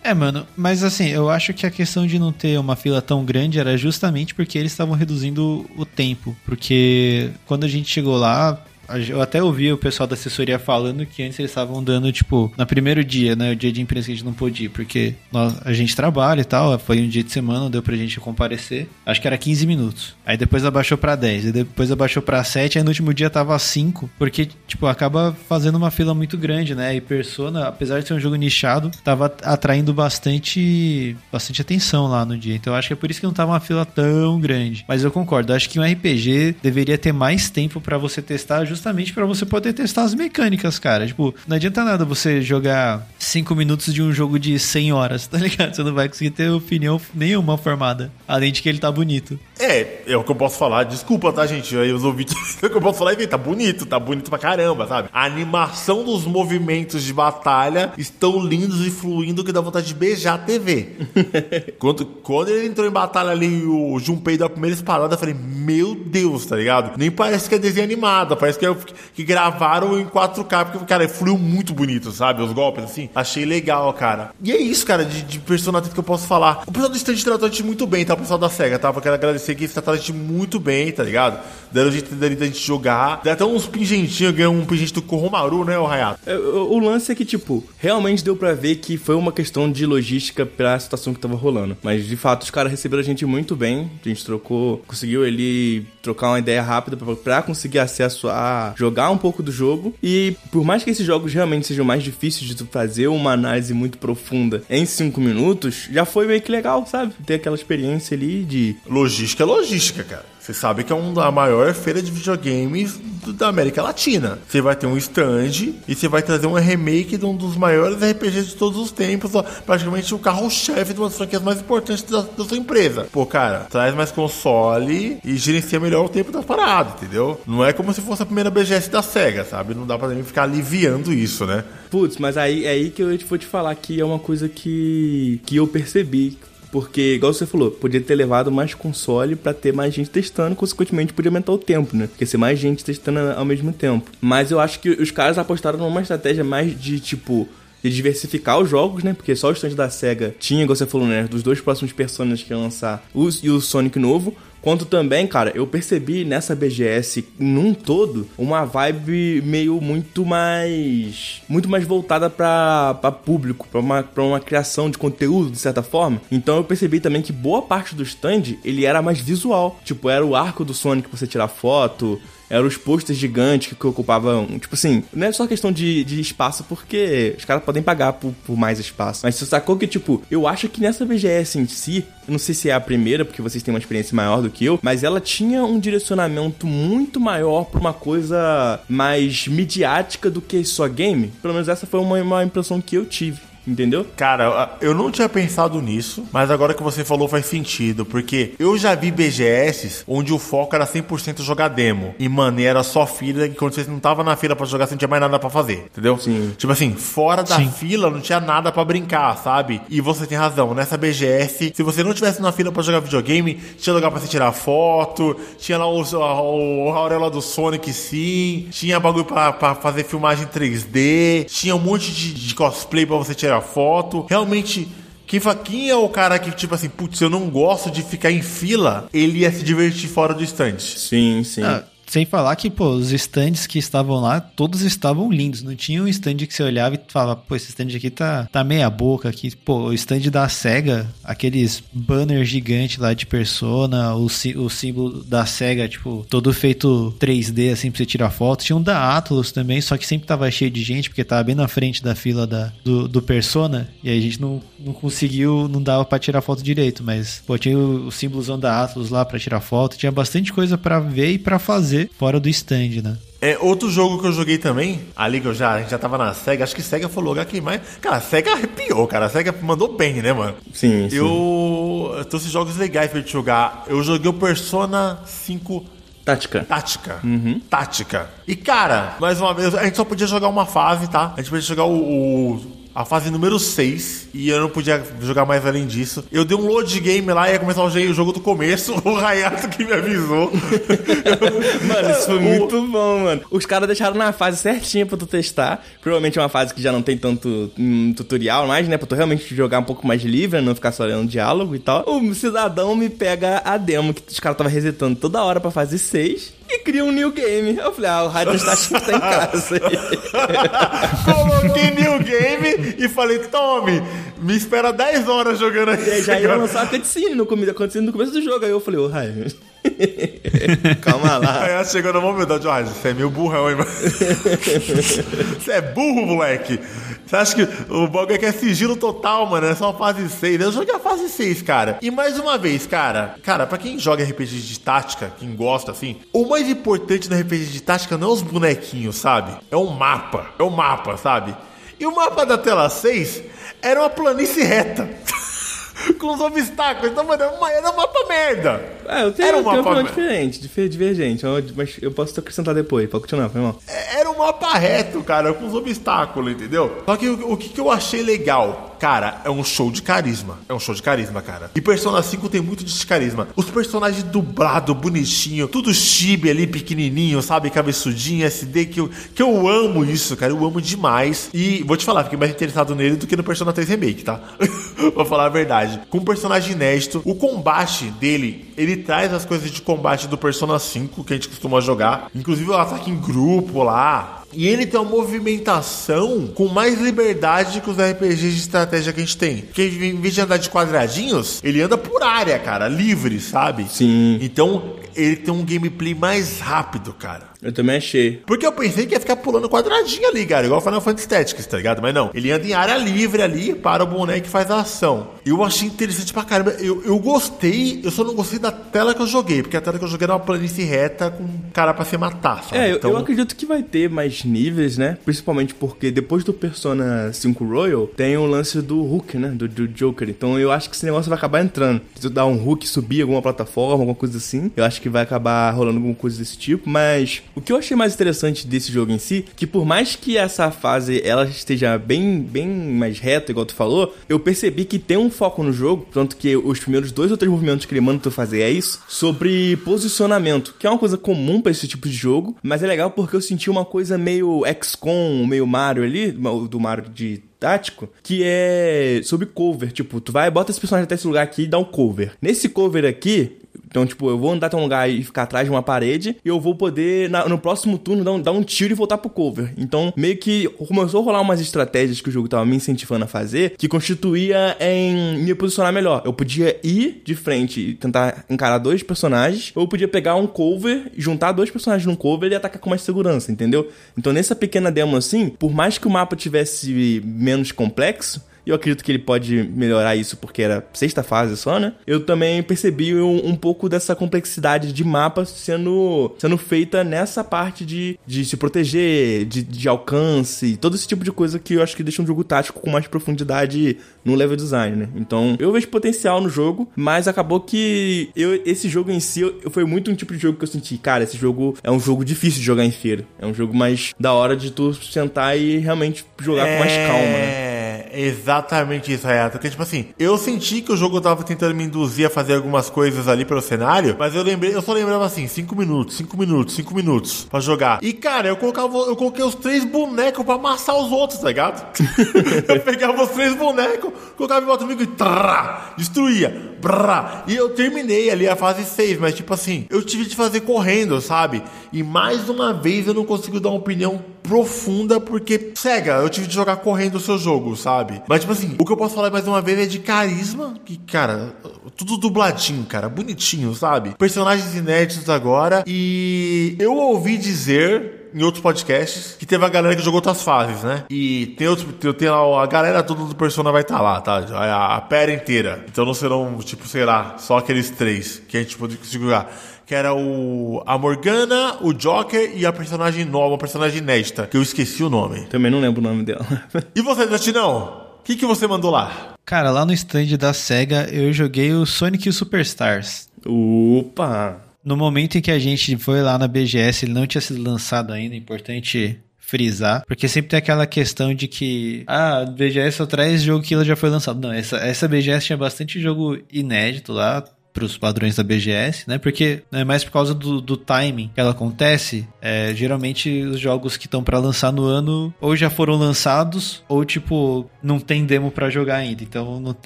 É, 0.05 0.13
mano, 0.13 0.45
mas 0.57 0.83
assim, 0.83 1.09
eu 1.09 1.31
acho 1.31 1.55
que 1.55 1.65
a 1.65 1.71
questão 1.71 2.05
de 2.07 2.19
não 2.19 2.33
ter 2.33 2.59
uma 2.59 2.75
fila 2.75 3.01
tão 3.01 3.25
grande 3.25 3.61
era 3.61 3.77
justamente 3.77 4.35
porque 4.35 4.59
eles 4.59 4.73
estavam 4.73 4.97
reduzindo 4.97 5.65
o 5.77 5.87
tempo. 5.87 6.37
Porque 6.45 7.31
quando 7.47 7.63
a 7.65 7.69
gente 7.69 7.89
chegou 7.89 8.17
lá, 8.17 8.61
eu 9.09 9.21
até 9.21 9.43
ouvi 9.43 9.73
o 9.73 9.79
pessoal 9.79 10.07
da 10.07 10.15
assessoria 10.15 10.59
falando 10.59 11.07
que 11.07 11.23
antes 11.23 11.39
eles 11.39 11.51
estavam 11.51 11.83
dando, 11.83 12.11
tipo, 12.13 12.53
no 12.57 12.67
primeiro 12.67 13.05
dia, 13.05 13.35
né? 13.35 13.53
O 13.53 13.57
dia 13.57 13.73
de 13.73 13.81
imprensa 13.81 14.07
que 14.07 14.13
a 14.13 14.15
gente 14.15 14.25
não 14.25 14.33
pôde 14.33 14.65
ir, 14.65 14.69
porque 14.69 15.15
nós, 15.31 15.55
a 15.65 15.73
gente 15.73 15.95
trabalha 15.97 16.41
e 16.41 16.45
tal, 16.45 16.79
foi 16.79 17.01
um 17.01 17.09
dia 17.09 17.23
de 17.23 17.33
semana, 17.33 17.71
deu 17.71 17.83
pra 17.83 17.97
gente 17.97 18.21
comparecer. 18.21 18.89
Acho 19.05 19.21
que 19.21 19.27
era 19.27 19.39
15 19.39 19.67
minutos. 19.67 20.15
Aí 20.25 20.37
depois 20.37 20.65
abaixou 20.65 20.97
pra 20.99 21.17
10, 21.17 21.47
e 21.47 21.53
depois 21.53 21.91
abaixou 21.91 22.23
pra 22.23 22.43
7, 22.45 22.79
aí 22.79 22.85
no 22.85 22.91
último 22.91 23.13
dia 23.13 23.31
tava 23.31 23.59
5, 23.59 24.11
porque, 24.19 24.49
tipo, 24.67 24.87
acaba 24.87 25.37
fazendo 25.49 25.77
uma 25.77 25.91
fila 25.91 26.15
muito 26.15 26.37
grande, 26.37 26.75
né? 26.75 26.95
E 26.95 27.01
Persona, 27.01 27.69
apesar 27.69 28.01
de 28.01 28.09
ser 28.09 28.15
um 28.15 28.21
jogo 28.21 28.37
nichado, 28.37 28.91
tava 29.05 29.33
atraindo 29.43 29.93
bastante, 29.93 31.17
bastante 31.31 31.61
atenção 31.61 32.07
lá 32.07 32.25
no 32.25 32.37
dia. 32.37 32.55
Então 32.55 32.75
acho 32.75 32.89
que 32.89 32.95
é 32.95 32.97
por 32.97 33.11
isso 33.11 33.21
que 33.21 33.27
não 33.27 33.33
tava 33.33 33.53
uma 33.53 33.61
fila 33.61 33.85
tão 33.85 34.41
grande. 34.41 34.85
Mas 34.87 35.05
eu 35.05 35.11
concordo, 35.11 35.53
acho 35.53 35.69
que 35.69 35.79
um 35.79 35.85
RPG 35.85 36.57
deveria 36.63 36.99
ter 36.99 37.13
mais 37.13 37.51
tempo 37.51 37.81
para 37.81 37.99
você 37.99 38.23
testar 38.23 38.65
justamente 38.65 38.82
justamente 38.83 39.13
para 39.13 39.25
você 39.25 39.47
poder 39.47 39.73
testar 39.73 40.03
as 40.03 40.13
mecânicas, 40.13 40.77
cara. 40.77 41.07
Tipo, 41.07 41.33
não 41.47 41.55
adianta 41.55 41.85
nada 41.85 42.05
você 42.05 42.43
jogar 42.43 43.07
5 43.17 43.55
minutos 43.55 43.95
de 43.95 44.03
um 44.03 44.13
jogo 44.13 44.41
de 44.41 44.59
100 44.59 44.93
horas, 44.93 45.27
tá 45.29 45.39
ligado? 45.39 45.75
Você 45.75 45.85
não 45.85 45.95
vai 45.95 46.09
conseguir 46.09 46.31
ter 46.31 46.51
opinião 46.51 47.01
nenhuma 47.15 47.57
formada, 47.57 48.13
além 48.27 48.51
de 48.51 48.61
que 48.61 48.69
ele 48.69 48.79
tá 48.79 48.91
bonito. 48.91 49.39
É, 49.61 50.03
é 50.09 50.17
o 50.17 50.25
que 50.25 50.31
eu 50.33 50.35
posso 50.35 50.59
falar. 50.59 50.83
Desculpa, 50.83 51.33
tá, 51.33 51.47
gente? 51.47 51.77
Aí 51.77 51.93
os 51.93 52.03
ouvintes. 52.03 52.35
é 52.61 52.67
o 52.67 52.71
que 52.71 52.77
eu 52.77 52.81
posso 52.81 52.99
falar 52.99 53.13
é 53.13 53.17
que 53.17 53.27
tá 53.27 53.39
bonito, 53.39 53.87
tá 53.87 54.01
bonito 54.01 54.29
pra 54.29 54.39
caramba, 54.39 54.89
sabe? 54.89 55.09
A 55.13 55.25
animação 55.25 56.05
dos 56.05 56.25
movimentos 56.25 57.05
de 57.05 57.13
batalha 57.13 57.93
estão 57.97 58.45
lindos 58.45 58.85
e 58.85 58.91
fluindo 58.91 59.45
que 59.45 59.53
dá 59.53 59.61
vontade 59.61 59.87
de 59.87 59.95
beijar 59.95 60.35
a 60.35 60.39
TV. 60.39 60.89
quando, 61.79 62.05
quando 62.05 62.49
ele 62.49 62.67
entrou 62.67 62.87
em 62.87 62.91
batalha 62.91 63.31
ali, 63.31 63.65
o 63.65 63.97
Junpei 64.01 64.37
da 64.37 64.49
primeira 64.49 64.75
espadada, 64.75 65.15
eu 65.15 65.19
falei, 65.19 65.35
meu 65.35 65.95
Deus, 65.95 66.45
tá 66.47 66.57
ligado? 66.57 66.99
Nem 66.99 67.11
parece 67.11 67.49
que 67.49 67.55
é 67.55 67.59
desenho 67.59 67.85
animado, 67.85 68.37
parece 68.37 68.59
que, 68.59 68.67
é, 68.67 68.72
que 69.15 69.25
gravaram 69.25 69.99
em 69.99 70.05
4K, 70.05 70.65
porque, 70.67 70.87
cara, 70.87 71.09
fluiu 71.09 71.39
muito 71.39 71.73
bonito, 71.73 72.11
sabe? 72.11 72.43
Os 72.43 72.53
golpes, 72.53 72.85
assim. 72.85 73.09
Achei 73.15 73.45
legal, 73.45 73.93
cara. 73.93 74.33
E 74.43 74.53
é 74.53 74.61
isso, 74.61 74.87
cara, 74.87 75.05
de, 75.05 75.23
de 75.23 75.39
personagem 75.39 75.91
que 75.91 75.99
eu 75.99 76.05
posso 76.05 76.27
falar. 76.27 76.63
O 76.67 76.73
pessoal 76.73 76.91
do 76.91 76.97
stand 76.97 77.17
tratou 77.17 77.47
a 77.47 77.51
gente 77.51 77.63
muito 77.63 77.87
bem, 77.87 78.05
tá? 78.05 78.15
O 78.15 78.19
pessoal 78.19 78.39
da 78.39 78.49
SEGA, 78.49 78.79
tá? 78.79 78.89
Eu 78.89 79.01
quero 79.01 79.15
agradecer 79.15 79.55
que 79.55 79.65
eles 79.65 79.73
trataram 79.73 79.97
a 79.97 80.01
gente 80.01 80.13
muito 80.13 80.59
bem, 80.59 80.91
tá 80.93 81.03
ligado? 81.03 81.41
Deram 81.71 81.89
a 81.89 81.93
gente 81.93 82.15
da 82.15 82.29
gente 82.29 82.65
jogar. 82.65 83.21
Deu 83.23 83.33
até 83.33 83.45
uns 83.45 83.67
pingentinhos, 83.67 84.35
ganhou 84.35 84.53
um 84.53 84.65
pingente 84.65 84.93
do 84.93 85.03
Koromaru, 85.03 85.65
né, 85.65 85.79
o 85.79 85.87
Hayato? 85.87 86.21
É, 86.27 86.37
o, 86.37 86.73
o, 86.73 86.79
lance 86.79 87.11
é 87.11 87.15
que, 87.15 87.25
tipo, 87.25 87.65
realmente 87.79 88.23
deu 88.23 88.37
pra 88.37 88.53
ver 88.53 88.77
que 88.77 88.97
foi 88.97 89.15
uma 89.15 89.33
questão 89.33 89.71
de 89.71 89.87
logística 89.87 90.45
pra 90.45 90.79
situação 90.79 91.15
que 91.15 91.21
tava 91.21 91.35
rolando. 91.35 91.77
Mas, 91.83 92.07
de 92.07 92.17
fato, 92.17 92.43
os 92.43 92.51
caras 92.51 92.71
receberam 92.71 93.01
a 93.01 93.05
gente 93.05 93.25
muito 93.25 93.57
bem. 93.57 93.91
A 94.05 94.09
gente 94.09 94.25
trocou, 94.25 94.83
conseguiu 94.87 95.25
ele 95.25 95.87
trocar 96.03 96.29
uma 96.29 96.39
ideia 96.39 96.63
rápida 96.63 96.97
pra, 96.97 97.15
pra 97.15 97.43
conseguir 97.43 97.79
acesso 97.79 98.29
a 98.29 98.52
jogar 98.77 99.11
um 99.11 99.19
pouco 99.19 99.43
do 99.43 99.53
jogo. 99.53 99.95
E, 100.03 100.37
por 100.51 100.65
mais 100.65 100.83
que 100.83 100.91
esses 100.91 101.07
jogos 101.07 101.33
realmente 101.33 101.67
sejam 101.67 101.85
mais 101.85 102.03
difíceis 102.03 102.47
de 102.47 102.55
tu 102.55 102.67
fazer 102.67 103.09
uma 103.09 103.33
análise 103.33 103.73
muito 103.75 103.99
profunda 103.99 104.63
em 104.69 104.85
5 104.85 105.21
minutos, 105.21 105.89
já 105.91 106.05
foi 106.05 106.27
meio 106.27 106.41
que 106.41 106.51
legal, 106.51 106.87
sabe? 106.87 107.15
Ter 107.27 107.35
aquela 107.35 107.57
experiência 107.57 108.17
ali 108.17 108.45
de. 108.45 108.77
Logística 108.87 109.43
é 109.43 109.47
logística, 109.47 110.05
cara. 110.05 110.32
Você 110.43 110.53
sabe 110.53 110.83
que 110.83 110.93
é 110.93 110.97
uma 110.97 111.15
da 111.15 111.31
maior 111.31 111.73
feira 111.73 112.03
de 112.03 112.11
videogames 112.11 113.01
da 113.39 113.47
América 113.47 113.81
Latina. 113.81 114.41
Você 114.49 114.61
vai 114.61 114.75
ter 114.75 114.89
um 114.89 114.97
stand 114.97 115.73
e 115.87 115.95
você 115.95 116.09
vai 116.09 116.21
trazer 116.21 116.49
um 116.49 116.55
remake 116.55 117.17
de 117.17 117.25
um 117.25 117.37
dos 117.37 117.57
maiores 117.57 117.99
RPGs 118.03 118.47
de 118.47 118.57
todos 118.57 118.77
os 118.77 118.91
tempos, 118.91 119.31
praticamente 119.65 120.13
o 120.13 120.19
carro-chefe 120.19 120.95
de 120.95 120.99
uma 120.99 121.09
das 121.09 121.17
franquias 121.17 121.41
mais 121.41 121.61
importantes 121.61 122.03
da, 122.03 122.23
da 122.23 122.45
sua 122.45 122.57
empresa. 122.57 123.07
Pô, 123.13 123.25
cara, 123.25 123.69
traz 123.71 123.95
mais 123.95 124.11
console 124.11 125.19
e 125.25 125.37
gerencia 125.37 125.79
melhor 125.79 126.07
o 126.07 126.09
tempo 126.09 126.33
das 126.33 126.45
paradas, 126.45 126.95
entendeu? 126.95 127.41
Não 127.47 127.65
é 127.65 127.73
como 127.73 127.95
se 127.95 128.01
fosse 128.01 128.25
a 128.25 128.27
primeira 128.27 128.51
BGS 128.51 128.91
da 128.91 129.01
SEGA, 129.01 129.45
sabe? 129.45 129.75
Não 129.75 129.87
dá 129.87 129.97
pra 129.97 130.09
nem 130.09 130.25
ficar 130.25 130.43
aliviando 130.43 131.13
isso, 131.13 131.47
né? 131.47 131.63
Putz, 131.89 132.17
mas 132.17 132.37
aí 132.37 132.65
é 132.65 132.71
aí 132.71 132.91
que 132.91 133.01
eu 133.01 133.17
vou 133.29 133.39
te 133.39 133.47
falar 133.47 133.73
que 133.77 134.01
é 134.01 134.05
uma 134.05 134.19
coisa 134.19 134.49
que, 134.49 135.41
que 135.47 135.55
eu 135.55 135.69
percebi. 135.69 136.37
Porque, 136.73 137.17
igual 137.17 137.35
você 137.35 137.45
falou, 137.45 137.71
podia 137.71 138.01
ter 138.01 138.15
levado 138.15 138.51
mais 138.51 138.73
console 138.73 139.37
para 139.37 139.53
ter 139.53 139.75
mais 139.75 139.93
gente 139.93 140.09
testando, 140.09 140.57
consequentemente 140.57 141.13
podia 141.13 141.29
aumentar 141.29 141.53
o 141.53 141.59
tempo, 141.59 141.95
né? 141.95 142.07
Porque 142.07 142.25
ser 142.25 142.39
mais 142.39 142.59
gente 142.59 142.83
testando 142.83 143.21
ao 143.37 143.45
mesmo 143.45 143.75
tempo. 143.75 144.11
Mas 144.23 144.51
eu 144.51 144.59
acho 144.59 144.81
que 144.81 144.89
os 144.89 145.11
caras 145.11 145.37
apostaram 145.37 145.79
numa 145.79 146.01
estratégia 146.01 146.43
mais 146.43 146.77
de 146.81 146.99
tipo 146.99 147.47
de 147.83 147.91
diversificar 147.91 148.59
os 148.59 148.71
jogos, 148.71 149.03
né? 149.03 149.13
Porque 149.13 149.37
só 149.37 149.51
o 149.51 149.53
stand 149.53 149.75
da 149.75 149.91
SEGA 149.91 150.35
tinha, 150.39 150.63
igual 150.63 150.77
você 150.77 150.87
falou, 150.87 151.07
né? 151.07 151.25
Dos 151.25 151.43
dois 151.43 151.61
próximos 151.61 151.93
personagens 151.93 152.43
que 152.47 152.53
iam 152.53 152.63
lançar 152.63 153.05
os, 153.13 153.43
e 153.43 153.51
o 153.51 153.61
Sonic 153.61 153.99
novo. 153.99 154.35
Quanto 154.63 154.85
também, 154.85 155.27
cara, 155.27 155.51
eu 155.55 155.67
percebi 155.67 156.25
nessa 156.25 156.55
BGS 156.55 157.27
num 157.37 157.75
todo 157.75 158.29
uma 158.39 158.65
vibe 158.65 159.43
meio 159.45 159.81
muito 159.81 160.25
mais. 160.25 161.43
muito 161.49 161.69
mais 161.69 161.85
voltada 161.85 162.31
pra, 162.31 162.95
pra 163.01 163.11
público, 163.11 163.67
pra 163.71 163.81
uma, 163.81 164.03
pra 164.05 164.23
uma 164.23 164.39
criação 164.39 164.89
de 164.89 164.97
conteúdo, 164.97 165.51
de 165.51 165.59
certa 165.59 165.83
forma. 165.83 166.23
Então 166.31 166.57
eu 166.57 166.65
percebi 166.65 167.01
também 167.01 167.23
que 167.23 167.33
boa 167.33 167.63
parte 167.63 167.95
do 167.97 168.05
stand 168.05 168.57
ele 168.65 168.85
era 168.85 169.03
mais 169.03 169.19
visual. 169.19 169.81
Tipo, 169.85 170.09
era 170.09 170.25
o 170.25 170.37
arco 170.37 170.65
do 170.65 170.73
Sonic 170.73 171.09
pra 171.09 171.19
você 171.19 171.27
tirar 171.27 171.49
foto 171.49 172.21
eram 172.53 172.67
os 172.67 172.77
posters 172.77 173.19
gigantes 173.19 173.73
que 173.77 173.87
ocupavam. 173.87 174.47
Tipo 174.59 174.75
assim, 174.75 175.03
não 175.11 175.27
é 175.27 175.33
só 175.33 175.47
questão 175.47 175.73
de, 175.73 176.05
de 176.05 176.21
espaço, 176.21 176.63
porque 176.69 177.35
os 177.39 177.47
caras 177.47 177.65
podem 177.65 177.83
pagar 177.83 178.13
por, 178.13 178.35
por 178.47 178.57
mais 178.57 178.79
espaço. 178.79 179.23
Mas 179.25 179.37
você 179.37 179.47
sacou 179.47 179.79
que, 179.79 179.87
tipo, 179.87 180.23
eu 180.31 180.47
acho 180.47 180.69
que 180.69 180.81
nessa 180.81 181.07
BGS 181.07 181.59
em 181.59 181.67
si, 181.67 182.05
não 182.29 182.39
sei 182.39 182.55
se 182.55 182.69
é 182.69 182.75
a 182.75 182.81
primeira, 182.81 183.25
porque 183.25 183.41
vocês 183.41 183.63
têm 183.63 183.73
uma 183.73 183.81
experiência 183.81 184.15
maior 184.15 184.43
do 184.43 184.51
que 184.51 184.67
eu, 184.67 184.79
mas 184.83 185.03
ela 185.03 185.19
tinha 185.19 185.65
um 185.65 185.81
direcionamento 185.81 186.67
muito 186.67 187.19
maior 187.19 187.65
pra 187.65 187.81
uma 187.81 187.95
coisa 187.95 188.81
mais 188.87 189.49
midiática 189.49 190.31
do 190.31 190.43
que 190.43 190.63
só 190.63 190.87
game. 190.87 191.33
Pelo 191.41 191.55
menos 191.55 191.69
essa 191.69 191.87
foi 191.87 192.01
uma, 192.01 192.21
uma 192.21 192.45
impressão 192.45 192.83
que 192.83 192.97
eu 192.97 193.07
tive. 193.07 193.41
Entendeu? 193.67 194.07
Cara, 194.17 194.77
eu 194.81 194.95
não 194.95 195.11
tinha 195.11 195.29
pensado 195.29 195.81
nisso, 195.81 196.25
mas 196.33 196.51
agora 196.51 196.75
que 196.75 196.83
você 196.83 197.05
falou 197.05 197.29
faz 197.29 197.47
sentido, 197.47 198.05
porque 198.05 198.55
eu 198.59 198.77
já 198.77 198.95
vi 198.95 199.11
BGS 199.11 200.05
onde 200.07 200.33
o 200.33 200.39
foco 200.39 200.75
era 200.75 200.87
100% 200.87 201.43
jogar 201.43 201.69
demo. 201.69 202.15
E, 202.19 202.29
mano, 202.29 202.61
era 202.61 202.83
só 202.83 203.07
fila, 203.07 203.47
e 203.47 203.51
quando 203.51 203.75
você 203.75 203.85
não 203.85 204.01
tava 204.01 204.25
na 204.25 204.37
fila 204.37 204.57
para 204.57 204.67
jogar, 204.67 204.87
você 204.87 204.95
não 204.95 204.99
tinha 204.99 205.09
mais 205.09 205.21
nada 205.21 205.39
para 205.39 205.51
fazer, 205.51 205.87
entendeu? 205.93 206.19
Sim. 206.19 206.53
Tipo 206.57 206.73
assim, 206.73 206.93
fora 206.95 207.43
da 207.43 207.57
Sim. 207.57 207.71
fila 207.71 208.11
não 208.11 208.21
tinha 208.21 208.41
nada 208.41 208.73
para 208.73 208.85
brincar, 208.85 209.37
sabe? 209.37 209.81
E 209.89 210.01
você 210.01 210.27
tem 210.27 210.37
razão, 210.37 210.75
nessa 210.75 210.97
BGS, 210.97 211.73
se 211.75 211.83
você 211.83 212.03
não 212.03 212.13
tivesse 212.13 212.43
na 212.43 212.51
fila 212.53 212.73
para 212.73 212.83
jogar 212.83 213.01
videogame, 213.01 213.55
tinha 213.79 213.95
lugar 213.95 214.11
para 214.11 214.21
você 214.21 214.29
tirar 214.29 214.53
foto, 214.53 215.37
tinha 215.59 215.79
lá 215.79 215.87
o, 215.87 216.03
o, 216.03 216.87
o 216.87 216.91
Aurela 216.91 217.31
do 217.31 217.41
Sonic 217.41 217.93
sim, 217.93 218.67
tinha 218.71 218.99
bagulho 218.99 219.25
para 219.25 219.75
fazer 219.77 220.05
filmagem 220.05 220.47
3D, 220.47 221.47
tinha 221.47 221.77
um 221.77 221.79
monte 221.79 222.11
de, 222.11 222.35
de 222.35 222.55
cosplay 222.55 223.07
para 223.07 223.17
você 223.17 223.35
tirar 223.35 223.52
tirar 223.53 223.61
foto. 223.61 224.27
Realmente, 224.29 224.89
quem, 225.27 225.41
quem 225.65 225.91
é 225.91 225.97
o 225.97 226.09
cara 226.09 226.39
que, 226.39 226.51
tipo 226.53 226.75
assim, 226.75 226.89
putz, 226.89 227.21
eu 227.21 227.29
não 227.29 227.51
gosto 227.51 227.91
de 227.91 228.03
ficar 228.03 228.31
em 228.31 228.43
fila, 228.43 229.09
ele 229.13 229.41
ia 229.41 229.53
se 229.53 229.63
divertir 229.63 230.09
fora 230.09 230.33
do 230.33 230.43
estante. 230.43 230.99
Sim, 230.99 231.45
sim. 231.45 231.63
Ah, 231.63 231.85
sem 232.13 232.27
falar 232.27 232.55
que, 232.57 232.69
pô, 232.69 232.91
os 232.91 233.11
stands 233.11 233.67
que 233.67 233.79
estavam 233.79 234.21
lá, 234.21 234.39
todos 234.39 234.83
estavam 234.83 235.33
lindos. 235.33 235.63
Não 235.63 235.75
tinha 235.75 236.03
um 236.03 236.07
stand 236.07 236.37
que 236.37 236.53
você 236.53 236.63
olhava 236.63 236.95
e 236.95 237.01
falava, 237.09 237.37
pô, 237.37 237.57
esse 237.57 237.71
stand 237.71 237.97
aqui 237.97 238.11
tá, 238.11 238.47
tá 238.53 238.63
meia 238.63 238.91
boca 238.91 239.31
aqui. 239.31 239.57
Pô, 239.57 239.85
o 239.85 239.95
stand 239.95 240.21
da 240.31 240.47
SEGA, 240.47 241.09
aqueles 241.25 241.83
banners 241.91 242.51
gigantes 242.51 242.99
lá 242.99 243.15
de 243.15 243.25
Persona, 243.25 244.15
o, 244.15 244.27
o 244.27 244.69
símbolo 244.69 245.25
da 245.25 245.47
SEGA, 245.47 245.89
tipo, 245.89 246.27
todo 246.29 246.53
feito 246.53 247.15
3D, 247.19 247.73
assim, 247.73 247.91
pra 247.91 247.97
você 247.97 248.05
tirar 248.05 248.29
foto. 248.29 248.63
Tinha 248.63 248.77
um 248.77 248.83
da 248.83 249.17
Atlus 249.17 249.51
também, 249.51 249.81
só 249.81 249.97
que 249.97 250.07
sempre 250.07 250.27
tava 250.27 250.51
cheio 250.51 250.71
de 250.71 250.83
gente, 250.83 251.09
porque 251.09 251.25
tava 251.25 251.43
bem 251.45 251.55
na 251.55 251.67
frente 251.67 252.03
da 252.03 252.15
fila 252.15 252.47
da, 252.47 252.71
do, 252.85 253.09
do 253.09 253.23
Persona. 253.23 253.89
E 254.05 254.11
aí 254.11 254.19
a 254.19 254.23
gente 254.23 254.39
não, 254.39 254.61
não 254.79 254.93
conseguiu, 254.93 255.67
não 255.67 255.83
dava 255.83 256.05
para 256.05 256.19
tirar 256.19 256.43
foto 256.43 256.63
direito. 256.63 257.03
Mas, 257.03 257.43
pô, 257.47 257.57
tinha 257.57 257.79
o, 257.79 258.09
o 258.09 258.13
símbolozão 258.13 258.59
da 258.59 258.83
Atlus 258.83 259.09
lá 259.09 259.25
para 259.25 259.39
tirar 259.39 259.63
foto. 259.63 259.97
Tinha 259.97 260.13
bastante 260.13 260.53
coisa 260.53 260.77
para 260.77 261.01
ver 261.01 261.31
e 261.31 261.39
para 261.39 261.59
fazer 261.59 262.02
fora 262.19 262.39
do 262.39 262.49
stand, 262.49 263.03
né? 263.03 263.17
É, 263.41 263.59
outro 263.61 263.91
jogo 263.91 264.21
que 264.21 264.29
eu 264.29 264.33
joguei 264.33 264.57
também, 264.57 265.01
ali 265.17 265.41
que 265.41 265.49
eu 265.49 265.55
já, 265.55 265.73
a 265.73 265.81
gente 265.81 265.91
já 265.91 265.99
tava 265.99 266.17
na 266.17 266.33
SEGA, 266.33 266.63
acho 266.63 266.77
que 266.77 266.83
SEGA 266.83 267.09
foi 267.09 267.23
o 267.23 267.27
lugar 267.27 267.45
que 267.45 267.61
mais. 267.61 267.81
Cara, 268.01 268.17
a 268.17 268.21
SEGA 268.21 268.53
arrepiou, 268.53 269.07
cara. 269.09 269.27
A 269.27 269.29
SEGA 269.29 269.53
mandou 269.63 269.97
bem, 269.97 270.23
né, 270.23 270.33
mano? 270.33 270.55
Sim, 270.73 271.11
sim. 271.11 271.17
Eu. 271.17 272.15
eu 272.19 272.25
trouxe 272.25 272.49
jogos 272.49 272.77
legais 272.77 273.11
pra 273.11 273.21
gente 273.21 273.33
jogar. 273.33 273.85
Eu 273.89 274.03
joguei 274.03 274.31
o 274.31 274.35
Persona 274.35 275.19
5 275.27 275.85
Tática. 276.25 276.65
Tática. 276.65 277.21
Uhum. 277.25 277.61
Tática. 277.69 278.31
E, 278.47 278.55
cara, 278.55 279.17
mais 279.19 279.41
uma 279.41 279.53
vez, 279.53 279.75
a 279.75 279.85
gente 279.85 279.97
só 279.97 280.05
podia 280.05 280.27
jogar 280.27 280.49
uma 280.49 280.65
fase, 280.65 281.11
tá? 281.11 281.33
A 281.37 281.41
gente 281.41 281.51
podia 281.51 281.67
jogar 281.67 281.85
o, 281.85 282.55
o 282.55 282.82
a 282.95 283.05
fase 283.05 283.31
número 283.31 283.59
6 283.59 284.29
e 284.35 284.49
eu 284.49 284.61
não 284.61 284.69
podia 284.69 285.03
jogar 285.21 285.45
mais 285.47 285.65
além 285.65 285.87
disso. 285.87 286.25
Eu 286.31 286.45
dei 286.45 286.57
um 286.57 286.67
load 286.67 286.93
de 286.93 287.01
game 287.01 287.33
lá 287.33 287.49
e 287.49 287.53
ia 287.53 287.59
começar 287.59 287.83
o 287.83 287.91
jogo 288.13 288.33
do 288.33 288.41
começo. 288.41 288.93
O 289.05 289.15
Rayato 289.15 289.69
que 289.69 289.85
me 289.85 289.93
avisou. 289.93 290.51
mano, 291.87 292.11
isso 292.11 292.27
foi 292.27 292.39
muito 292.39 292.81
bom, 292.87 293.21
mano. 293.21 293.43
Os 293.51 293.67
caras 293.67 293.87
deixaram 293.87 294.17
na 294.17 294.33
fase 294.33 294.59
certinha 294.59 295.05
pra 295.05 295.19
tu 295.19 295.27
testar. 295.27 295.85
Provavelmente 296.01 296.39
é 296.39 296.43
uma 296.43 296.49
fase 296.49 296.73
que 296.73 296.81
já 296.81 296.93
não 296.93 297.03
tem 297.03 297.19
tanto 297.19 297.71
um, 297.79 298.13
tutorial 298.15 298.67
mais, 298.67 298.89
né? 298.89 298.97
Pra 298.97 299.07
tu 299.07 299.15
realmente 299.15 299.55
jogar 299.55 299.81
um 299.81 299.85
pouco 299.85 300.07
mais 300.07 300.23
livre, 300.23 300.61
não 300.61 300.75
ficar 300.75 300.93
só 300.93 301.05
lendo 301.05 301.29
diálogo 301.29 301.75
e 301.75 301.79
tal. 301.79 302.05
O 302.07 302.35
cidadão 302.35 302.95
me 302.95 303.11
pega 303.11 303.61
a 303.65 303.77
demo 303.77 304.15
que 304.15 304.23
os 304.31 304.41
caras 304.41 304.55
estavam 304.55 304.73
resetando 304.73 305.17
toda 305.17 305.43
hora 305.43 305.61
pra 305.61 305.71
fase 305.71 305.99
6 305.99 306.62
e 306.75 306.79
cria 306.81 307.05
um 307.05 307.13
new 307.13 307.31
game. 307.31 307.77
Eu 307.77 307.93
falei, 307.93 308.11
ah, 308.11 308.25
o 308.25 308.29
Rádio 308.29 308.55
está 308.55 308.77
tá 309.01 309.13
em 309.13 309.21
casa. 309.21 309.81
Coloquei 311.25 311.91
new 311.91 312.19
game 312.21 312.97
e 312.99 313.09
falei, 313.09 313.39
tome, 313.41 314.03
me 314.39 314.57
espera 314.57 314.93
10 314.93 315.29
horas 315.29 315.59
jogando 315.59 315.91
aqui. 315.91 316.09
E 316.09 316.13
aí 316.13 316.23
já 316.23 316.41
ia 316.41 316.55
lançar 316.55 316.83
a 316.83 316.87
cutscene 316.87 317.35
no, 317.35 317.47
cutscene 317.47 318.07
no 318.07 318.13
começo 318.13 318.33
do 318.33 318.43
jogo. 318.43 318.65
Aí 318.65 318.71
eu 318.71 318.81
falei, 318.81 319.01
ô, 319.01 319.07
oh. 319.07 319.72
Calma 321.01 321.39
lá. 321.39 321.63
Aí 321.63 321.73
ela 321.73 321.85
chegou 321.85 322.13
na 322.13 322.21
momento, 322.21 322.61
Jorge, 322.63 322.91
você 322.91 323.09
é 323.09 323.15
meio 323.15 323.31
burrão, 323.31 323.71
hein, 323.71 323.77
mano? 323.77 323.91
Você 325.59 325.73
é 325.73 325.81
burro, 325.81 326.27
moleque. 326.27 326.79
Você 327.27 327.37
acha 327.37 327.55
que 327.55 327.93
o 327.93 328.07
bagulho 328.09 328.35
aqui 328.35 328.45
é 328.45 328.53
sigilo 328.53 328.97
total, 328.97 329.47
mano? 329.47 329.67
É 329.67 329.75
só 329.75 329.91
a 329.91 329.95
fase 329.95 330.29
6. 330.29 330.61
Eu 330.61 330.73
joguei 330.73 330.95
a 330.95 330.99
fase 330.99 331.29
6, 331.29 331.63
cara. 331.63 331.99
E 332.03 332.11
mais 332.11 332.39
uma 332.39 332.59
vez, 332.59 332.87
cara, 332.87 333.37
cara, 333.43 333.67
pra 333.67 333.79
quem 333.79 333.99
joga 333.99 334.25
RPG 334.25 334.61
de 334.61 334.81
tática, 334.81 335.33
quem 335.39 335.55
gosta 335.55 335.93
assim, 335.93 336.17
o 336.33 336.47
mais 336.47 336.69
importante 336.69 337.31
no 337.31 337.39
RPG 337.39 337.67
de 337.67 337.83
tática 337.83 338.19
não 338.19 338.29
é 338.29 338.33
os 338.33 338.43
bonequinhos, 338.43 339.17
sabe? 339.17 339.53
É 339.71 339.77
o 339.77 339.87
mapa. 339.87 340.47
É 340.59 340.63
o 340.63 340.71
mapa, 340.71 341.17
sabe? 341.17 341.57
E 341.99 342.07
o 342.07 342.15
mapa 342.15 342.45
da 342.45 342.59
tela 342.59 342.89
6 342.89 343.43
era 343.81 344.01
uma 344.01 344.11
planície 344.11 344.63
reta. 344.63 345.09
com 346.23 346.33
os 346.33 346.41
obstáculos. 346.41 347.11
Então, 347.11 347.25
mano, 347.25 347.43
era, 347.43 347.53
uma, 347.53 347.71
era 347.71 347.91
um 347.91 347.97
mapa 347.97 348.29
merda. 348.29 348.81
É, 349.09 349.25
eu 349.25 349.33
tenho, 349.33 349.49
era 349.49 349.59
um 349.59 349.63
mapa 349.63 349.99
um 349.99 350.05
diferente, 350.05 350.61
divergente, 350.89 351.45
mas 351.77 351.97
eu 352.01 352.13
posso 352.13 352.39
acrescentar 352.39 352.73
depois, 352.73 353.11
pode 353.11 353.23
continuar, 353.23 353.49
foi 353.49 353.61
mal. 353.61 353.81
É, 353.89 354.21
era 354.21 354.31
um 354.31 354.39
mapa 354.39 354.73
reto, 354.79 355.21
cara, 355.25 355.53
com 355.53 355.67
os 355.67 355.75
obstáculos, 355.75 356.53
entendeu? 356.53 357.03
Só 357.05 357.17
que 357.17 357.29
o, 357.29 357.53
o 357.53 357.57
que, 357.57 357.71
que 357.71 357.81
eu 357.81 357.91
achei 357.91 358.23
legal? 358.23 358.93
Cara, 359.03 359.43
é 359.45 359.51
um 359.51 359.65
show 359.65 359.91
de 359.91 360.01
carisma. 360.01 360.61
É 360.69 360.73
um 360.73 360.79
show 360.79 360.95
de 360.95 361.03
carisma, 361.03 361.43
cara. 361.43 361.73
E 361.75 361.81
Persona 361.81 362.23
5 362.23 362.49
tem 362.49 362.61
muito 362.61 362.85
de 362.85 363.05
carisma. 363.05 363.49
Os 363.57 363.69
personagens 363.69 364.23
dublados, 364.23 364.95
bonitinho, 364.95 365.67
tudo 365.67 365.93
chibi 365.93 366.49
ali, 366.49 366.69
pequenininho, 366.69 367.43
sabe? 367.43 367.69
Cabeçudinho, 367.69 368.47
SD, 368.47 368.87
que 368.87 369.01
eu, 369.01 369.11
que 369.35 369.43
eu 369.43 369.67
amo 369.67 370.05
isso, 370.05 370.37
cara. 370.37 370.53
Eu 370.53 370.65
amo 370.65 370.81
demais. 370.81 371.51
E 371.53 371.83
vou 371.83 371.97
te 371.97 372.05
falar, 372.05 372.23
fiquei 372.23 372.39
mais 372.39 372.53
interessado 372.53 372.95
nele 372.95 373.17
do 373.17 373.27
que 373.27 373.37
no 373.37 373.43
Persona 373.43 373.73
3 373.73 373.89
Remake, 373.89 374.23
tá? 374.23 374.41
vou 375.17 375.25
falar 375.25 375.47
a 375.47 375.49
verdade. 375.49 376.01
Com 376.13 376.19
um 376.19 376.25
personagem 376.25 376.73
inédito, 376.73 377.23
o 377.25 377.35
combate 377.35 378.05
dele, 378.21 378.71
ele 378.77 378.99
traz 378.99 379.33
as 379.33 379.47
coisas 379.47 379.71
de 379.71 379.81
combate 379.81 380.29
do 380.29 380.37
Persona 380.37 380.79
5 380.79 381.25
que 381.25 381.33
a 381.33 381.37
gente 381.37 381.49
costuma 381.49 381.81
jogar. 381.81 382.31
Inclusive 382.35 382.69
o 382.69 382.77
ataque 382.77 383.11
em 383.11 383.17
grupo 383.17 383.83
lá, 383.83 384.43
e 384.53 384.69
ele 384.69 384.85
tem 384.85 385.01
uma 385.01 385.09
movimentação 385.09 386.49
com 386.49 386.69
mais 386.69 387.01
liberdade 387.01 387.81
que 387.81 387.89
os 387.89 387.97
RPGs 387.97 388.51
de 388.51 388.59
estratégia 388.59 389.11
que 389.11 389.21
a 389.21 389.25
gente 389.25 389.39
tem. 389.39 389.63
Porque 389.63 389.85
em 389.85 390.21
vez 390.21 390.35
de 390.35 390.43
andar 390.43 390.59
de 390.59 390.69
quadradinhos, 390.69 391.63
ele 391.65 391.81
anda 391.81 391.97
por 391.97 392.23
área, 392.23 392.59
cara, 392.59 392.89
livre, 392.89 393.41
sabe? 393.41 393.87
Sim. 393.89 394.39
Então, 394.43 394.97
ele 395.17 395.37
tem 395.37 395.55
um 395.55 395.65
gameplay 395.65 396.15
mais 396.15 396.61
rápido, 396.61 397.15
cara. 397.15 397.52
Eu 397.63 397.73
também 397.73 397.97
achei. 397.97 398.43
Porque 398.47 398.67
eu 398.67 398.73
pensei 398.73 399.07
que 399.07 399.15
ia 399.15 399.21
ficar 399.21 399.37
pulando 399.37 399.69
quadradinho 399.69 400.29
ali, 400.29 400.45
cara, 400.45 400.67
igual 400.67 400.81
Final 400.81 401.01
Fantasy 401.01 401.29
Tactics, 401.29 401.67
tá 401.67 401.77
ligado? 401.77 402.03
Mas 402.03 402.13
não, 402.13 402.31
ele 402.35 402.51
anda 402.51 402.67
em 402.67 402.73
área 402.73 402.97
livre 402.97 403.41
ali 403.41 403.73
para 403.75 404.03
o 404.03 404.07
boneco 404.07 404.43
que 404.43 404.49
faz 404.49 404.71
a 404.71 404.81
ação. 404.81 405.29
Eu 405.47 405.63
achei 405.63 405.87
interessante 405.87 406.33
pra 406.33 406.43
caramba. 406.45 406.73
Eu, 406.73 407.03
eu 407.05 407.19
gostei, 407.19 408.01
eu 408.03 408.11
só 408.11 408.25
não 408.25 408.35
gostei 408.35 408.59
da 408.59 408.73
tela 408.73 409.15
que 409.15 409.23
eu 409.23 409.27
joguei, 409.27 409.63
porque 409.63 409.77
a 409.77 409.81
tela 409.81 409.99
que 409.99 410.05
eu 410.05 410.09
joguei 410.09 410.25
era 410.25 410.35
uma 410.35 410.41
planície 410.41 410.85
reta 410.85 411.31
com 411.31 411.45
um 411.45 411.61
cara 411.73 411.95
pra 411.95 412.05
se 412.05 412.17
matar, 412.17 412.65
sabe? 412.65 412.79
É, 412.79 412.91
eu, 412.91 412.97
Então, 412.97 413.11
eu 413.13 413.17
acredito 413.17 413.55
que 413.55 413.65
vai 413.65 413.83
ter 413.83 414.11
mais 414.11 414.45
níveis, 414.45 414.99
né? 414.99 415.17
Principalmente 415.25 415.75
porque 415.75 416.11
depois 416.11 416.43
do 416.43 416.53
Persona 416.53 417.33
5 417.33 417.65
Royal, 417.65 418.07
tem 418.09 418.37
o 418.37 418.45
lance 418.47 418.83
do 418.83 419.01
hook, 419.03 419.37
né? 419.37 419.49
Do, 419.49 419.69
do 419.69 419.87
Joker. 419.87 420.29
Então 420.29 420.59
eu 420.59 420.73
acho 420.73 420.91
que 420.91 420.97
esse 420.97 421.05
negócio 421.05 421.29
vai 421.29 421.39
acabar 421.39 421.63
entrando. 421.63 422.01
Se 422.19 422.29
dar 422.29 422.47
um 422.47 422.69
hook, 422.69 422.89
subir 422.89 423.23
alguma 423.23 423.41
plataforma, 423.41 423.93
alguma 423.93 424.15
coisa 424.15 424.39
assim, 424.39 424.71
eu 424.77 424.85
acho 424.85 425.01
que 425.01 425.09
vai 425.09 425.23
acabar 425.23 425.71
rolando 425.71 425.99
alguma 425.99 426.15
coisa 426.15 426.39
desse 426.39 426.57
tipo. 426.57 426.89
Mas 426.89 427.43
o 427.55 427.61
que 427.61 427.73
eu 427.73 427.77
achei 427.77 427.97
mais 427.97 428.15
interessante 428.15 428.67
desse 428.67 428.91
jogo 428.91 429.13
em 429.13 429.19
si, 429.19 429.45
que 429.57 429.67
por 429.67 429.85
mais 429.85 430.17
que 430.17 430.37
essa 430.37 430.71
fase 430.71 431.21
ela 431.25 431.45
esteja 431.45 431.99
bem, 431.99 432.41
bem 432.41 432.69
mais 432.69 433.19
reta, 433.19 433.51
igual 433.53 433.67
tu 433.67 433.75
falou, 433.75 434.15
eu 434.29 434.41
percebi 434.41 434.85
que 434.85 434.99
tem 434.99 435.17
um 435.17 435.31
foco 435.31 435.63
no 435.63 435.73
jogo, 435.73 436.07
tanto 436.13 436.37
que 436.37 436.57
os 436.57 436.79
primeiros 436.79 437.13
dois 437.13 437.31
ou 437.31 437.37
três 437.37 437.51
movimentos 437.51 437.87
que 437.87 437.93
ele 437.93 438.01
manda 438.01 438.21
tu 438.21 438.31
fazer 438.31 438.63
é 438.63 438.71
isso, 438.71 439.03
sobre 439.09 439.77
posicionamento, 439.79 440.75
que 440.79 440.87
é 440.87 440.91
uma 440.91 440.99
coisa 440.99 441.19
comum 441.19 441.61
pra 441.61 441.73
esse 441.73 441.87
tipo 441.87 442.09
de 442.09 442.15
jogo, 442.15 442.57
mas 442.63 442.83
é 442.83 442.87
legal 442.87 443.11
porque 443.11 443.37
eu 443.37 443.41
senti 443.41 443.71
uma 443.71 443.85
coisa 443.85 444.17
meio 444.17 444.63
XCOM, 444.83 445.47
meio 445.47 445.67
Mario 445.67 446.05
ali, 446.05 446.33
do 446.33 446.81
Mario 446.81 447.11
de 447.11 447.43
tático, 447.63 448.09
que 448.25 448.43
é 448.45 449.21
sobre 449.23 449.47
cover. 449.47 449.93
Tipo, 449.93 450.21
tu 450.21 450.33
vai, 450.33 450.51
bota 450.51 450.73
esse 450.73 450.81
personagem 450.81 451.05
até 451.05 451.15
esse 451.15 451.27
lugar 451.27 451.45
aqui 451.45 451.63
e 451.63 451.67
dá 451.69 451.79
um 451.79 451.85
cover. 451.85 452.33
Nesse 452.43 452.69
cover 452.69 453.05
aqui, 453.05 453.53
então, 453.93 454.07
tipo, 454.07 454.27
eu 454.31 454.39
vou 454.39 454.51
andar 454.51 454.69
até 454.69 454.77
um 454.77 454.81
lugar 454.83 455.09
e 455.11 455.23
ficar 455.23 455.43
atrás 455.43 455.67
de 455.67 455.71
uma 455.71 455.83
parede, 455.83 456.35
e 456.43 456.49
eu 456.49 456.59
vou 456.59 456.75
poder, 456.75 457.29
na- 457.29 457.47
no 457.47 457.59
próximo 457.59 457.99
turno, 457.99 458.25
dar 458.25 458.33
um, 458.33 458.41
dar 458.41 458.53
um 458.53 458.63
tiro 458.63 458.93
e 458.93 458.97
voltar 458.97 459.19
pro 459.19 459.29
cover. 459.29 459.71
Então, 459.77 460.11
meio 460.17 460.39
que 460.39 460.67
começou 460.89 461.21
a 461.21 461.25
rolar 461.25 461.43
umas 461.43 461.61
estratégias 461.61 462.19
que 462.23 462.31
o 462.31 462.33
jogo 462.33 462.49
tava 462.49 462.65
me 462.65 462.75
incentivando 462.75 463.27
a 463.27 463.29
fazer, 463.29 463.75
que 463.77 463.87
constituía 463.87 464.77
em 464.81 465.39
me 465.45 465.55
posicionar 465.55 465.93
melhor. 465.93 466.23
Eu 466.25 466.33
podia 466.33 466.81
ir 466.83 467.21
de 467.23 467.35
frente 467.35 467.81
e 467.81 467.95
tentar 467.95 468.47
encarar 468.49 468.79
dois 468.79 469.03
personagens, 469.03 469.73
ou 469.75 469.83
eu 469.83 469.89
podia 469.89 470.09
pegar 470.09 470.37
um 470.37 470.47
cover, 470.47 471.13
juntar 471.15 471.53
dois 471.53 471.71
personagens 471.71 472.07
num 472.07 472.15
cover 472.17 472.51
e 472.51 472.55
atacar 472.55 472.81
com 472.81 472.89
mais 472.89 473.03
segurança, 473.03 473.53
entendeu? 473.53 473.87
Então, 474.17 474.33
nessa 474.33 474.57
pequena 474.57 474.91
demo 474.91 475.19
assim, 475.19 475.51
por 475.51 475.71
mais 475.75 475.99
que 475.99 476.07
o 476.07 476.11
mapa 476.11 476.35
tivesse 476.35 477.21
menos 477.23 477.73
complexo, 477.73 478.41
e 478.67 478.71
eu 478.71 478.77
acredito 478.77 479.05
que 479.05 479.11
ele 479.11 479.19
pode 479.19 479.63
melhorar 479.75 480.17
isso 480.17 480.37
porque 480.37 480.63
era 480.63 480.87
sexta 480.93 481.23
fase 481.23 481.57
só, 481.57 481.79
né? 481.79 481.95
Eu 482.07 482.21
também 482.21 482.63
percebi 482.63 483.15
um, 483.15 483.49
um 483.49 483.57
pouco 483.57 483.89
dessa 483.89 484.15
complexidade 484.15 484.93
de 484.93 485.05
mapa 485.05 485.45
sendo, 485.45 486.35
sendo 486.39 486.57
feita 486.57 487.03
nessa 487.03 487.43
parte 487.43 487.85
de, 487.85 488.19
de 488.27 488.45
se 488.45 488.57
proteger, 488.57 489.45
de, 489.45 489.63
de 489.63 489.89
alcance, 489.89 490.77
todo 490.77 490.95
esse 490.95 491.07
tipo 491.07 491.25
de 491.25 491.33
coisa 491.33 491.59
que 491.59 491.75
eu 491.75 491.83
acho 491.83 491.97
que 491.97 492.03
deixa 492.03 492.23
um 492.23 492.27
jogo 492.27 492.45
tático 492.45 492.81
com 492.81 492.91
mais 492.91 493.07
profundidade 493.07 493.97
no 494.25 494.35
level 494.35 494.57
design, 494.57 494.97
né? 494.97 495.09
Então, 495.17 495.57
eu 495.59 495.73
vejo 495.73 495.89
potencial 495.89 496.41
no 496.41 496.49
jogo, 496.49 496.89
mas 496.95 497.27
acabou 497.27 497.61
que 497.61 498.31
eu, 498.37 498.61
esse 498.65 498.89
jogo 498.89 499.11
em 499.11 499.21
si 499.21 499.41
eu, 499.41 499.71
foi 499.71 499.85
muito 499.85 500.11
um 500.11 500.15
tipo 500.15 500.33
de 500.33 500.39
jogo 500.39 500.59
que 500.59 500.65
eu 500.65 500.69
senti, 500.69 500.97
cara, 500.99 501.25
esse 501.25 501.37
jogo 501.37 501.77
é 501.83 501.91
um 501.91 501.99
jogo 501.99 502.25
difícil 502.25 502.61
de 502.61 502.67
jogar 502.67 502.85
em 502.85 502.91
feira. 502.91 503.25
É 503.39 503.47
um 503.47 503.55
jogo 503.55 503.75
mais 503.75 504.13
da 504.19 504.33
hora 504.33 504.57
de 504.57 504.71
tu 504.71 504.95
sentar 504.95 505.59
e 505.59 505.79
realmente 505.79 506.25
jogar 506.41 506.67
com 506.67 506.79
mais 506.79 506.93
calma, 506.93 507.39
né? 507.39 507.72
Exatamente 508.13 509.13
isso, 509.13 509.27
Hayato. 509.27 509.53
Porque, 509.53 509.71
tipo 509.71 509.83
assim, 509.83 510.07
eu 510.19 510.37
senti 510.37 510.83
que 510.83 510.93
o 510.93 510.97
jogo 510.97 511.21
tava 511.21 511.43
tentando 511.43 511.75
me 511.75 511.85
induzir 511.85 512.27
a 512.27 512.31
fazer 512.31 512.55
algumas 512.55 512.91
coisas 512.91 513.29
ali 513.29 513.45
pelo 513.45 513.61
cenário, 513.61 514.17
mas 514.19 514.35
eu 514.35 514.43
lembrei, 514.43 514.75
eu 514.75 514.83
só 514.83 514.93
lembrava 514.93 515.25
assim, 515.25 515.47
5 515.47 515.75
minutos, 515.75 516.17
5 516.17 516.37
minutos, 516.37 516.75
5 516.75 516.95
minutos 516.95 517.47
pra 517.51 517.61
jogar. 517.61 517.99
E, 518.03 518.13
cara, 518.13 518.49
eu 518.49 518.57
colocava, 518.57 518.97
eu 518.99 519.17
coloquei 519.17 519.45
os 519.45 519.55
três 519.55 519.85
bonecos 519.85 520.45
pra 520.45 520.55
amassar 520.55 520.97
os 520.97 521.11
outros, 521.11 521.41
tá 521.41 521.49
ligado? 521.49 521.87
eu 522.69 522.81
pegava 522.81 523.23
os 523.23 523.31
três 523.31 523.55
bonecos, 523.55 524.13
colocava 524.37 524.63
em 524.63 524.67
volta 524.67 524.85
comigo 524.85 525.03
e 525.03 525.07
trá, 525.07 525.95
destruía. 525.97 526.77
Brá. 526.81 527.45
E 527.47 527.55
eu 527.55 527.71
terminei 527.71 528.31
ali 528.31 528.49
a 528.49 528.57
fase 528.57 528.85
6, 528.85 529.19
mas 529.19 529.35
tipo 529.35 529.55
assim, 529.55 529.87
eu 529.89 530.03
tive 530.03 530.25
de 530.25 530.37
fazer 530.37 530.61
correndo, 530.61 531.21
sabe? 531.21 531.63
E 531.93 532.03
mais 532.03 532.49
uma 532.49 532.73
vez 532.73 533.07
eu 533.07 533.15
não 533.15 533.25
consigo 533.25 533.61
dar 533.61 533.69
uma 533.69 533.79
opinião 533.79 534.25
profunda 534.43 535.21
porque 535.21 535.73
cega, 535.75 536.15
eu 536.17 536.29
tive 536.29 536.47
de 536.47 536.55
jogar 536.55 536.77
correndo 536.77 537.17
o 537.17 537.21
seu 537.21 537.39
jogo, 537.39 537.77
sabe? 537.77 538.23
Mas 538.29 538.41
tipo 538.41 538.53
assim, 538.53 538.75
o 538.79 538.85
que 538.85 538.93
eu 538.93 538.97
posso 538.97 539.15
falar 539.15 539.31
mais 539.31 539.47
uma 539.47 539.63
vez 539.63 539.79
é 539.79 539.87
de 539.87 539.99
carisma, 539.99 540.75
que 540.85 540.97
cara, 540.99 541.55
tudo 541.97 542.17
dubladinho, 542.17 542.85
cara, 542.85 543.09
bonitinho, 543.09 543.75
sabe? 543.75 544.15
Personagens 544.19 544.75
inéditos 544.75 545.29
agora 545.29 545.85
e 545.87 546.77
eu 546.79 546.95
ouvi 546.95 547.37
dizer 547.37 548.22
em 548.35 548.43
outros 548.43 548.63
podcasts 548.63 549.37
que 549.39 549.47
teve 549.47 549.65
a 549.65 549.69
galera 549.69 549.95
que 549.97 550.03
jogou 550.03 550.19
outras 550.19 550.43
fases, 550.43 550.83
né? 550.83 551.05
E 551.11 551.55
tem 551.59 551.69
outros, 551.69 551.89
tem, 551.99 552.13
tem 552.13 552.29
lá, 552.29 552.63
a 552.63 552.67
galera 552.67 553.03
toda 553.03 553.25
do 553.25 553.35
Persona 553.35 553.71
vai 553.71 553.83
estar 553.83 554.01
lá, 554.01 554.21
tá? 554.21 554.39
A, 554.53 554.97
a 554.97 555.01
pera 555.01 555.33
inteira. 555.33 555.85
Então 555.89 556.05
não 556.05 556.15
serão, 556.15 556.59
tipo, 556.59 556.87
sei 556.87 557.05
lá, 557.05 557.37
só 557.39 557.59
aqueles 557.59 557.91
três 557.91 558.43
que 558.49 558.57
a 558.57 558.61
gente 558.61 558.77
pode 558.77 558.97
conseguir 558.97 559.25
jogar. 559.25 559.51
Que 559.85 559.95
era 559.95 560.15
o 560.15 560.83
a 560.87 560.97
Morgana, 560.97 561.77
o 561.81 561.93
Joker 561.93 562.53
e 562.55 562.65
a 562.65 562.73
personagem 562.73 563.25
nova, 563.25 563.57
a 563.57 563.59
personagem 563.59 563.99
inédita, 563.99 564.47
que 564.47 564.57
eu 564.57 564.63
esqueci 564.63 565.03
o 565.03 565.11
nome. 565.11 565.47
Também 565.47 565.71
não 565.71 565.81
lembro 565.81 566.01
o 566.01 566.05
nome 566.05 566.23
dela. 566.25 566.47
E 566.95 567.03
você, 567.03 567.27
Datinão? 567.27 568.03
O 568.21 568.23
que, 568.23 568.37
que 568.37 568.47
você 568.47 568.67
mandou 568.67 568.91
lá? 568.91 569.35
Cara, 569.45 569.71
lá 569.71 569.85
no 569.85 569.93
stand 569.93 570.37
da 570.39 570.53
SEGA 570.53 571.09
eu 571.11 571.33
joguei 571.33 571.73
o 571.73 571.85
Sonic 571.85 572.27
e 572.27 572.31
o 572.31 572.33
Superstars. 572.33 573.29
Opa! 573.45 574.72
No 574.85 574.97
momento 574.97 575.39
em 575.39 575.41
que 575.41 575.51
a 575.51 575.59
gente 575.59 575.97
foi 575.97 576.23
lá 576.23 576.37
na 576.37 576.49
BGS, 576.49 577.05
ele 577.05 577.13
não 577.13 577.27
tinha 577.27 577.41
sido 577.41 577.63
lançado 577.63 578.13
ainda, 578.13 578.35
é 578.35 578.39
importante 578.39 579.21
frisar, 579.39 580.03
porque 580.07 580.29
sempre 580.29 580.51
tem 580.51 580.59
aquela 580.59 580.87
questão 580.87 581.35
de 581.35 581.47
que 581.47 582.05
ah, 582.07 582.39
a 582.39 582.47
BGS 582.47 582.97
só 582.97 583.07
traz 583.07 583.43
jogo 583.43 583.63
que 583.63 583.75
ela 583.75 583.85
já 583.85 583.95
foi 583.95 584.09
lançado. 584.09 584.41
Não, 584.41 584.53
essa, 584.53 584.77
essa 584.79 585.07
BGS 585.07 585.47
tinha 585.47 585.57
bastante 585.59 586.01
jogo 586.01 586.39
inédito 586.51 587.13
lá 587.13 587.45
para 587.73 587.85
os 587.85 587.97
padrões 587.97 588.37
da 588.37 588.43
BGS, 588.43 589.05
né? 589.09 589.19
Porque 589.19 589.63
é 589.73 589.85
mais 589.85 590.05
por 590.05 590.11
causa 590.13 590.35
do, 590.35 590.61
do 590.61 590.77
timing 590.77 591.31
que 591.35 591.41
ela 591.41 591.51
acontece. 591.53 592.27
É, 592.41 592.73
geralmente 592.75 593.43
os 593.43 593.59
jogos 593.61 593.97
que 593.97 594.07
estão 594.07 594.23
para 594.23 594.39
lançar 594.39 594.73
no 594.73 594.85
ano 594.85 595.33
ou 595.41 595.57
já 595.57 595.71
foram 595.71 595.95
lançados 595.95 596.83
ou 596.89 597.05
tipo 597.05 597.69
não 597.83 597.99
tem 597.99 598.25
demo 598.25 598.51
para 598.51 598.69
jogar 598.71 598.97
ainda, 598.97 599.23
então 599.23 599.61
não- 599.61 599.77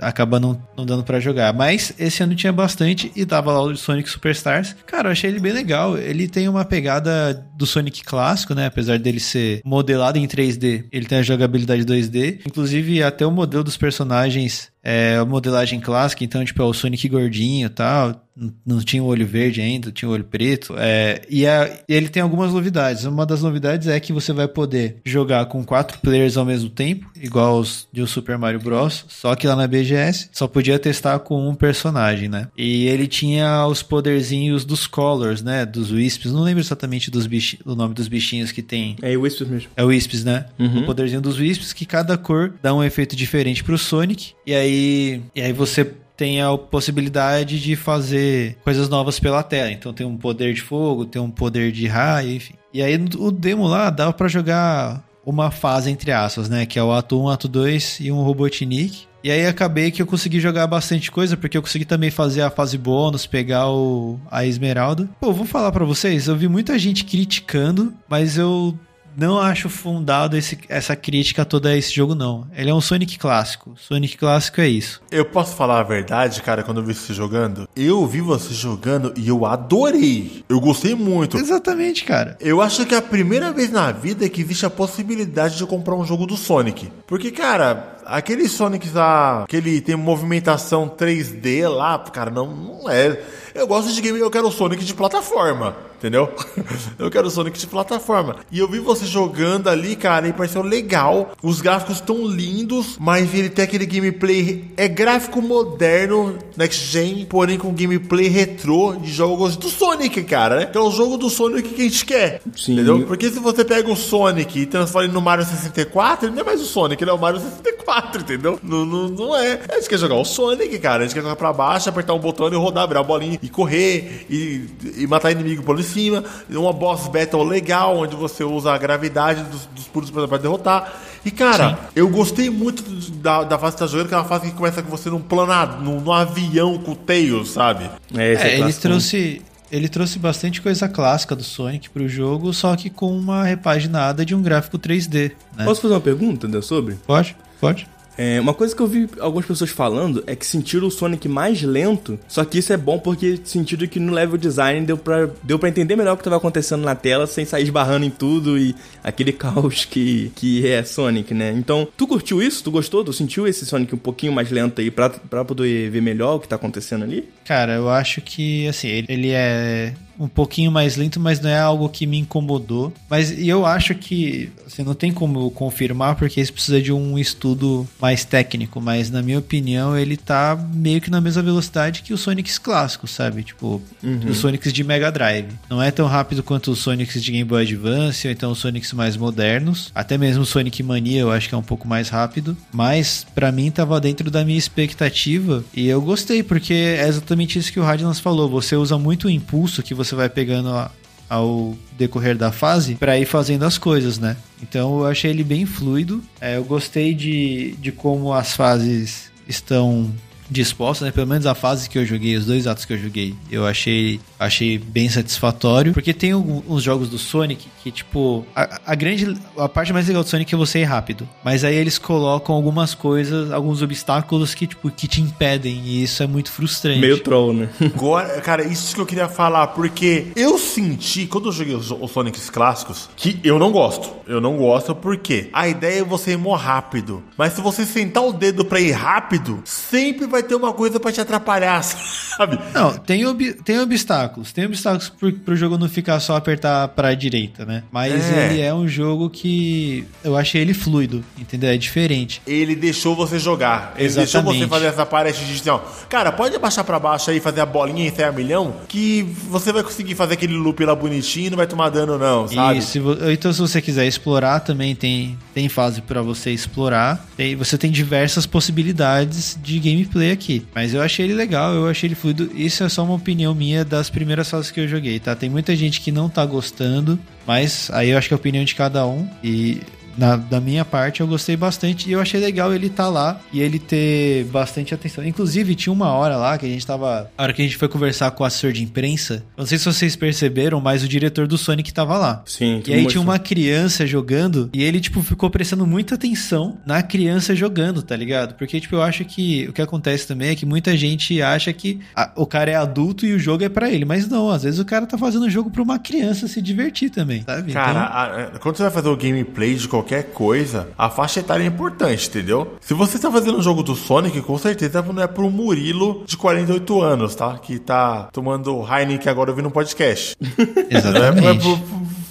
acaba 0.00 0.38
não, 0.40 0.60
não 0.76 0.84
dando 0.84 1.04
para 1.04 1.20
jogar. 1.20 1.52
Mas 1.52 1.94
esse 1.98 2.22
ano 2.22 2.34
tinha 2.34 2.52
bastante 2.52 3.10
e 3.14 3.24
tava 3.24 3.52
lá 3.52 3.62
o 3.62 3.76
Sonic 3.76 4.08
Superstars. 4.10 4.74
Cara, 4.86 5.08
eu 5.08 5.12
achei 5.12 5.30
ele 5.30 5.40
bem 5.40 5.52
legal. 5.52 5.96
Ele 5.96 6.28
tem 6.28 6.48
uma 6.48 6.64
pegada 6.64 7.46
do 7.56 7.66
Sonic 7.66 8.02
clássico, 8.04 8.54
né? 8.54 8.66
Apesar 8.66 8.98
dele 8.98 9.20
ser 9.20 9.60
modelado 9.64 10.18
em 10.18 10.26
3D, 10.26 10.84
ele 10.92 11.06
tem 11.06 11.18
a 11.18 11.22
jogabilidade 11.22 11.84
2D. 11.84 12.40
Inclusive 12.46 13.02
até 13.02 13.26
o 13.26 13.30
modelo 13.30 13.64
dos 13.64 13.76
personagens 13.76 14.70
é 14.88 15.24
modelagem 15.24 15.80
clássica, 15.80 16.22
então, 16.22 16.44
tipo, 16.44 16.62
é 16.62 16.64
o 16.64 16.72
Sonic 16.72 17.08
gordinho 17.08 17.66
e 17.66 17.68
tal. 17.68 18.24
Não- 18.64 18.80
tinha 18.80 19.02
o 19.02 19.06
olho 19.06 19.26
verde 19.26 19.60
ainda, 19.60 19.90
tinha 19.90 20.08
o 20.08 20.12
olho 20.12 20.24
preto. 20.24 20.74
É, 20.76 21.22
e, 21.28 21.46
a- 21.46 21.70
e 21.88 21.94
ele 21.94 22.08
tem 22.08 22.22
algumas 22.22 22.52
novidades. 22.52 23.04
Uma 23.04 23.24
das 23.24 23.42
novidades 23.42 23.88
é 23.88 23.98
que 23.98 24.12
você 24.12 24.32
vai 24.32 24.46
poder 24.46 24.96
jogar 25.04 25.46
com 25.46 25.64
quatro 25.64 25.98
players 26.00 26.36
ao 26.36 26.44
mesmo 26.44 26.68
tempo, 26.68 27.10
igual 27.20 27.58
os 27.58 27.88
de 27.92 28.02
o 28.02 28.06
Super 28.06 28.36
Mario 28.38 28.60
Bros. 28.60 29.04
Só 29.08 29.34
que 29.34 29.46
lá 29.46 29.56
na 29.56 29.66
BGS 29.66 30.28
só 30.32 30.46
podia 30.46 30.78
testar 30.78 31.18
com 31.20 31.48
um 31.48 31.54
personagem, 31.54 32.28
né? 32.28 32.48
E 32.56 32.86
ele 32.86 33.06
tinha 33.06 33.66
os 33.66 33.82
poderzinhos 33.82 34.64
dos 34.64 34.86
Colors, 34.86 35.42
né? 35.42 35.64
Dos 35.64 35.90
Wisps. 35.90 36.30
Não 36.32 36.42
lembro 36.42 36.60
exatamente 36.62 37.10
dos 37.10 37.26
bichi- 37.26 37.58
do 37.64 37.74
nome 37.74 37.94
dos 37.94 38.06
bichinhos 38.08 38.52
que 38.52 38.62
tem 38.62 38.96
É 39.02 39.16
o 39.16 39.22
Whisper 39.22 39.48
mesmo. 39.48 39.70
é 39.76 39.82
o 39.82 39.86
Wisps, 39.88 40.24
né? 40.24 40.46
O 40.58 40.82
poderzinho 40.84 41.20
dos 41.20 41.38
Wisps, 41.38 41.72
que 41.72 41.86
cada 41.86 42.16
cor 42.18 42.52
dá 42.62 42.74
um 42.74 42.84
efeito 42.84 43.16
diferente 43.16 43.64
pro 43.64 43.78
Sonic. 43.78 44.32
E 44.46 44.54
aí, 44.54 45.22
e 45.34 45.40
aí 45.40 45.52
você 45.52 45.90
tem 46.16 46.40
a 46.40 46.56
possibilidade 46.56 47.60
de 47.60 47.76
fazer 47.76 48.56
coisas 48.64 48.88
novas 48.88 49.20
pela 49.20 49.42
tela. 49.42 49.70
Então 49.70 49.92
tem 49.92 50.06
um 50.06 50.16
poder 50.16 50.54
de 50.54 50.62
fogo, 50.62 51.04
tem 51.04 51.20
um 51.20 51.30
poder 51.30 51.70
de 51.70 51.86
raio, 51.86 52.32
enfim. 52.32 52.54
E 52.72 52.82
aí 52.82 52.96
o 53.18 53.30
demo 53.30 53.66
lá 53.66 53.90
dava 53.90 54.12
pra 54.12 54.28
jogar 54.28 55.04
uma 55.24 55.50
fase 55.50 55.90
entre 55.90 56.12
aspas, 56.12 56.48
né? 56.48 56.64
Que 56.64 56.78
é 56.78 56.82
o 56.82 56.92
ato 56.92 57.20
1, 57.20 57.28
ato 57.28 57.48
2 57.48 57.98
e 58.00 58.12
um 58.12 58.22
Robotnik. 58.22 59.06
E 59.24 59.30
aí 59.30 59.44
acabei 59.44 59.90
que 59.90 60.00
eu 60.00 60.06
consegui 60.06 60.38
jogar 60.38 60.68
bastante 60.68 61.10
coisa, 61.10 61.36
porque 61.36 61.58
eu 61.58 61.62
consegui 61.62 61.84
também 61.84 62.12
fazer 62.12 62.42
a 62.42 62.50
fase 62.50 62.78
bônus, 62.78 63.26
pegar 63.26 63.68
o, 63.68 64.20
a 64.30 64.46
Esmeralda. 64.46 65.08
Pô, 65.20 65.32
vou 65.32 65.44
falar 65.44 65.72
pra 65.72 65.84
vocês, 65.84 66.28
eu 66.28 66.36
vi 66.36 66.46
muita 66.46 66.78
gente 66.78 67.04
criticando, 67.04 67.92
mas 68.08 68.38
eu 68.38 68.78
não 69.16 69.38
acho 69.38 69.68
fundado 69.68 70.36
esse- 70.36 70.58
essa 70.68 70.94
crítica 70.94 71.44
toda 71.44 71.70
a 71.70 71.76
esse 71.76 71.92
jogo, 71.94 72.14
não. 72.14 72.46
Ele 72.54 72.70
é 72.70 72.74
um 72.74 72.80
Sonic 72.80 73.18
clássico. 73.18 73.74
Sonic 73.78 74.16
clássico 74.16 74.60
é 74.60 74.68
isso. 74.68 75.00
Eu 75.10 75.24
posso 75.24 75.54
falar 75.56 75.80
a 75.80 75.82
verdade, 75.82 76.42
cara, 76.42 76.62
quando 76.62 76.78
eu 76.80 76.84
vi 76.84 76.94
você 76.94 77.14
jogando? 77.14 77.68
Eu 77.74 78.06
vi 78.06 78.20
você 78.20 78.52
jogando 78.54 79.12
e 79.16 79.26
eu 79.28 79.44
adorei. 79.46 80.44
Eu 80.48 80.60
gostei 80.60 80.94
muito. 80.94 81.36
Exatamente, 81.36 82.04
cara. 82.04 82.36
Eu 82.40 82.60
acho 82.60 82.84
que 82.86 82.94
é 82.94 82.98
a 82.98 83.02
primeira 83.02 83.52
vez 83.52 83.70
na 83.70 83.90
vida 83.92 84.28
que 84.28 84.40
existe 84.40 84.66
a 84.66 84.70
possibilidade 84.70 85.56
de 85.56 85.62
eu 85.62 85.66
comprar 85.66 85.94
um 85.94 86.04
jogo 86.04 86.26
do 86.26 86.36
Sonic. 86.36 86.90
Porque, 87.06 87.30
cara, 87.30 87.95
aquele 88.06 88.48
Sonic 88.48 88.90
lá, 88.92 89.44
que 89.48 89.56
ele 89.56 89.80
tem 89.80 89.96
movimentação 89.96 90.88
3D 90.88 91.68
lá, 91.68 91.98
cara, 91.98 92.30
não, 92.30 92.46
não 92.46 92.90
é. 92.90 93.20
Eu 93.56 93.66
gosto 93.66 93.90
de 93.90 94.00
game, 94.02 94.18
eu 94.18 94.30
quero 94.30 94.48
o 94.48 94.52
Sonic 94.52 94.84
de 94.84 94.92
plataforma, 94.92 95.74
entendeu? 95.96 96.30
eu 96.98 97.10
quero 97.10 97.30
Sonic 97.30 97.58
de 97.58 97.66
plataforma. 97.66 98.36
E 98.52 98.58
eu 98.58 98.68
vi 98.68 98.78
você 98.78 99.06
jogando 99.06 99.68
ali, 99.68 99.96
cara, 99.96 100.28
e 100.28 100.32
pareceu 100.32 100.60
legal. 100.60 101.32
Os 101.42 101.62
gráficos 101.62 101.96
estão 101.96 102.26
lindos, 102.26 102.98
mas 103.00 103.32
ele 103.32 103.48
tem 103.48 103.64
aquele 103.64 103.86
gameplay. 103.86 104.70
É 104.76 104.86
gráfico 104.86 105.40
moderno, 105.40 106.36
next 106.54 106.84
gen, 106.84 107.24
porém 107.24 107.56
com 107.56 107.72
gameplay 107.72 108.28
retrô 108.28 108.94
de 108.94 109.10
jogos 109.10 109.56
do 109.56 109.70
Sonic, 109.70 110.22
cara, 110.24 110.56
né? 110.56 110.66
Que 110.66 110.76
é 110.76 110.80
o 110.80 110.90
jogo 110.90 111.16
do 111.16 111.30
Sonic 111.30 111.70
que 111.70 111.80
a 111.80 111.84
gente 111.84 112.04
quer. 112.04 112.42
Sim. 112.54 112.74
Entendeu? 112.74 113.06
Porque 113.06 113.30
se 113.30 113.40
você 113.40 113.64
pega 113.64 113.90
o 113.90 113.96
Sonic 113.96 114.60
e 114.60 114.66
transforma 114.66 115.06
ele 115.06 115.14
no 115.14 115.22
Mario 115.22 115.46
64, 115.46 116.26
ele 116.26 116.34
não 116.34 116.42
é 116.42 116.44
mais 116.44 116.60
o 116.60 116.66
Sonic, 116.66 117.02
ele 117.02 117.10
é 117.10 117.14
o 117.14 117.18
Mario 117.18 117.40
64, 117.40 117.95
entendeu? 118.20 118.58
Não, 118.62 118.84
não, 118.84 119.08
não 119.08 119.36
é. 119.36 119.60
A 119.70 119.74
gente 119.76 119.88
quer 119.88 119.98
jogar 119.98 120.14
o 120.16 120.24
Sonic, 120.24 120.78
cara. 120.78 121.02
A 121.02 121.06
gente 121.06 121.14
quer 121.14 121.22
jogar 121.22 121.36
pra 121.36 121.52
baixo, 121.52 121.88
apertar 121.88 122.14
um 122.14 122.18
botão 122.18 122.48
e 122.48 122.54
rodar, 122.56 122.86
virar 122.88 123.00
a 123.00 123.04
bolinha 123.04 123.38
e 123.42 123.48
correr 123.48 124.26
e, 124.30 124.66
e 124.98 125.06
matar 125.06 125.30
inimigo 125.30 125.62
por 125.62 125.80
cima. 125.82 126.22
Uma 126.50 126.72
boss 126.72 127.08
battle 127.08 127.44
legal, 127.44 127.96
onde 127.98 128.14
você 128.16 128.44
usa 128.44 128.72
a 128.72 128.78
gravidade 128.78 129.42
dos, 129.44 129.66
dos 129.66 129.84
pulos 129.88 130.10
para 130.10 130.38
derrotar. 130.38 130.92
E 131.24 131.30
cara, 131.30 131.70
Sim. 131.70 131.76
eu 131.96 132.08
gostei 132.08 132.48
muito 132.50 132.82
da, 133.16 133.42
da 133.42 133.58
fase 133.58 133.74
que 133.74 133.80
tá 133.80 133.86
jogando, 133.86 134.08
que 134.08 134.14
é 134.14 134.16
uma 134.18 134.24
fase 134.24 134.46
que 134.50 134.56
começa 134.56 134.82
com 134.82 134.88
você 134.90 135.10
num 135.10 135.20
plano, 135.20 135.82
num, 135.82 136.00
num 136.00 136.12
avião 136.12 136.78
com 136.78 136.92
o 136.92 136.96
Tails, 136.96 137.50
sabe? 137.50 137.90
É, 138.14 138.32
esse 138.32 138.42
É, 138.44 138.48
ele 138.52 138.62
clássico. 138.62 138.82
trouxe. 138.82 139.42
Ele 139.72 139.88
trouxe 139.88 140.20
bastante 140.20 140.62
coisa 140.62 140.88
clássica 140.88 141.34
do 141.34 141.42
Sonic 141.42 141.90
pro 141.90 142.08
jogo, 142.08 142.54
só 142.54 142.76
que 142.76 142.88
com 142.88 143.10
uma 143.18 143.42
repaginada 143.42 144.24
de 144.24 144.32
um 144.32 144.40
gráfico 144.40 144.78
3D, 144.78 145.32
né? 145.56 145.64
Posso 145.64 145.82
fazer 145.82 145.94
uma 145.94 146.00
pergunta 146.00 146.46
André, 146.46 146.62
sobre? 146.62 146.94
Pode? 147.04 147.34
Pode? 147.60 147.86
É, 148.18 148.40
uma 148.40 148.54
coisa 148.54 148.74
que 148.74 148.80
eu 148.80 148.86
vi 148.86 149.08
algumas 149.20 149.44
pessoas 149.44 149.70
falando 149.70 150.24
é 150.26 150.34
que 150.34 150.46
sentiram 150.46 150.88
o 150.88 150.90
Sonic 150.90 151.28
mais 151.28 151.62
lento, 151.62 152.18
só 152.26 152.44
que 152.44 152.58
isso 152.58 152.72
é 152.72 152.76
bom 152.76 152.98
porque 152.98 153.38
sentiram 153.44 153.86
que 153.86 154.00
no 154.00 154.12
level 154.12 154.38
design 154.38 154.86
deu 154.86 154.96
pra, 154.96 155.28
deu 155.42 155.58
pra 155.58 155.68
entender 155.68 155.96
melhor 155.96 156.14
o 156.14 156.16
que 156.16 156.24
tava 156.24 156.36
acontecendo 156.36 156.82
na 156.82 156.94
tela 156.94 157.26
sem 157.26 157.44
sair 157.44 157.64
esbarrando 157.64 158.06
em 158.06 158.10
tudo 158.10 158.58
e 158.58 158.74
aquele 159.04 159.32
caos 159.34 159.84
que, 159.84 160.32
que 160.34 160.66
é 160.66 160.82
Sonic, 160.82 161.34
né? 161.34 161.52
Então, 161.52 161.86
tu 161.96 162.06
curtiu 162.06 162.42
isso? 162.42 162.64
Tu 162.64 162.70
gostou? 162.70 163.04
Tu 163.04 163.12
sentiu 163.12 163.46
esse 163.46 163.66
Sonic 163.66 163.94
um 163.94 163.98
pouquinho 163.98 164.32
mais 164.32 164.50
lento 164.50 164.80
aí 164.80 164.90
pra, 164.90 165.10
pra 165.10 165.44
poder 165.44 165.90
ver 165.90 166.00
melhor 166.00 166.36
o 166.36 166.40
que 166.40 166.48
tá 166.48 166.56
acontecendo 166.56 167.04
ali? 167.04 167.28
Cara, 167.44 167.74
eu 167.74 167.90
acho 167.90 168.22
que, 168.22 168.66
assim, 168.66 168.88
ele, 168.88 169.06
ele 169.10 169.30
é 169.30 169.92
um 170.18 170.28
pouquinho 170.28 170.70
mais 170.70 170.96
lento, 170.96 171.20
mas 171.20 171.40
não 171.40 171.50
é 171.50 171.58
algo 171.58 171.88
que 171.88 172.06
me 172.06 172.18
incomodou. 172.18 172.92
Mas 173.08 173.36
eu 173.38 173.66
acho 173.66 173.94
que, 173.94 174.50
assim, 174.66 174.82
não 174.82 174.94
tem 174.94 175.12
como 175.12 175.50
confirmar, 175.50 176.16
porque 176.16 176.40
isso 176.40 176.52
precisa 176.52 176.80
de 176.80 176.92
um 176.92 177.18
estudo 177.18 177.86
mais 178.00 178.24
técnico, 178.24 178.80
mas 178.80 179.10
na 179.10 179.22
minha 179.22 179.38
opinião 179.38 179.96
ele 179.96 180.16
tá 180.16 180.58
meio 180.74 181.00
que 181.00 181.10
na 181.10 181.20
mesma 181.20 181.42
velocidade 181.42 182.02
que 182.02 182.12
os 182.12 182.20
Sonics 182.20 182.58
clássicos, 182.58 183.10
sabe? 183.10 183.42
Tipo, 183.42 183.82
os 184.28 184.38
Sonics 184.38 184.72
de 184.72 184.84
Mega 184.84 185.10
Drive. 185.10 185.48
Não 185.68 185.82
é 185.82 185.90
tão 185.90 186.06
rápido 186.06 186.42
quanto 186.42 186.70
os 186.70 186.78
Sonics 186.78 187.22
de 187.22 187.32
Game 187.32 187.44
Boy 187.44 187.62
Advance, 187.62 188.26
ou 188.26 188.32
então 188.32 188.52
os 188.52 188.58
Sonics 188.58 188.92
mais 188.92 189.16
modernos. 189.16 189.90
Até 189.94 190.16
mesmo 190.18 190.42
o 190.42 190.46
Sonic 190.46 190.82
Mania 190.82 191.20
eu 191.20 191.30
acho 191.30 191.48
que 191.48 191.54
é 191.54 191.58
um 191.58 191.62
pouco 191.62 191.86
mais 191.86 192.08
rápido. 192.08 192.56
Mas 192.72 193.26
pra 193.34 193.52
mim 193.52 193.70
tava 193.70 194.00
dentro 194.00 194.30
da 194.30 194.44
minha 194.44 194.58
expectativa 194.58 195.64
e 195.74 195.86
eu 195.86 196.00
gostei, 196.00 196.42
porque 196.42 196.74
é 196.74 197.08
exatamente 197.08 197.58
isso 197.58 197.72
que 197.72 197.80
o 197.80 197.84
Radlands 197.84 198.20
falou. 198.20 198.48
Você 198.48 198.76
usa 198.76 198.98
muito 198.98 199.26
o 199.26 199.30
impulso 199.30 199.82
que 199.82 199.94
você 199.94 200.05
vai 200.14 200.28
pegando 200.28 200.68
a- 200.70 200.90
ao 201.28 201.74
decorrer 201.98 202.36
da 202.36 202.52
fase 202.52 202.94
pra 202.94 203.18
ir 203.18 203.26
fazendo 203.26 203.64
as 203.64 203.76
coisas, 203.78 204.18
né? 204.18 204.36
Então 204.62 205.00
eu 205.00 205.06
achei 205.06 205.30
ele 205.30 205.42
bem 205.42 205.66
fluido. 205.66 206.22
É, 206.40 206.56
eu 206.56 206.64
gostei 206.64 207.14
de, 207.14 207.74
de 207.80 207.90
como 207.90 208.32
as 208.32 208.54
fases 208.54 209.30
estão 209.48 210.12
dispostas, 210.50 211.06
né? 211.06 211.12
Pelo 211.12 211.26
menos 211.26 211.46
a 211.46 211.54
fase 211.54 211.88
que 211.88 211.98
eu 211.98 212.04
joguei, 212.04 212.36
os 212.36 212.46
dois 212.46 212.66
atos 212.66 212.84
que 212.84 212.92
eu 212.92 212.98
joguei, 212.98 213.34
eu 213.50 213.66
achei, 213.66 214.20
achei 214.38 214.78
bem 214.78 215.08
satisfatório. 215.08 215.92
Porque 215.92 216.12
tem 216.12 216.34
uns 216.34 216.82
jogos 216.82 217.08
do 217.08 217.18
Sonic 217.18 217.66
que, 217.82 217.90
tipo, 217.90 218.46
a, 218.54 218.80
a 218.86 218.94
grande. 218.94 219.36
A 219.56 219.68
parte 219.68 219.92
mais 219.92 220.06
legal 220.06 220.22
do 220.22 220.28
Sonic 220.28 220.54
é 220.54 220.58
você 220.58 220.80
ir 220.80 220.84
rápido. 220.84 221.28
Mas 221.44 221.64
aí 221.64 221.74
eles 221.74 221.98
colocam 221.98 222.54
algumas 222.54 222.94
coisas, 222.94 223.50
alguns 223.52 223.82
obstáculos 223.82 224.54
que, 224.54 224.66
tipo, 224.66 224.90
que 224.90 225.08
te 225.08 225.20
impedem. 225.20 225.80
E 225.84 226.02
isso 226.02 226.22
é 226.22 226.26
muito 226.26 226.50
frustrante. 226.50 227.00
Meio 227.00 227.20
troll, 227.20 227.52
né? 227.52 227.68
Agora, 227.94 228.40
cara, 228.40 228.64
isso 228.64 228.94
que 228.94 229.00
eu 229.00 229.06
queria 229.06 229.28
falar, 229.28 229.68
porque 229.68 230.28
eu 230.36 230.58
senti, 230.58 231.26
quando 231.26 231.48
eu 231.48 231.52
joguei 231.52 231.74
os, 231.74 231.90
os 231.90 232.10
Sonics 232.10 232.50
clássicos, 232.50 233.08
que 233.16 233.38
eu 233.42 233.58
não 233.58 233.70
gosto. 233.70 234.10
Eu 234.26 234.40
não 234.40 234.56
gosto 234.56 234.94
porque 234.94 235.48
a 235.52 235.68
ideia 235.68 236.00
é 236.00 236.04
você 236.04 236.32
ir 236.32 236.38
mó 236.38 236.54
rápido. 236.54 237.22
Mas 237.36 237.52
se 237.52 237.60
você 237.60 237.84
sentar 237.84 238.24
o 238.24 238.32
dedo 238.32 238.64
pra 238.64 238.80
ir 238.80 238.92
rápido, 238.92 239.62
sempre 239.64 240.26
vai 240.26 240.35
ter 240.42 240.54
uma 240.54 240.72
coisa 240.72 240.98
pra 241.00 241.12
te 241.12 241.20
atrapalhar, 241.20 241.82
sabe? 242.36 242.58
Não, 242.74 242.92
tem, 242.98 243.24
ob- 243.26 243.54
tem 243.64 243.78
obstáculos. 243.80 244.52
Tem 244.52 244.64
obstáculos 244.66 245.08
pro, 245.08 245.32
pro 245.32 245.56
jogo 245.56 245.78
não 245.78 245.88
ficar 245.88 246.18
só 246.20 246.36
apertar 246.36 246.88
pra 246.88 247.14
direita, 247.14 247.64
né? 247.64 247.82
Mas 247.90 248.12
É. 248.30 248.46
ele 248.50 248.60
é 248.60 248.72
um 248.74 248.86
jogo 248.88 249.30
que 249.30 250.04
eu 250.22 250.36
achei 250.36 250.60
ele 250.60 250.74
fluido, 250.74 251.24
entendeu? 251.38 251.70
É 251.70 251.76
diferente. 251.76 252.40
Ele 252.46 252.74
deixou 252.76 253.14
você 253.16 253.38
jogar. 253.38 253.94
Ele 253.96 254.06
Exatamente. 254.06 254.32
deixou 254.32 254.52
você 254.62 254.68
fazer 254.68 254.86
essa 254.86 255.06
parte 255.06 255.44
de 255.44 255.70
ó. 255.70 255.78
Cara, 256.08 256.30
pode 256.32 256.54
abaixar 256.54 256.84
pra 256.84 256.98
baixo 256.98 257.30
aí, 257.30 257.40
fazer 257.40 257.60
a 257.60 257.66
bolinha 257.66 258.06
e 258.08 258.10
sair 258.14 258.26
a 258.26 258.32
milhão, 258.32 258.74
que 258.88 259.22
você 259.48 259.72
vai 259.72 259.82
conseguir 259.82 260.14
fazer 260.14 260.34
aquele 260.34 260.54
loop 260.54 260.84
lá 260.84 260.94
bonitinho 260.94 261.46
e 261.46 261.50
não 261.50 261.56
vai 261.56 261.66
tomar 261.66 261.88
dano, 261.90 262.18
não, 262.18 262.46
sabe? 262.48 262.80
Vo- 263.00 263.30
então, 263.30 263.52
se 263.52 263.60
você 263.60 263.80
quiser 263.82 264.06
explorar, 264.06 264.60
também 264.60 264.94
tem, 264.94 265.36
tem 265.54 265.68
fase 265.68 266.00
pra 266.00 266.22
você 266.22 266.50
explorar. 266.50 267.24
Tem- 267.36 267.56
você 267.56 267.76
tem 267.78 267.90
diversas 267.90 268.46
possibilidades 268.46 269.58
de 269.62 269.78
gameplay 269.78 270.25
aqui. 270.32 270.64
Mas 270.74 270.94
eu 270.94 271.02
achei 271.02 271.26
ele 271.26 271.34
legal, 271.34 271.74
eu 271.74 271.88
achei 271.88 272.08
ele 272.08 272.14
fluido. 272.14 272.50
Isso 272.54 272.82
é 272.84 272.88
só 272.88 273.04
uma 273.04 273.14
opinião 273.14 273.54
minha 273.54 273.84
das 273.84 274.10
primeiras 274.10 274.50
fases 274.50 274.70
que 274.70 274.80
eu 274.80 274.88
joguei, 274.88 275.18
tá? 275.18 275.34
Tem 275.34 275.48
muita 275.48 275.74
gente 275.74 276.00
que 276.00 276.12
não 276.12 276.28
tá 276.28 276.44
gostando, 276.44 277.18
mas 277.46 277.90
aí 277.92 278.10
eu 278.10 278.18
acho 278.18 278.28
que 278.28 278.34
é 278.34 278.36
a 278.36 278.38
opinião 278.38 278.64
de 278.64 278.74
cada 278.74 279.06
um. 279.06 279.28
E 279.42 279.80
na, 280.16 280.36
da 280.36 280.60
minha 280.60 280.84
parte, 280.84 281.20
eu 281.20 281.26
gostei 281.26 281.56
bastante 281.56 282.08
e 282.08 282.12
eu 282.12 282.20
achei 282.20 282.40
legal 282.40 282.72
ele 282.74 282.86
estar 282.86 283.08
lá 283.08 283.40
e 283.52 283.60
ele 283.60 283.78
ter 283.78 284.44
bastante 284.46 284.94
atenção. 284.94 285.24
Inclusive, 285.24 285.74
tinha 285.74 285.92
uma 285.92 286.08
hora 286.10 286.36
lá 286.36 286.56
que 286.58 286.66
a 286.66 286.68
gente 286.68 286.86
tava. 286.86 287.30
A 287.36 287.42
hora 287.42 287.52
que 287.52 287.62
a 287.62 287.64
gente 287.64 287.76
foi 287.76 287.88
conversar 287.88 288.30
com 288.32 288.42
o 288.42 288.46
assessor 288.46 288.72
de 288.72 288.82
imprensa, 288.82 289.44
não 289.56 289.66
sei 289.66 289.78
se 289.78 289.84
vocês 289.84 290.16
perceberam, 290.16 290.80
mas 290.80 291.02
o 291.02 291.08
diretor 291.08 291.46
do 291.46 291.58
Sonic 291.58 291.92
tava 291.92 292.16
lá. 292.18 292.42
Sim, 292.46 292.78
E 292.78 292.82
que 292.82 292.92
aí 292.94 293.06
tinha 293.06 293.20
uma 293.20 293.38
criança 293.38 294.06
jogando 294.06 294.70
e 294.72 294.82
ele, 294.82 295.00
tipo, 295.00 295.22
ficou 295.22 295.50
prestando 295.50 295.86
muita 295.86 296.14
atenção 296.14 296.78
na 296.86 297.02
criança 297.02 297.54
jogando, 297.54 298.02
tá 298.02 298.16
ligado? 298.16 298.54
Porque, 298.54 298.80
tipo, 298.80 298.96
eu 298.96 299.02
acho 299.02 299.24
que 299.24 299.66
o 299.68 299.72
que 299.72 299.82
acontece 299.82 300.26
também 300.26 300.50
é 300.50 300.54
que 300.54 300.66
muita 300.66 300.96
gente 300.96 301.40
acha 301.42 301.72
que 301.72 302.00
a- 302.14 302.30
o 302.36 302.46
cara 302.46 302.70
é 302.70 302.74
adulto 302.74 303.26
e 303.26 303.32
o 303.34 303.38
jogo 303.38 303.64
é 303.64 303.68
pra 303.68 303.90
ele. 303.90 304.04
Mas 304.04 304.28
não, 304.28 304.50
às 304.50 304.62
vezes 304.62 304.80
o 304.80 304.84
cara 304.84 305.06
tá 305.06 305.18
fazendo 305.18 305.44
o 305.44 305.50
jogo 305.50 305.70
pra 305.70 305.82
uma 305.82 305.98
criança 305.98 306.46
se 306.48 306.60
divertir 306.62 307.10
também, 307.10 307.42
sabe? 307.42 307.72
Cara, 307.72 307.90
Então- 307.90 308.02
a- 308.02 308.24
a- 308.56 308.58
quando 308.58 308.76
você 308.76 308.82
vai 308.84 308.92
fazer 308.92 309.08
o 309.08 309.16
gameplay 309.16 309.74
de 309.74 309.86
qualquer 309.88 310.05
coisa, 310.32 310.88
a 310.96 311.10
faixa 311.10 311.40
etária 311.40 311.64
é 311.64 311.66
importante, 311.66 312.28
entendeu? 312.28 312.76
Se 312.80 312.94
você 312.94 313.18
tá 313.18 313.30
fazendo 313.30 313.58
um 313.58 313.62
jogo 313.62 313.82
do 313.82 313.94
Sonic, 313.94 314.40
com 314.42 314.56
certeza 314.58 315.02
não 315.02 315.22
é 315.22 315.26
pro 315.26 315.50
Murilo 315.50 316.22
de 316.26 316.36
48 316.36 317.00
anos, 317.02 317.34
tá? 317.34 317.58
Que 317.58 317.78
tá 317.78 318.28
tomando 318.32 318.82
Heineken 318.86 319.30
agora 319.30 319.50
ouvindo 319.50 319.68
um 319.68 319.70
podcast. 319.72 320.36
Não 320.40 320.50
é, 320.52 320.64
pro- 320.64 320.96
Exatamente. 320.96 321.62
pro, 321.62 321.78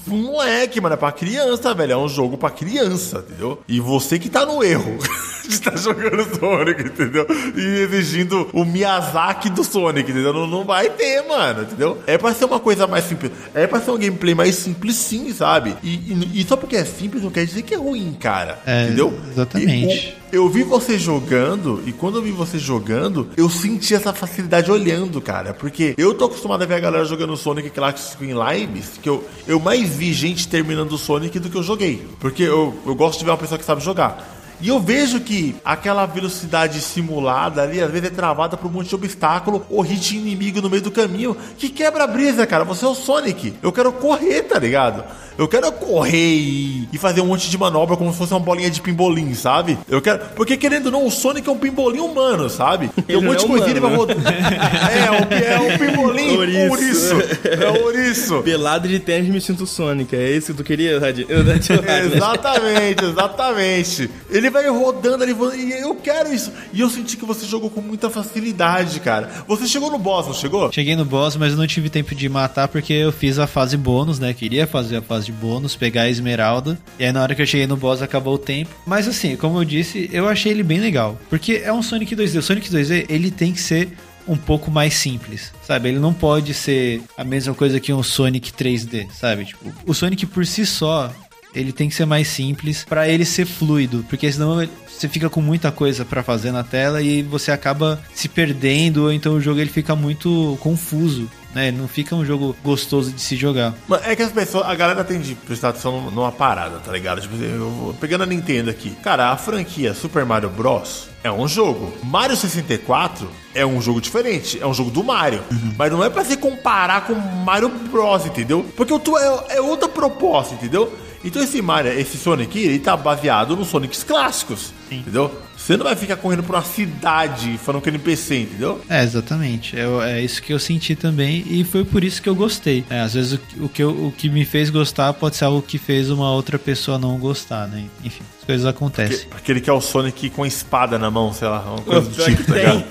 pro 0.05 0.13
moleque, 0.15 0.79
mano. 0.79 0.93
É 0.93 0.97
pra 0.97 1.11
criança, 1.11 1.73
velho. 1.73 1.91
É 1.93 1.97
um 1.97 2.07
jogo 2.07 2.37
pra 2.37 2.49
criança, 2.49 3.23
entendeu? 3.27 3.61
E 3.67 3.79
você 3.79 4.17
que 4.19 4.29
tá 4.29 4.45
no 4.45 4.63
erro 4.63 4.97
de 5.47 5.53
estar 5.53 5.75
jogando 5.77 6.23
Sonic, 6.39 6.81
entendeu? 6.83 7.25
E 7.55 7.81
exigindo 7.83 8.49
o 8.53 8.63
Miyazaki 8.63 9.49
do 9.49 9.63
Sonic, 9.63 10.09
entendeu? 10.09 10.33
Não, 10.33 10.47
não 10.47 10.63
vai 10.63 10.89
ter, 10.89 11.21
mano, 11.27 11.63
entendeu? 11.63 11.97
É 12.07 12.17
pra 12.17 12.33
ser 12.33 12.45
uma 12.45 12.59
coisa 12.59 12.87
mais 12.87 13.05
simples. 13.05 13.31
É 13.53 13.67
pra 13.67 13.79
ser 13.81 13.91
um 13.91 13.97
gameplay 13.97 14.33
mais 14.35 14.55
simples, 14.55 14.95
sim, 14.95 15.33
sabe? 15.33 15.75
E, 15.83 15.89
e- 15.95 16.41
e 16.41 16.43
só 16.47 16.55
porque 16.55 16.75
é 16.75 16.85
simples 16.85 17.23
não 17.23 17.31
quer 17.31 17.45
dizer 17.45 17.61
que 17.63 17.73
é 17.73 17.77
ruim, 17.77 18.15
cara. 18.19 18.59
É, 18.65 18.85
entendeu? 18.85 19.13
exatamente. 19.31 20.09
E 20.09 20.11
o- 20.21 20.24
eu 20.35 20.49
vi 20.49 20.63
você 20.63 20.99
jogando, 20.99 21.81
e 21.85 21.93
quando 21.93 22.17
eu 22.17 22.21
vi 22.21 22.31
você 22.31 22.59
jogando, 22.59 23.29
eu 23.37 23.49
senti 23.49 23.95
essa 23.95 24.13
facilidade 24.13 24.69
olhando, 24.69 25.21
cara. 25.21 25.53
Porque 25.53 25.95
eu 25.97 26.13
tô 26.13 26.25
acostumado 26.25 26.61
a 26.61 26.65
ver 26.65 26.75
a 26.75 26.79
galera 26.79 27.05
jogando 27.05 27.37
Sonic 27.37 27.69
clássico 27.69 28.25
em 28.25 28.33
lives, 28.33 28.99
que 29.01 29.07
eu, 29.07 29.23
eu 29.47 29.61
mais 29.61 29.89
vi 29.89 30.11
gente 30.11 30.47
terminando 30.47 30.91
o 30.91 30.97
Sonic 30.97 31.39
do 31.39 31.49
que 31.49 31.55
eu 31.55 31.63
joguei. 31.63 32.05
Porque 32.19 32.43
eu, 32.43 32.75
eu 32.85 32.93
gosto 32.93 33.19
de 33.19 33.25
ver 33.25 33.31
uma 33.31 33.37
pessoa 33.37 33.57
que 33.57 33.63
sabe 33.63 33.81
jogar. 33.81 34.34
E 34.61 34.69
eu 34.69 34.79
vejo 34.79 35.19
que 35.19 35.55
aquela 35.63 36.05
velocidade 36.05 36.79
simulada 36.81 37.61
ali, 37.61 37.81
às 37.81 37.91
vezes 37.91 38.07
é 38.07 38.11
travada 38.11 38.57
por 38.57 38.67
um 38.67 38.71
monte 38.71 38.89
de 38.89 38.95
obstáculo 38.95 39.65
ou 39.69 39.81
hit 39.81 40.15
inimigo 40.15 40.61
no 40.61 40.69
meio 40.69 40.81
do 40.81 40.91
caminho, 40.91 41.35
que 41.57 41.69
quebra 41.69 42.03
a 42.03 42.07
brisa, 42.07 42.45
cara. 42.45 42.63
Você 42.63 42.85
é 42.85 42.87
o 42.87 42.95
Sonic. 42.95 43.53
Eu 43.61 43.71
quero 43.71 43.91
correr, 43.91 44.43
tá 44.43 44.59
ligado? 44.59 45.03
Eu 45.37 45.49
quero 45.49 45.69
correr 45.73 46.15
e, 46.15 46.97
fazer 46.97 47.19
um 47.19 47.27
monte 47.27 47.49
de 47.49 47.57
manobra 47.57 47.97
como 47.97 48.11
se 48.11 48.17
fosse 48.17 48.33
uma 48.33 48.39
bolinha 48.39 48.69
de 48.69 48.81
pimbolim, 48.81 49.33
sabe? 49.35 49.77
Eu 49.89 50.01
quero. 50.01 50.19
Porque 50.35 50.55
querendo 50.55 50.85
ou 50.87 50.91
não, 50.93 51.05
o 51.05 51.11
Sonic 51.11 51.47
é 51.47 51.51
um 51.51 51.57
pimbolim 51.57 51.99
humano, 51.99 52.49
sabe? 52.49 52.89
Tem 53.05 53.17
um 53.17 53.21
monte 53.21 53.39
de 53.39 53.45
é 53.45 53.47
coisinha 53.47 53.71
ele 53.71 53.79
vai 53.81 53.93
humano, 53.93 54.13
rodar. 54.13 54.33
é, 54.33 55.05
é 55.05 55.11
um, 55.11 55.15
é 55.15 55.59
um 55.59 55.77
pimbolim 55.77 56.37
Ouriço. 56.37 57.15
ouriço. 57.15 57.15
É 57.43 57.69
ouriço. 57.81 58.41
Pelado 58.43 58.87
de 58.87 58.97
tênis 58.99 59.29
me 59.29 59.41
sinto 59.41 59.67
Sonic. 59.67 60.15
É 60.15 60.31
isso 60.31 60.53
que 60.53 60.57
tu 60.57 60.63
queria, 60.63 60.99
Radinho? 60.99 61.27
Exatamente, 62.15 63.05
exatamente. 63.05 64.09
Ele 64.29 64.44
Ele 64.45 64.51
vai 64.51 64.67
rodando 64.69 65.23
ali, 65.23 65.33
e 65.55 65.71
eu 65.71 65.95
quero 65.95 66.31
isso. 66.31 66.51
E 66.71 66.79
eu 66.79 66.87
senti 66.87 67.17
que 67.17 67.25
você 67.25 67.47
jogou 67.47 67.67
com 67.67 67.81
muita 67.81 68.11
facilidade, 68.11 68.99
cara. 68.99 69.43
Você 69.47 69.67
chegou 69.67 69.89
no 69.89 69.97
boss, 69.97 70.27
não 70.27 70.35
chegou? 70.35 70.71
Cheguei 70.71 70.95
no 70.95 71.03
boss, 71.03 71.35
mas 71.35 71.53
eu 71.53 71.57
não 71.57 71.65
tive 71.65 71.89
tempo 71.89 72.13
de 72.13 72.29
matar 72.29 72.67
porque 72.67 72.93
eu 72.93 73.11
fiz 73.11 73.39
a 73.39 73.47
fase 73.47 73.75
bônus, 73.75 74.19
né? 74.19 74.35
Queria 74.35 74.67
fazer 74.67 74.97
a 74.97 75.01
fase 75.01 75.25
de 75.25 75.31
bônus, 75.31 75.75
pegar 75.75 76.03
a 76.03 76.09
esmeralda. 76.09 76.77
E 76.99 77.05
aí 77.05 77.11
na 77.11 77.23
hora 77.23 77.33
que 77.33 77.41
eu 77.41 77.45
cheguei 77.47 77.65
no 77.65 77.75
boss 77.75 78.03
acabou 78.03 78.35
o 78.35 78.37
tempo. 78.37 78.69
Mas 78.85 79.07
assim, 79.07 79.35
como 79.35 79.57
eu 79.57 79.65
disse, 79.65 80.07
eu 80.13 80.29
achei 80.29 80.51
ele 80.51 80.61
bem 80.61 80.79
legal. 80.79 81.17
Porque 81.27 81.63
é 81.63 81.73
um 81.73 81.81
Sonic 81.81 82.15
2D. 82.15 82.37
O 82.37 82.43
Sonic 82.43 82.69
2D, 82.69 83.07
ele 83.09 83.31
tem 83.31 83.51
que 83.51 83.59
ser 83.59 83.97
um 84.27 84.37
pouco 84.37 84.71
mais 84.71 84.93
simples, 84.93 85.53
sabe? 85.63 85.89
Ele 85.89 85.99
não 85.99 86.13
pode 86.13 86.53
ser 86.53 87.01
a 87.17 87.23
mesma 87.23 87.53
coisa 87.53 87.79
que 87.79 87.93
um 87.93 88.03
Sonic 88.03 88.51
3D, 88.51 89.07
sabe? 89.11 89.45
Tipo, 89.45 89.71
o 89.85 89.93
Sonic 89.93 90.25
por 90.25 90.45
si 90.45 90.65
só, 90.65 91.11
ele 91.55 91.71
tem 91.71 91.89
que 91.89 91.95
ser 91.95 92.05
mais 92.05 92.27
simples 92.27 92.85
para 92.87 93.07
ele 93.07 93.25
ser 93.25 93.45
fluido, 93.45 94.05
porque 94.09 94.31
senão 94.31 94.67
você 94.87 95.07
fica 95.07 95.29
com 95.29 95.41
muita 95.41 95.71
coisa 95.71 96.03
para 96.05 96.21
fazer 96.21 96.51
na 96.51 96.63
tela 96.63 97.01
e 97.01 97.23
você 97.23 97.51
acaba 97.51 97.99
se 98.13 98.27
perdendo, 98.27 99.03
ou 99.03 99.11
então 99.11 99.33
o 99.33 99.41
jogo 99.41 99.59
ele 99.59 99.69
fica 99.69 99.95
muito 99.95 100.57
confuso. 100.61 101.29
Né? 101.53 101.71
Não 101.71 101.87
fica 101.87 102.13
um 102.13 102.25
jogo 102.25 102.53
gostoso 102.61 103.11
de 103.11 103.21
se 103.21 103.37
jogar. 103.37 103.73
Mano, 103.87 104.03
é 104.05 104.13
que 104.13 104.21
as 104.21 104.31
pessoas, 104.31 104.65
a 104.67 104.75
galera 104.75 105.05
tem 105.05 105.21
de 105.21 105.35
prestar 105.35 105.69
atenção 105.69 106.11
numa 106.11 106.29
parada, 106.29 106.79
tá 106.79 106.91
ligado? 106.91 107.21
Tipo, 107.21 107.41
eu 107.41 107.69
vou, 107.69 107.93
pegando 107.93 108.25
a 108.25 108.27
Nintendo 108.27 108.69
aqui. 108.69 108.89
Cara, 109.01 109.29
a 109.29 109.37
franquia 109.37 109.93
Super 109.93 110.25
Mario 110.25 110.49
Bros. 110.49 111.07
é 111.23 111.31
um 111.31 111.47
jogo. 111.47 111.93
Mario 112.03 112.35
64 112.35 113.31
é 113.53 113.65
um 113.65 113.81
jogo 113.81 114.01
diferente, 114.01 114.59
é 114.61 114.67
um 114.67 114.73
jogo 114.73 114.91
do 114.91 115.01
Mario. 115.01 115.41
Uhum. 115.49 115.73
Mas 115.77 115.89
não 115.93 116.03
é 116.03 116.09
pra 116.09 116.25
se 116.25 116.35
comparar 116.35 117.05
com 117.07 117.13
Mario 117.13 117.69
Bros, 117.69 118.25
entendeu? 118.25 118.65
Porque 118.75 118.91
o 118.91 118.99
tu 118.99 119.17
é, 119.17 119.55
é 119.55 119.61
outra 119.61 119.87
proposta, 119.87 120.55
entendeu? 120.55 120.91
Então 121.25 121.41
esse 121.41 121.59
Mario, 121.59 121.91
esse 121.91 122.17
Sonic, 122.17 122.57
ele 122.59 122.77
tá 122.77 122.95
baseado 122.95 123.55
nos 123.55 123.67
Sonics 123.67 124.03
clássicos, 124.03 124.71
Sim. 124.87 124.99
entendeu? 124.99 125.33
Você 125.57 125.75
não 125.75 125.83
vai 125.83 125.95
ficar 125.95 126.17
correndo 126.17 126.43
por 126.43 126.53
uma 126.53 126.63
cidade 126.63 127.57
falando 127.57 127.81
que 127.81 127.89
é 127.89 127.93
NPC, 127.93 128.41
entendeu? 128.41 128.79
É, 128.87 129.03
exatamente. 129.03 129.75
É, 129.75 129.85
é 130.11 130.21
isso 130.21 130.41
que 130.41 130.53
eu 130.53 130.59
senti 130.59 130.95
também 130.95 131.43
e 131.47 131.63
foi 131.63 131.83
por 131.83 132.03
isso 132.03 132.21
que 132.21 132.29
eu 132.29 132.35
gostei. 132.35 132.85
É, 132.89 132.99
às 132.99 133.15
vezes 133.15 133.33
o, 133.33 133.65
o, 133.65 133.69
que 133.69 133.81
eu, 133.81 133.89
o 133.89 134.11
que 134.15 134.29
me 134.29 134.45
fez 134.45 134.69
gostar 134.69 135.11
pode 135.13 135.35
ser 135.35 135.45
algo 135.45 135.63
que 135.63 135.79
fez 135.79 136.11
uma 136.11 136.31
outra 136.31 136.59
pessoa 136.59 136.99
não 136.99 137.17
gostar, 137.17 137.67
né? 137.67 137.85
Enfim 138.03 138.21
coisas 138.45 138.65
acontecem. 138.65 139.27
Porque, 139.27 139.45
aquele 139.45 139.61
que 139.61 139.69
é 139.69 139.73
o 139.73 139.81
Sonic 139.81 140.29
com 140.29 140.45
espada 140.45 140.97
na 140.97 141.11
mão, 141.11 141.31
sei 141.33 141.47
lá, 141.47 141.61
uma 141.61 141.81
coisa 141.81 142.09
do 142.09 142.15
tipo, 142.23 142.43
tá 142.45 142.55
ligado? 142.55 142.83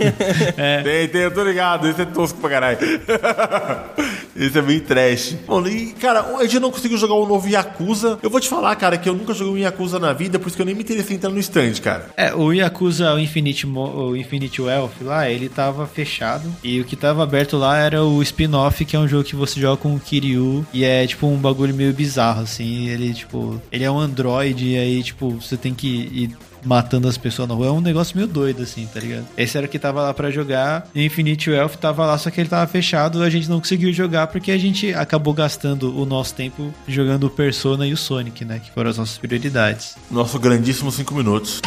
é. 0.57 0.83
Tem, 0.83 1.09
tem, 1.09 1.21
eu 1.23 1.31
tô 1.33 1.43
ligado, 1.45 1.88
esse 1.88 2.03
é 2.03 2.05
tosco 2.05 2.38
pra 2.40 2.51
caralho. 2.51 2.79
esse 4.37 4.59
é 4.59 4.62
bem 4.62 4.81
trash. 4.81 5.37
Bom, 5.47 5.67
e, 5.67 5.93
cara, 5.93 6.37
a 6.38 6.43
gente 6.45 6.61
não 6.61 6.71
conseguiu 6.71 6.99
jogar 6.99 7.14
o 7.14 7.27
novo 7.27 7.49
Yakuza. 7.49 8.19
Eu 8.23 8.31
vou 8.31 8.40
te 8.40 8.49
falar, 8.49 8.75
cara, 8.77 8.97
que 8.99 9.09
eu 9.09 9.14
nunca 9.14 9.35
joguei 9.35 9.55
um 9.55 9.59
Yakuza 9.59 9.99
na 9.99 10.12
vida, 10.12 10.38
por 10.38 10.49
isso 10.49 10.57
que 10.57 10.62
eu 10.62 10.67
nem 10.67 10.75
me 10.75 10.83
interessei 10.83 11.14
em 11.14 11.17
entrar 11.17 11.31
no 11.31 11.38
stand, 11.38 11.75
cara. 11.83 12.11
É, 12.17 12.35
o 12.35 12.53
Yakuza, 12.53 13.14
o 13.14 13.19
Infinite, 13.19 13.67
o 13.67 14.17
Infinite 14.17 14.61
Wealth 14.61 14.93
lá, 15.03 15.29
ele 15.29 15.49
tava 15.49 15.87
fechado. 15.87 16.51
E 16.62 16.81
o 16.81 16.85
que 16.85 16.97
tava 16.97 17.23
aberto 17.23 17.57
lá 17.57 17.79
era 17.79 18.03
o 18.03 18.23
spin-off, 18.23 18.85
que 18.85 18.97
é 18.97 18.99
um 18.99 19.09
jogo 19.09 19.25
que 19.25 19.37
você 19.37 19.61
joga 19.61 19.77
com 19.77 19.95
o 19.95 20.01
Kiryu. 20.01 20.67
E 20.73 20.85
é, 20.85 21.07
tipo, 21.07 21.27
um 21.27 21.37
bagulho 21.37 21.75
meio 21.75 21.93
bizarro, 21.93 22.43
assim. 22.43 22.88
Ele, 22.88 23.12
tipo, 23.12 23.61
ele 23.71 23.85
é 23.85 23.90
um 23.90 23.99
android, 23.99 24.67
e 24.67 24.77
aí, 24.77 25.03
tipo, 25.03 25.38
você 25.48 25.57
tem 25.57 25.74
que 25.74 25.88
ir 25.88 26.37
matando 26.64 27.07
as 27.09 27.16
pessoas 27.16 27.48
na 27.48 27.54
rua. 27.54 27.66
É 27.66 27.70
um 27.70 27.80
negócio 27.80 28.16
meio 28.16 28.28
doido, 28.28 28.62
assim, 28.62 28.88
tá 28.92 29.00
ligado? 29.00 29.26
Esse 29.37 29.57
era 29.57 29.66
o 29.66 29.68
que 29.68 29.78
tava 29.78 30.02
lá 30.02 30.14
para 30.14 30.30
jogar. 30.30 30.88
E 30.94 31.04
Infinite 31.04 31.50
Wealth 31.50 31.76
tava 31.76 32.07
lá, 32.07 32.16
só 32.18 32.30
que 32.30 32.40
ele 32.40 32.48
tava 32.48 32.66
fechado. 32.66 33.22
A 33.22 33.30
gente 33.30 33.48
não 33.48 33.61
conseguiu 33.61 33.92
jogar 33.92 34.28
porque 34.28 34.50
a 34.50 34.59
gente 34.59 34.92
acabou 34.94 35.35
gastando 35.35 35.96
o 35.96 36.07
nosso 36.07 36.35
tempo 36.35 36.72
jogando 36.88 37.24
o 37.24 37.30
Persona 37.30 37.87
e 37.87 37.92
o 37.92 37.96
Sonic, 37.96 38.44
né? 38.44 38.59
Que 38.59 38.70
foram 38.70 38.90
as 38.90 38.98
nossas 38.98 39.18
prioridades. 39.18 39.96
Nosso 40.11 40.38
grandíssimo 40.38 40.90
5 40.90 41.14
minutos. 41.14 41.61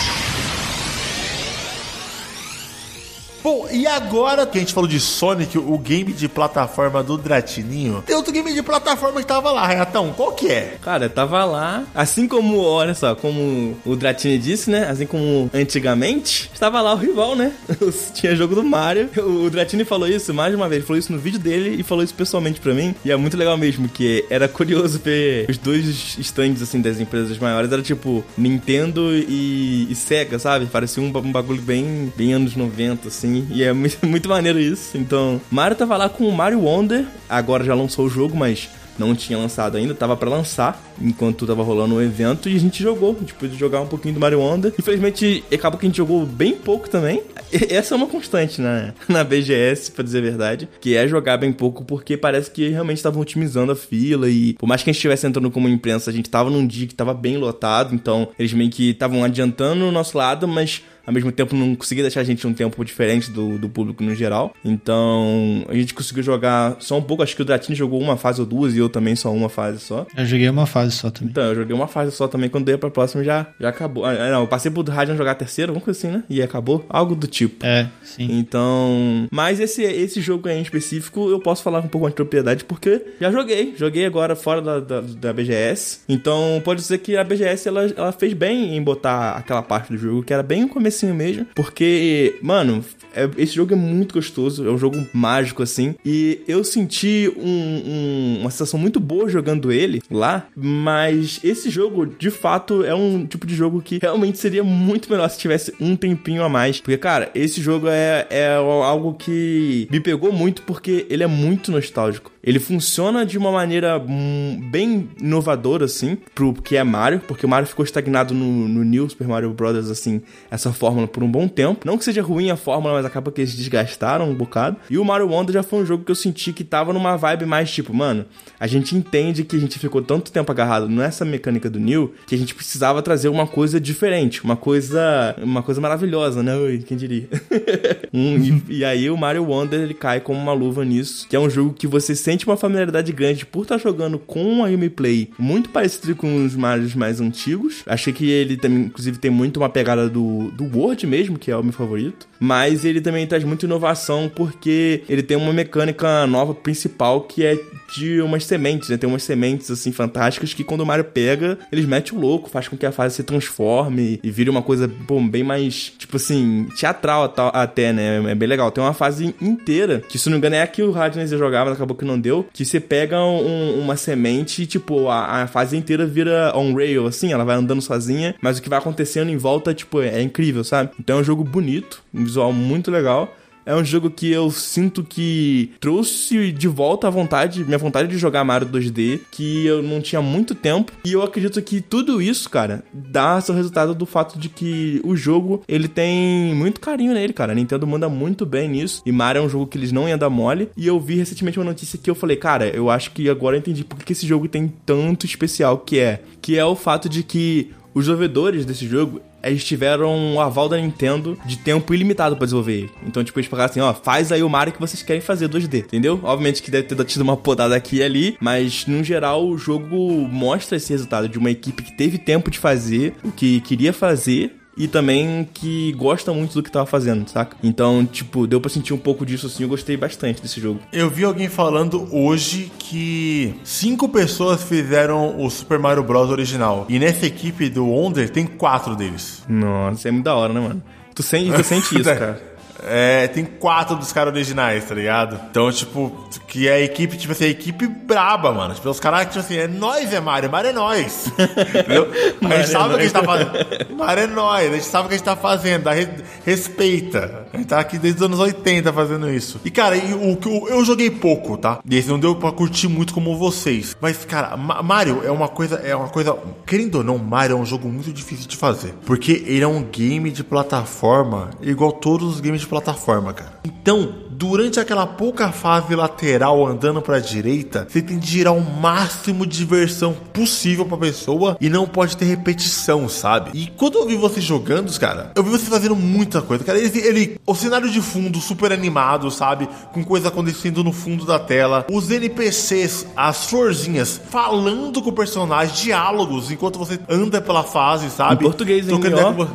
Bom, 3.47 3.65
e 3.71 3.87
agora 3.87 4.45
que 4.45 4.57
a 4.57 4.59
gente 4.59 4.73
falou 4.73 4.89
de 4.89 4.99
Sonic, 4.99 5.57
o 5.57 5.77
game 5.77 6.11
de 6.11 6.27
plataforma 6.27 7.01
do 7.01 7.17
Dratininho, 7.17 8.03
tem 8.05 8.13
outro 8.13 8.33
game 8.33 8.53
de 8.53 8.61
plataforma 8.61 9.21
que 9.21 9.25
tava 9.25 9.49
lá, 9.51 9.65
Renatão. 9.65 10.11
Qual 10.11 10.33
que 10.33 10.51
é? 10.51 10.75
Cara, 10.81 11.07
tava 11.07 11.45
lá, 11.45 11.85
assim 11.95 12.27
como, 12.27 12.59
olha 12.59 12.93
só, 12.93 13.15
como 13.15 13.77
o 13.85 13.95
Dratini 13.95 14.37
disse, 14.37 14.69
né? 14.69 14.89
Assim 14.89 15.05
como 15.05 15.49
antigamente, 15.53 16.51
estava 16.53 16.81
lá 16.81 16.93
o 16.93 16.97
rival, 16.97 17.37
né? 17.37 17.53
Tinha 18.13 18.35
jogo 18.35 18.53
do 18.53 18.65
Mario. 18.65 19.09
O 19.15 19.49
Dratini 19.49 19.85
falou 19.85 20.09
isso 20.09 20.33
mais 20.33 20.53
uma 20.53 20.67
vez, 20.67 20.79
ele 20.79 20.85
falou 20.85 20.99
isso 20.99 21.13
no 21.13 21.17
vídeo 21.17 21.39
dele 21.39 21.79
e 21.79 21.83
falou 21.83 22.03
isso 22.03 22.13
pessoalmente 22.13 22.59
pra 22.59 22.73
mim. 22.73 22.93
E 23.05 23.13
é 23.13 23.15
muito 23.15 23.37
legal 23.37 23.55
mesmo, 23.55 23.87
que 23.87 24.25
era 24.29 24.49
curioso 24.49 24.99
ver 25.01 25.49
os 25.49 25.57
dois 25.57 26.17
stands, 26.19 26.61
assim, 26.61 26.81
das 26.81 26.99
empresas 26.99 27.37
maiores. 27.37 27.71
Era 27.71 27.81
tipo 27.81 28.25
Nintendo 28.37 29.15
e, 29.15 29.87
e 29.89 29.95
Sega, 29.95 30.37
sabe? 30.37 30.65
Parecia 30.65 31.01
um, 31.01 31.05
um 31.05 31.31
bagulho 31.31 31.61
bem, 31.61 32.11
bem 32.13 32.33
anos 32.33 32.53
90, 32.53 33.07
assim. 33.07 33.36
E 33.51 33.63
é 33.63 33.73
muito, 33.73 33.97
muito 34.05 34.29
maneiro 34.29 34.59
isso. 34.59 34.97
Então, 34.97 35.41
Mario 35.51 35.77
tava 35.77 35.97
lá 35.97 36.09
com 36.09 36.27
o 36.27 36.31
Mario 36.31 36.61
Wonder. 36.61 37.05
Agora 37.29 37.63
já 37.63 37.75
lançou 37.75 38.05
o 38.05 38.09
jogo, 38.09 38.35
mas 38.35 38.69
não 38.97 39.15
tinha 39.15 39.37
lançado 39.37 39.77
ainda, 39.77 39.93
tava 39.93 40.17
para 40.17 40.29
lançar 40.29 40.83
enquanto 40.99 41.45
tava 41.45 41.61
rolando 41.61 41.95
o 41.95 42.01
evento 42.01 42.49
e 42.49 42.55
a 42.55 42.59
gente 42.59 42.81
jogou, 42.81 43.15
a 43.15 43.19
gente 43.19 43.33
pôde 43.33 43.55
jogar 43.57 43.81
um 43.81 43.87
pouquinho 43.87 44.15
do 44.15 44.19
Mario 44.19 44.39
Wonder. 44.39 44.73
Infelizmente, 44.77 45.43
acabou 45.53 45.79
que 45.79 45.85
a 45.85 45.89
gente 45.89 45.97
jogou 45.97 46.25
bem 46.25 46.53
pouco 46.53 46.89
também. 46.89 47.21
Essa 47.69 47.93
é 47.93 47.97
uma 47.97 48.07
constante 48.07 48.59
na, 48.59 48.93
na 49.07 49.23
BGS, 49.23 49.91
pra 49.91 50.03
dizer 50.03 50.19
a 50.19 50.21
verdade, 50.21 50.67
que 50.81 50.95
é 50.95 51.07
jogar 51.07 51.37
bem 51.37 51.53
pouco 51.53 51.85
porque 51.85 52.17
parece 52.17 52.49
que 52.49 52.67
realmente 52.69 52.97
estavam 52.97 53.21
otimizando 53.21 53.71
a 53.71 53.75
fila 53.75 54.29
e 54.29 54.53
por 54.53 54.67
mais 54.67 54.81
que 54.81 54.89
a 54.89 54.93
gente 54.93 54.97
estivesse 54.97 55.27
entrando 55.27 55.51
como 55.51 55.69
imprensa, 55.69 56.09
a 56.09 56.13
gente 56.13 56.29
tava 56.29 56.49
num 56.49 56.65
dia 56.65 56.87
que 56.87 56.95
tava 56.95 57.13
bem 57.13 57.37
lotado, 57.37 57.93
então 57.93 58.29
eles 58.37 58.53
meio 58.53 58.69
que 58.69 58.91
estavam 58.91 59.23
adiantando 59.23 59.85
o 59.85 59.91
nosso 59.91 60.17
lado, 60.17 60.47
mas 60.47 60.81
ao 61.07 61.13
mesmo 61.13 61.31
tempo 61.31 61.55
não 61.55 61.73
conseguia 61.73 62.03
deixar 62.03 62.19
a 62.19 62.23
gente 62.25 62.45
um 62.45 62.53
tempo 62.53 62.83
diferente 62.83 63.31
do, 63.31 63.57
do 63.57 63.69
público 63.69 64.03
no 64.03 64.13
geral. 64.13 64.53
Então 64.63 65.65
a 65.69 65.73
gente 65.73 65.93
conseguiu 65.93 66.21
jogar 66.21 66.75
só 66.79 66.97
um 66.97 67.01
pouco. 67.01 67.23
Acho 67.23 67.33
que 67.33 67.41
o 67.41 67.45
Dratini 67.45 67.75
jogou 67.75 68.01
uma 68.01 68.17
fase 68.17 68.41
ou 68.41 68.45
duas 68.45 68.75
e 68.75 68.77
eu 68.79 68.89
também 68.89 69.15
só 69.15 69.31
uma 69.31 69.47
fase 69.47 69.79
só. 69.79 70.05
Eu 70.15 70.25
joguei 70.25 70.49
uma 70.49 70.65
fase 70.65 70.91
só 70.91 71.09
também. 71.09 71.31
Então, 71.31 71.43
eu 71.45 71.55
joguei 71.55 71.73
uma 71.73 71.87
fase 71.87 72.11
só 72.11 72.27
também. 72.27 72.49
Quando 72.49 72.65
dei 72.65 72.77
pra 72.77 72.89
próxima 72.89 73.23
já, 73.23 73.47
já 73.59 73.69
acabou. 73.69 74.05
Ah, 74.05 74.13
não, 74.13 74.41
eu 74.41 74.47
passei 74.47 74.69
pro 74.69 74.83
Radiant 74.83 75.17
jogar 75.17 75.31
a 75.31 75.35
terceira, 75.35 75.71
alguma 75.71 75.83
coisa 75.83 75.97
assim, 75.97 76.09
né? 76.09 76.23
E 76.29 76.41
acabou. 76.41 76.85
Algo 76.89 77.15
do 77.15 77.25
tipo. 77.25 77.65
É, 77.65 77.87
sim. 78.03 78.27
Então. 78.29 79.27
Mas 79.31 79.61
esse, 79.61 79.83
esse 79.83 80.19
jogo 80.19 80.49
aí 80.49 80.57
em 80.57 80.61
específico 80.61 81.29
eu 81.29 81.39
posso 81.39 81.63
falar 81.63 81.79
um 81.79 81.87
pouco 81.87 82.03
mais 82.03 82.11
de 82.11 82.17
propriedade 82.17 82.65
porque 82.65 83.01
já 83.21 83.31
joguei. 83.31 83.73
Joguei 83.77 84.05
agora 84.05 84.35
fora 84.35 84.61
da, 84.61 84.79
da, 84.79 85.01
da 85.01 85.33
BGS. 85.33 86.01
Então 86.09 86.61
pode 86.65 86.81
dizer 86.81 86.97
que 86.97 87.15
a 87.15 87.23
BGS 87.23 87.67
ela, 87.67 87.85
ela 87.95 88.11
fez 88.11 88.33
bem 88.33 88.75
em 88.75 88.81
botar 88.81 89.37
aquela 89.37 89.61
parte 89.61 89.93
do 89.93 89.97
jogo 89.97 90.23
que 90.23 90.33
era 90.33 90.43
bem 90.43 90.65
o 90.65 90.69
comecinho 90.97 91.15
mesmo. 91.15 91.45
Porque, 91.53 92.37
mano, 92.41 92.83
é, 93.15 93.29
esse 93.37 93.53
jogo 93.53 93.73
é 93.73 93.75
muito 93.75 94.15
gostoso, 94.15 94.67
é 94.67 94.71
um 94.71 94.77
jogo 94.77 95.05
mágico 95.13 95.61
assim. 95.61 95.95
E 96.05 96.41
eu 96.47 96.63
senti 96.63 97.31
um, 97.37 97.41
um, 97.47 98.37
uma 98.41 98.51
sensação 98.51 98.79
muito 98.79 98.99
boa 98.99 99.29
jogando 99.29 99.71
ele 99.71 100.01
lá, 100.09 100.47
mas 100.55 101.39
esse 101.43 101.69
jogo 101.69 102.05
de 102.05 102.31
fato 102.31 102.83
é 102.83 102.95
um 102.95 103.25
tipo 103.25 103.45
de 103.45 103.55
jogo 103.55 103.81
que 103.81 103.99
realmente 104.01 104.37
seria 104.37 104.63
muito 104.63 105.09
melhor 105.09 105.29
se 105.29 105.37
tivesse 105.37 105.73
um 105.79 105.95
tempinho 105.95 106.43
a 106.43 106.49
mais. 106.49 106.79
Porque, 106.79 106.97
cara, 106.97 107.29
esse 107.35 107.61
jogo 107.61 107.87
é, 107.87 108.27
é 108.29 108.55
algo 108.55 109.13
que 109.13 109.87
me 109.91 109.99
pegou 109.99 110.31
muito 110.31 110.61
porque 110.63 111.05
ele 111.09 111.23
é 111.23 111.27
muito 111.27 111.71
nostálgico. 111.71 112.31
Ele 112.47 112.59
funciona 112.59 113.25
de 113.25 113.37
uma 113.37 113.51
maneira 113.51 113.99
hum, 113.99 114.69
bem 114.71 115.09
inovadora, 115.21 115.83
assim, 115.83 116.17
pro 116.33 116.53
que 116.53 116.77
é 116.77 116.83
Mario, 116.83 117.19
porque 117.27 117.45
o 117.45 117.49
Mario 117.49 117.67
ficou 117.67 117.83
estagnado 117.83 118.33
no, 118.33 118.69
no 118.69 118.85
New 118.85 119.09
Super 119.09 119.27
Mario 119.27 119.51
Bros., 119.51 119.91
assim, 119.91 120.21
essa 120.49 120.71
fórmula 120.71 121.09
por 121.09 121.21
um 121.23 121.29
bom 121.29 121.45
tempo. 121.45 121.85
Não 121.85 121.97
que 121.97 122.05
seja 122.05 122.21
ruim 122.21 122.49
a 122.49 122.55
fórmula, 122.55 122.93
mas 122.93 123.05
acaba 123.05 123.33
que 123.33 123.41
eles 123.41 123.53
desgastaram 123.53 124.29
um 124.29 124.33
bocado. 124.33 124.77
E 124.89 124.97
o 124.97 125.03
Mario 125.03 125.27
Wonder 125.27 125.53
já 125.53 125.61
foi 125.61 125.79
um 125.79 125.85
jogo 125.85 126.05
que 126.05 126.11
eu 126.11 126.15
senti 126.15 126.53
que 126.53 126.63
tava 126.63 126.93
numa 126.93 127.17
vibe 127.17 127.45
mais 127.45 127.69
tipo, 127.69 127.93
mano, 127.93 128.25
a 128.57 128.65
gente 128.65 128.95
entende 128.95 129.43
que 129.43 129.57
a 129.57 129.59
gente 129.59 129.77
ficou 129.77 130.01
tanto 130.01 130.31
tempo 130.31 130.49
agarrado 130.49 130.87
nessa 130.87 131.25
mecânica 131.25 131.69
do 131.69 131.81
New 131.81 132.13
que 132.25 132.33
a 132.33 132.37
gente 132.37 132.55
precisava 132.55 133.01
trazer 133.01 133.27
uma 133.27 133.45
coisa 133.45 133.79
diferente, 133.79 134.43
uma 134.43 134.55
coisa, 134.55 135.35
uma 135.41 135.61
coisa 135.61 135.81
maravilhosa, 135.81 136.41
né? 136.41 136.53
Quem 136.85 136.95
diria? 136.95 137.27
e, 138.13 138.77
e, 138.77 138.85
aí 138.85 139.09
o 139.09 139.17
Mario 139.17 139.43
Wonder 139.43 139.81
ele 139.81 139.93
cai 139.93 140.21
como 140.21 140.39
uma 140.39 140.53
luva 140.53 140.85
nisso, 140.85 141.27
que 141.27 141.35
é 141.35 141.39
um 141.39 141.49
jogo 141.49 141.73
que 141.73 141.87
você 141.87 142.15
sente 142.15 142.36
uma 142.45 142.57
familiaridade 142.57 143.11
grande 143.11 143.45
por 143.45 143.63
estar 143.63 143.77
tá 143.77 143.81
jogando 143.81 144.19
com 144.19 144.43
uma 144.43 144.69
gameplay 144.69 145.29
muito 145.39 145.69
parecido 145.69 146.15
com 146.15 146.45
os 146.45 146.55
Marios 146.55 146.93
mais 146.93 147.21
antigos. 147.21 147.83
Achei 147.85 148.13
que 148.13 148.29
ele 148.29 148.57
também, 148.57 148.83
inclusive, 148.83 149.17
tem 149.17 149.31
muito 149.31 149.57
uma 149.57 149.69
pegada 149.69 150.09
do, 150.09 150.51
do 150.51 150.65
World 150.77 151.07
mesmo, 151.07 151.39
que 151.39 151.49
é 151.49 151.57
o 151.57 151.63
meu 151.63 151.73
favorito. 151.73 152.27
Mas 152.39 152.85
ele 152.85 153.01
também 153.01 153.25
traz 153.25 153.43
muita 153.43 153.65
inovação 153.65 154.31
porque 154.33 155.03
ele 155.09 155.23
tem 155.23 155.37
uma 155.37 155.53
mecânica 155.53 156.27
nova 156.27 156.53
principal 156.53 157.21
que 157.21 157.43
é 157.43 157.57
de 157.95 158.21
umas 158.21 158.45
sementes, 158.45 158.89
né? 158.89 158.97
Tem 158.97 159.09
umas 159.09 159.23
sementes 159.23 159.71
assim 159.71 159.91
fantásticas 159.91 160.53
que 160.53 160.63
quando 160.63 160.81
o 160.81 160.85
Mario 160.85 161.05
pega, 161.05 161.57
eles 161.71 161.85
metem 161.85 162.17
o 162.17 162.21
louco, 162.21 162.49
faz 162.49 162.67
com 162.67 162.77
que 162.77 162.85
a 162.85 162.91
fase 162.91 163.15
se 163.15 163.23
transforme 163.23 164.19
e 164.21 164.29
vire 164.29 164.49
uma 164.49 164.61
coisa, 164.61 164.89
pô, 165.07 165.19
bem 165.21 165.43
mais, 165.43 165.93
tipo 165.97 166.17
assim, 166.17 166.67
teatral 166.77 167.33
até, 167.53 167.93
né? 167.93 168.31
É 168.31 168.35
bem 168.35 168.47
legal. 168.47 168.71
Tem 168.71 168.83
uma 168.83 168.93
fase 168.93 169.33
inteira, 169.41 170.01
que 170.07 170.19
se 170.19 170.27
não 170.27 170.33
me 170.33 170.37
engano 170.39 170.55
é 170.55 170.61
a 170.61 170.67
que 170.67 170.83
o 170.83 170.91
Radness 170.91 171.31
jogava, 171.31 171.71
acabou 171.71 171.95
que 171.95 172.05
não 172.05 172.19
deu 172.19 172.26
entendeu? 172.27 172.45
Que 172.51 172.65
você 172.65 172.79
pega 172.79 173.19
um, 173.23 173.79
uma 173.79 173.95
semente 173.95 174.61
e, 174.61 174.65
tipo, 174.65 175.07
a, 175.07 175.43
a, 175.43 175.47
fase 175.47 175.77
inteira 175.77 176.05
vira 176.05 176.51
on 176.55 176.73
rail, 176.73 177.07
assim, 177.07 177.31
ela 177.31 177.45
vai 177.45 177.55
andando 177.55 177.81
sozinha, 177.81 178.35
mas 178.41 178.57
o 178.57 178.61
que 178.61 178.69
vai 178.69 178.79
acontecendo 178.79 179.29
em 179.29 179.37
volta, 179.37 179.73
tipo, 179.73 180.01
é, 180.01 180.19
é 180.19 180.21
incrível, 180.21 180.63
sabe? 180.63 180.91
Então 180.99 181.17
é 181.17 181.21
um 181.21 181.23
jogo 181.23 181.43
bonito, 181.43 182.03
um 182.13 182.23
visual 182.23 182.51
muito 182.51 182.91
legal. 182.91 183.35
É 183.67 183.75
um 183.75 183.83
jogo 183.83 184.09
que 184.09 184.31
eu 184.31 184.49
sinto 184.49 185.03
que 185.03 185.71
trouxe 185.81 186.53
de 186.53 186.69
volta 186.69 187.07
a 187.07 187.09
vontade, 187.09 187.65
minha 187.65 187.77
vontade 187.77 188.07
de 188.07 188.17
jogar 188.17 188.45
Mario 188.45 188.69
2D, 188.69 189.19
que 189.29 189.65
eu 189.65 189.83
não 189.83 189.99
tinha 189.99 190.21
muito 190.21 190.55
tempo. 190.55 190.93
E 191.03 191.11
eu 191.11 191.21
acredito 191.21 191.61
que 191.61 191.81
tudo 191.81 192.21
isso, 192.21 192.49
cara, 192.49 192.81
dá 192.93 193.41
seu 193.41 193.53
resultado 193.53 193.93
do 193.93 194.05
fato 194.05 194.39
de 194.39 194.47
que 194.47 195.01
o 195.03 195.17
jogo, 195.17 195.63
ele 195.67 195.89
tem 195.89 196.55
muito 196.55 196.79
carinho 196.79 197.13
nele, 197.13 197.33
cara. 197.33 197.51
A 197.51 197.55
Nintendo 197.55 197.85
manda 197.85 198.07
muito 198.07 198.45
bem 198.45 198.69
nisso. 198.69 199.01
E 199.05 199.11
Mario 199.11 199.41
é 199.41 199.45
um 199.45 199.49
jogo 199.49 199.67
que 199.67 199.77
eles 199.77 199.91
não 199.91 200.07
iam 200.07 200.17
dar 200.17 200.29
mole. 200.29 200.69
E 200.77 200.87
eu 200.87 200.97
vi 200.97 201.15
recentemente 201.15 201.59
uma 201.59 201.65
notícia 201.65 201.99
que 202.01 202.09
eu 202.09 202.15
falei, 202.15 202.37
cara, 202.37 202.69
eu 202.69 202.89
acho 202.89 203.11
que 203.11 203.29
agora 203.29 203.57
eu 203.57 203.59
entendi 203.59 203.83
por 203.83 203.99
que 203.99 204.13
esse 204.13 204.25
jogo 204.25 204.47
tem 204.47 204.71
tanto 204.85 205.25
especial 205.25 205.79
que 205.79 205.99
é. 205.99 206.21
Que 206.41 206.57
é 206.57 206.63
o 206.63 206.73
fato 206.73 207.09
de 207.09 207.21
que 207.21 207.69
os 207.93 208.05
desenvolvedores 208.05 208.63
desse 208.63 208.87
jogo, 208.87 209.19
eles 209.49 209.63
tiveram 209.63 210.15
um 210.15 210.39
aval 210.39 210.69
da 210.69 210.77
Nintendo 210.77 211.37
de 211.45 211.57
tempo 211.57 211.93
ilimitado 211.93 212.35
para 212.35 212.45
desenvolver 212.45 212.73
ele. 212.73 212.91
Então, 213.05 213.23
tipo, 213.23 213.39
eles 213.39 213.49
falaram 213.49 213.69
assim, 213.69 213.79
ó, 213.79 213.93
faz 213.93 214.31
aí 214.31 214.43
o 214.43 214.49
Mario 214.49 214.73
que 214.73 214.79
vocês 214.79 215.01
querem 215.03 215.21
fazer 215.21 215.49
2D, 215.49 215.79
entendeu? 215.85 216.19
Obviamente 216.23 216.61
que 216.61 216.71
deve 216.71 216.87
ter 216.87 217.05
tido 217.05 217.21
uma 217.21 217.37
podada 217.37 217.75
aqui 217.75 217.97
e 217.97 218.03
ali, 218.03 218.37
mas 218.39 218.85
no 218.85 219.03
geral 219.03 219.47
o 219.47 219.57
jogo 219.57 219.95
mostra 220.27 220.77
esse 220.77 220.91
resultado 220.91 221.29
de 221.29 221.37
uma 221.37 221.51
equipe 221.51 221.83
que 221.83 221.95
teve 221.95 222.17
tempo 222.17 222.51
de 222.51 222.59
fazer 222.59 223.13
o 223.23 223.31
que 223.31 223.61
queria 223.61 223.93
fazer 223.93 224.55
e 224.77 224.87
também 224.87 225.47
que 225.53 225.91
gosta 225.93 226.31
muito 226.31 226.53
do 226.53 226.63
que 226.63 226.71
tava 226.71 226.85
fazendo, 226.85 227.27
saca? 227.29 227.57
Então, 227.63 228.05
tipo, 228.05 228.45
deu 228.45 228.61
pra 228.61 228.69
sentir 228.69 228.93
um 228.93 228.97
pouco 228.97 229.25
disso 229.25 229.47
assim, 229.47 229.63
eu 229.63 229.69
gostei 229.69 229.97
bastante 229.97 230.41
desse 230.41 230.61
jogo. 230.61 230.79
Eu 230.93 231.09
vi 231.09 231.23
alguém 231.23 231.49
falando 231.49 232.07
hoje 232.11 232.71
que 232.77 233.55
cinco 233.63 234.07
pessoas 234.07 234.63
fizeram 234.63 235.39
o 235.39 235.49
Super 235.49 235.79
Mario 235.79 236.03
Bros. 236.03 236.29
original. 236.29 236.85
E 236.89 236.99
nessa 236.99 237.25
equipe 237.25 237.69
do 237.69 237.85
Wonder 237.85 238.29
tem 238.29 238.45
quatro 238.45 238.95
deles. 238.95 239.43
Nossa, 239.47 240.07
é 240.07 240.11
muito 240.11 240.25
da 240.25 240.35
hora, 240.35 240.53
né, 240.53 240.59
mano? 240.59 240.83
Tu 241.15 241.23
sente, 241.23 241.51
tu 241.51 241.63
sente 241.63 241.99
isso, 241.99 242.03
cara. 242.13 242.46
É, 242.83 243.27
tem 243.27 243.45
quatro 243.45 243.95
dos 243.95 244.11
caras 244.11 244.33
originais, 244.33 244.85
tá 244.85 244.95
ligado? 244.95 245.39
Então, 245.49 245.71
tipo, 245.71 246.11
que 246.47 246.67
é 246.67 246.73
a 246.73 246.81
equipe, 246.81 247.17
tipo 247.17 247.31
assim, 247.31 247.45
a 247.45 247.49
equipe 247.49 247.87
braba, 247.87 248.51
mano. 248.51 248.73
Tipo, 248.73 248.89
os 248.89 248.99
caras, 248.99 249.27
tipo 249.27 249.39
assim, 249.39 249.57
é 249.57 249.67
nós, 249.67 250.13
é 250.13 250.19
Mario, 250.19 250.49
Mario 250.49 250.69
é 250.69 250.73
nós. 250.73 251.27
Entendeu? 251.37 252.11
A 252.41 252.57
gente 252.57 252.69
sabe 252.69 252.93
o 252.93 252.95
que 252.95 253.01
a 253.01 253.03
gente 253.03 253.13
tá 253.13 253.23
fazendo. 253.23 253.51
Mario 253.95 254.23
é 254.23 254.27
nós, 254.27 254.71
a 254.71 254.75
gente 254.75 254.85
sabe 254.85 255.05
o 255.05 255.07
que 255.09 255.15
a 255.15 255.17
gente 255.17 255.25
tá 255.25 255.35
fazendo, 255.35 255.83
dá 255.83 255.93
re... 255.93 256.07
respeita. 256.45 257.47
A 257.51 257.57
gente 257.57 257.67
tá 257.67 257.79
aqui 257.79 257.97
desde 257.97 258.19
os 258.19 258.25
anos 258.25 258.39
80 258.39 258.93
fazendo 258.93 259.29
isso. 259.29 259.59
E, 259.65 259.71
cara, 259.71 259.99
que 259.99 260.47
eu, 260.47 260.67
eu 260.69 260.85
joguei 260.85 261.09
pouco, 261.09 261.57
tá? 261.57 261.79
E 261.89 261.97
esse 261.97 262.07
não 262.07 262.19
deu 262.19 262.35
pra 262.35 262.51
curtir 262.51 262.87
muito 262.87 263.13
como 263.13 263.37
vocês. 263.37 263.95
Mas, 263.99 264.23
cara, 264.25 264.55
Mario 264.55 265.21
é 265.23 265.31
uma 265.31 265.47
coisa, 265.47 265.75
é 265.75 265.95
uma 265.95 266.09
coisa. 266.09 266.37
Querendo 266.65 266.95
ou 266.95 267.03
não, 267.03 267.17
Mario 267.17 267.55
é 267.55 267.59
um 267.59 267.65
jogo 267.65 267.87
muito 267.87 268.11
difícil 268.13 268.47
de 268.47 268.55
fazer. 268.55 268.93
Porque 269.05 269.43
ele 269.45 269.63
é 269.63 269.67
um 269.67 269.83
game 269.83 270.29
de 270.29 270.43
plataforma 270.43 271.49
igual 271.61 271.91
todos 271.91 272.35
os 272.35 272.39
games 272.39 272.61
de 272.61 272.66
plataforma, 272.67 273.33
cara. 273.33 273.59
Então, 273.63 274.26
durante 274.37 274.79
aquela 274.79 275.07
pouca 275.07 275.51
fase 275.51 275.95
lateral 275.95 276.65
andando 276.65 277.01
para 277.01 277.17
a 277.17 277.19
direita, 277.19 277.87
você 277.89 278.01
tem 278.01 278.19
de 278.19 278.27
girar 278.27 278.53
o 278.53 278.61
máximo 278.61 279.47
de 279.47 279.57
diversão 279.57 280.13
possível 280.31 280.85
para 280.85 280.97
pessoa 280.97 281.57
e 281.59 281.69
não 281.69 281.87
pode 281.87 282.15
ter 282.15 282.25
repetição, 282.25 283.09
sabe? 283.09 283.49
E 283.53 283.67
quando 283.75 283.97
eu 283.97 284.05
vi 284.05 284.15
você 284.15 284.39
jogando, 284.39 284.97
cara, 284.99 285.31
eu 285.35 285.43
vi 285.43 285.49
você 285.49 285.65
fazendo 285.65 285.95
muita 285.95 286.41
coisa, 286.41 286.63
cara. 286.63 286.77
Ele, 286.77 286.99
ele 286.99 287.39
o 287.47 287.55
cenário 287.55 287.89
de 287.89 287.99
fundo 287.99 288.39
super 288.39 288.71
animado, 288.71 289.31
sabe? 289.31 289.67
Com 289.91 290.03
coisa 290.03 290.27
acontecendo 290.27 290.83
no 290.83 290.91
fundo 290.91 291.25
da 291.25 291.39
tela, 291.39 291.87
os 291.91 292.11
NPCs, 292.11 293.07
as 293.15 293.45
florzinhas 293.47 294.21
falando 294.29 295.01
com 295.01 295.09
o 295.09 295.13
personagem, 295.13 295.73
diálogos 295.73 296.51
enquanto 296.51 296.77
você 296.77 296.99
anda 297.09 297.41
pela 297.41 297.63
fase, 297.63 298.11
sabe? 298.11 298.35
Em 298.35 298.47
português, 298.47 298.87
hein? 298.87 298.93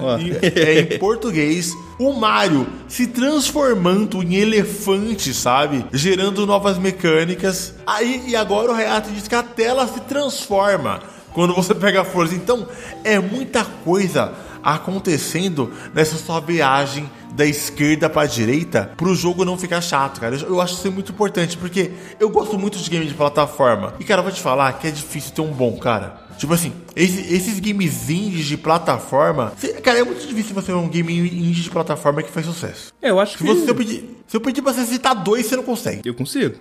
Ó. 0.00 0.18
É 0.42 0.80
em 0.80 0.98
português. 0.98 1.72
O 1.98 2.12
Mario 2.14 2.66
se 2.88 3.06
transformando 3.06 4.22
em 4.22 4.34
elefante, 4.34 4.71
sabe? 5.34 5.84
Gerando 5.92 6.46
novas 6.46 6.78
mecânicas. 6.78 7.74
Aí 7.86 8.24
e 8.26 8.36
agora 8.36 8.72
o 8.72 8.74
Reato 8.74 9.10
diz 9.10 9.28
que 9.28 9.34
a 9.34 9.42
tela 9.42 9.86
se 9.86 10.00
transforma 10.00 11.00
quando 11.32 11.54
você 11.54 11.74
pega 11.74 12.02
a 12.02 12.04
força. 12.04 12.34
Então 12.34 12.66
é 13.04 13.18
muita 13.18 13.64
coisa 13.64 14.32
acontecendo 14.62 15.72
nessa 15.94 16.16
sua 16.16 16.40
viagem 16.40 17.08
da 17.34 17.46
esquerda 17.46 18.10
para 18.10 18.26
direita 18.26 18.92
pro 18.96 19.14
jogo 19.14 19.44
não 19.44 19.56
ficar 19.56 19.80
chato, 19.80 20.20
cara. 20.20 20.36
Eu, 20.36 20.60
acho 20.60 20.74
isso 20.74 20.92
muito 20.92 21.12
importante 21.12 21.56
porque 21.56 21.90
eu 22.20 22.28
gosto 22.30 22.58
muito 22.58 22.78
de 22.78 22.90
games 22.90 23.08
de 23.08 23.14
plataforma. 23.14 23.94
E 23.98 24.04
cara, 24.04 24.20
eu 24.20 24.24
vou 24.24 24.32
te 24.32 24.40
falar 24.40 24.72
que 24.74 24.86
é 24.86 24.90
difícil 24.90 25.32
ter 25.32 25.40
um 25.40 25.52
bom, 25.52 25.76
cara. 25.78 26.22
Tipo 26.38 26.54
assim, 26.54 26.72
esse, 26.96 27.32
esses 27.32 27.60
games 27.60 28.10
indies 28.10 28.46
de 28.46 28.56
plataforma. 28.56 29.52
cara, 29.82 30.00
é 30.00 30.04
muito 30.04 30.26
difícil 30.26 30.54
você 30.54 30.72
ver 30.72 30.78
um 30.78 30.88
game 30.88 31.16
indie 31.18 31.62
de 31.62 31.70
plataforma 31.70 32.22
que 32.22 32.30
faz 32.30 32.46
sucesso. 32.46 32.92
É, 33.00 33.10
eu 33.10 33.20
acho 33.20 33.32
se 33.32 33.38
que. 33.38 33.44
Você, 33.44 33.64
se, 33.64 33.70
eu 33.70 33.74
pedir, 33.74 34.16
se 34.26 34.36
eu 34.36 34.40
pedir 34.40 34.62
pra 34.62 34.72
você 34.72 34.84
citar 34.84 35.14
dois, 35.14 35.46
você 35.46 35.56
não 35.56 35.62
consegue. 35.62 36.00
Eu 36.04 36.14
consigo. 36.14 36.56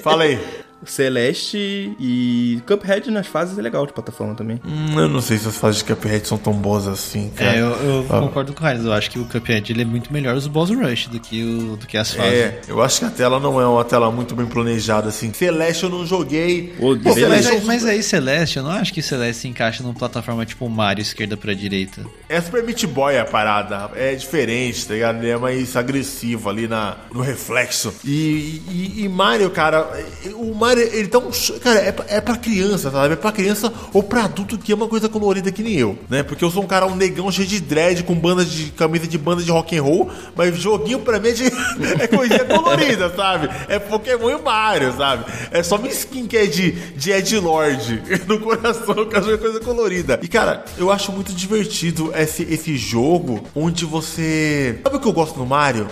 Fala 0.00 0.24
aí. 0.24 0.38
Celeste 0.84 1.94
e 1.98 2.60
Cuphead 2.66 3.10
nas 3.10 3.26
fases 3.26 3.58
é 3.58 3.62
legal 3.62 3.86
de 3.86 3.92
plataforma 3.92 4.34
também. 4.34 4.60
Hum, 4.64 4.98
eu 4.98 5.08
não 5.08 5.20
sei 5.20 5.38
se 5.38 5.48
as 5.48 5.56
fases 5.56 5.82
de 5.82 5.84
Cuphead 5.92 6.26
são 6.26 6.38
tão 6.38 6.52
boas 6.52 6.86
assim, 6.86 7.30
cara. 7.30 7.56
É, 7.56 7.60
eu, 7.60 7.66
eu 7.66 8.06
ah. 8.10 8.20
concordo 8.20 8.52
com 8.52 8.60
o 8.60 8.62
Raiz. 8.62 8.84
Eu 8.84 8.92
acho 8.92 9.10
que 9.10 9.18
o 9.18 9.24
Cuphead 9.24 9.72
ele 9.72 9.82
é 9.82 9.84
muito 9.84 10.12
melhor 10.12 10.34
os 10.34 10.46
boss 10.46 10.70
rush 10.70 11.08
do 11.08 11.20
que, 11.20 11.42
o, 11.42 11.76
do 11.76 11.86
que 11.86 11.96
as 11.96 12.12
fases. 12.12 12.32
É, 12.32 12.60
eu 12.68 12.82
acho 12.82 13.00
que 13.00 13.04
a 13.04 13.10
tela 13.10 13.38
não 13.38 13.60
é 13.60 13.66
uma 13.66 13.84
tela 13.84 14.10
muito 14.10 14.34
bem 14.34 14.46
planejada 14.46 15.08
assim. 15.08 15.32
Celeste 15.32 15.84
eu 15.84 15.90
não 15.90 16.06
joguei. 16.06 16.74
Pô, 16.78 16.96
Pô, 16.96 17.12
Celeste, 17.12 17.52
mas, 17.52 17.64
mas 17.64 17.84
aí 17.84 18.02
Celeste, 18.02 18.58
eu 18.58 18.62
não 18.62 18.70
acho 18.70 18.92
que 18.92 19.02
Celeste 19.02 19.42
se 19.42 19.48
encaixa 19.48 19.82
numa 19.82 19.94
plataforma 19.94 20.44
tipo 20.44 20.68
Mario 20.68 21.02
esquerda 21.02 21.36
pra 21.36 21.54
direita. 21.54 22.04
É 22.28 22.40
Super 22.40 22.62
Meat 22.62 22.86
Boy 22.86 23.18
a 23.18 23.24
parada. 23.24 23.90
É 23.94 24.14
diferente, 24.14 24.86
tá 24.86 24.94
ligado? 24.94 25.18
Ele 25.18 25.30
é 25.30 25.36
mais 25.36 25.76
agressivo 25.76 26.48
ali 26.48 26.66
na, 26.66 26.96
no 27.12 27.20
reflexo. 27.20 27.94
E, 28.04 28.62
e, 28.68 29.04
e 29.04 29.08
Mario, 29.08 29.50
cara, 29.50 29.88
o 30.34 30.54
Mario, 30.54 30.71
ele 30.80 31.08
tá 31.08 31.18
um 31.18 31.30
Cara, 31.62 31.80
é, 31.80 31.94
é 32.08 32.20
pra 32.20 32.36
criança, 32.36 32.90
sabe? 32.90 33.14
É 33.14 33.16
pra 33.16 33.32
criança 33.32 33.72
ou 33.92 34.02
pra 34.02 34.24
adulto 34.24 34.58
que 34.58 34.72
ama 34.72 34.88
coisa 34.88 35.08
colorida 35.08 35.50
que 35.50 35.62
nem 35.62 35.74
eu, 35.74 35.98
né? 36.08 36.22
Porque 36.22 36.44
eu 36.44 36.50
sou 36.50 36.62
um 36.62 36.66
cara, 36.66 36.86
um 36.86 36.94
negão 36.94 37.30
cheio 37.30 37.46
de 37.46 37.60
dread, 37.60 38.02
com 38.04 38.14
banda 38.14 38.44
de 38.44 38.70
camisa 38.72 39.06
de 39.06 39.18
banda 39.18 39.42
de 39.42 39.50
rock 39.50 39.76
and 39.76 39.82
roll, 39.82 40.10
mas 40.36 40.56
joguinho 40.56 41.00
pra 41.00 41.18
mim 41.18 41.28
é, 41.28 41.32
de, 41.32 41.44
é 42.00 42.06
coisinha 42.06 42.44
colorida, 42.44 43.12
sabe? 43.14 43.48
É 43.68 43.78
Pokémon 43.78 44.30
e 44.30 44.40
Mario, 44.40 44.92
sabe? 44.96 45.24
É 45.50 45.62
só 45.62 45.78
minha 45.78 45.92
skin 45.92 46.26
que 46.26 46.36
é 46.36 46.46
de, 46.46 46.72
de 46.72 47.10
Ed 47.10 47.38
Lord 47.38 48.02
no 48.26 48.40
coração, 48.40 49.06
que 49.06 49.16
é 49.16 49.36
coisa 49.36 49.60
colorida. 49.60 50.18
E 50.22 50.28
cara, 50.28 50.64
eu 50.76 50.90
acho 50.90 51.12
muito 51.12 51.32
divertido 51.32 52.12
esse, 52.14 52.42
esse 52.44 52.76
jogo 52.76 53.42
onde 53.54 53.84
você. 53.84 54.80
Sabe 54.82 54.96
o 54.96 55.00
que 55.00 55.08
eu 55.08 55.12
gosto 55.12 55.38
no 55.38 55.46
Mario? 55.46 55.88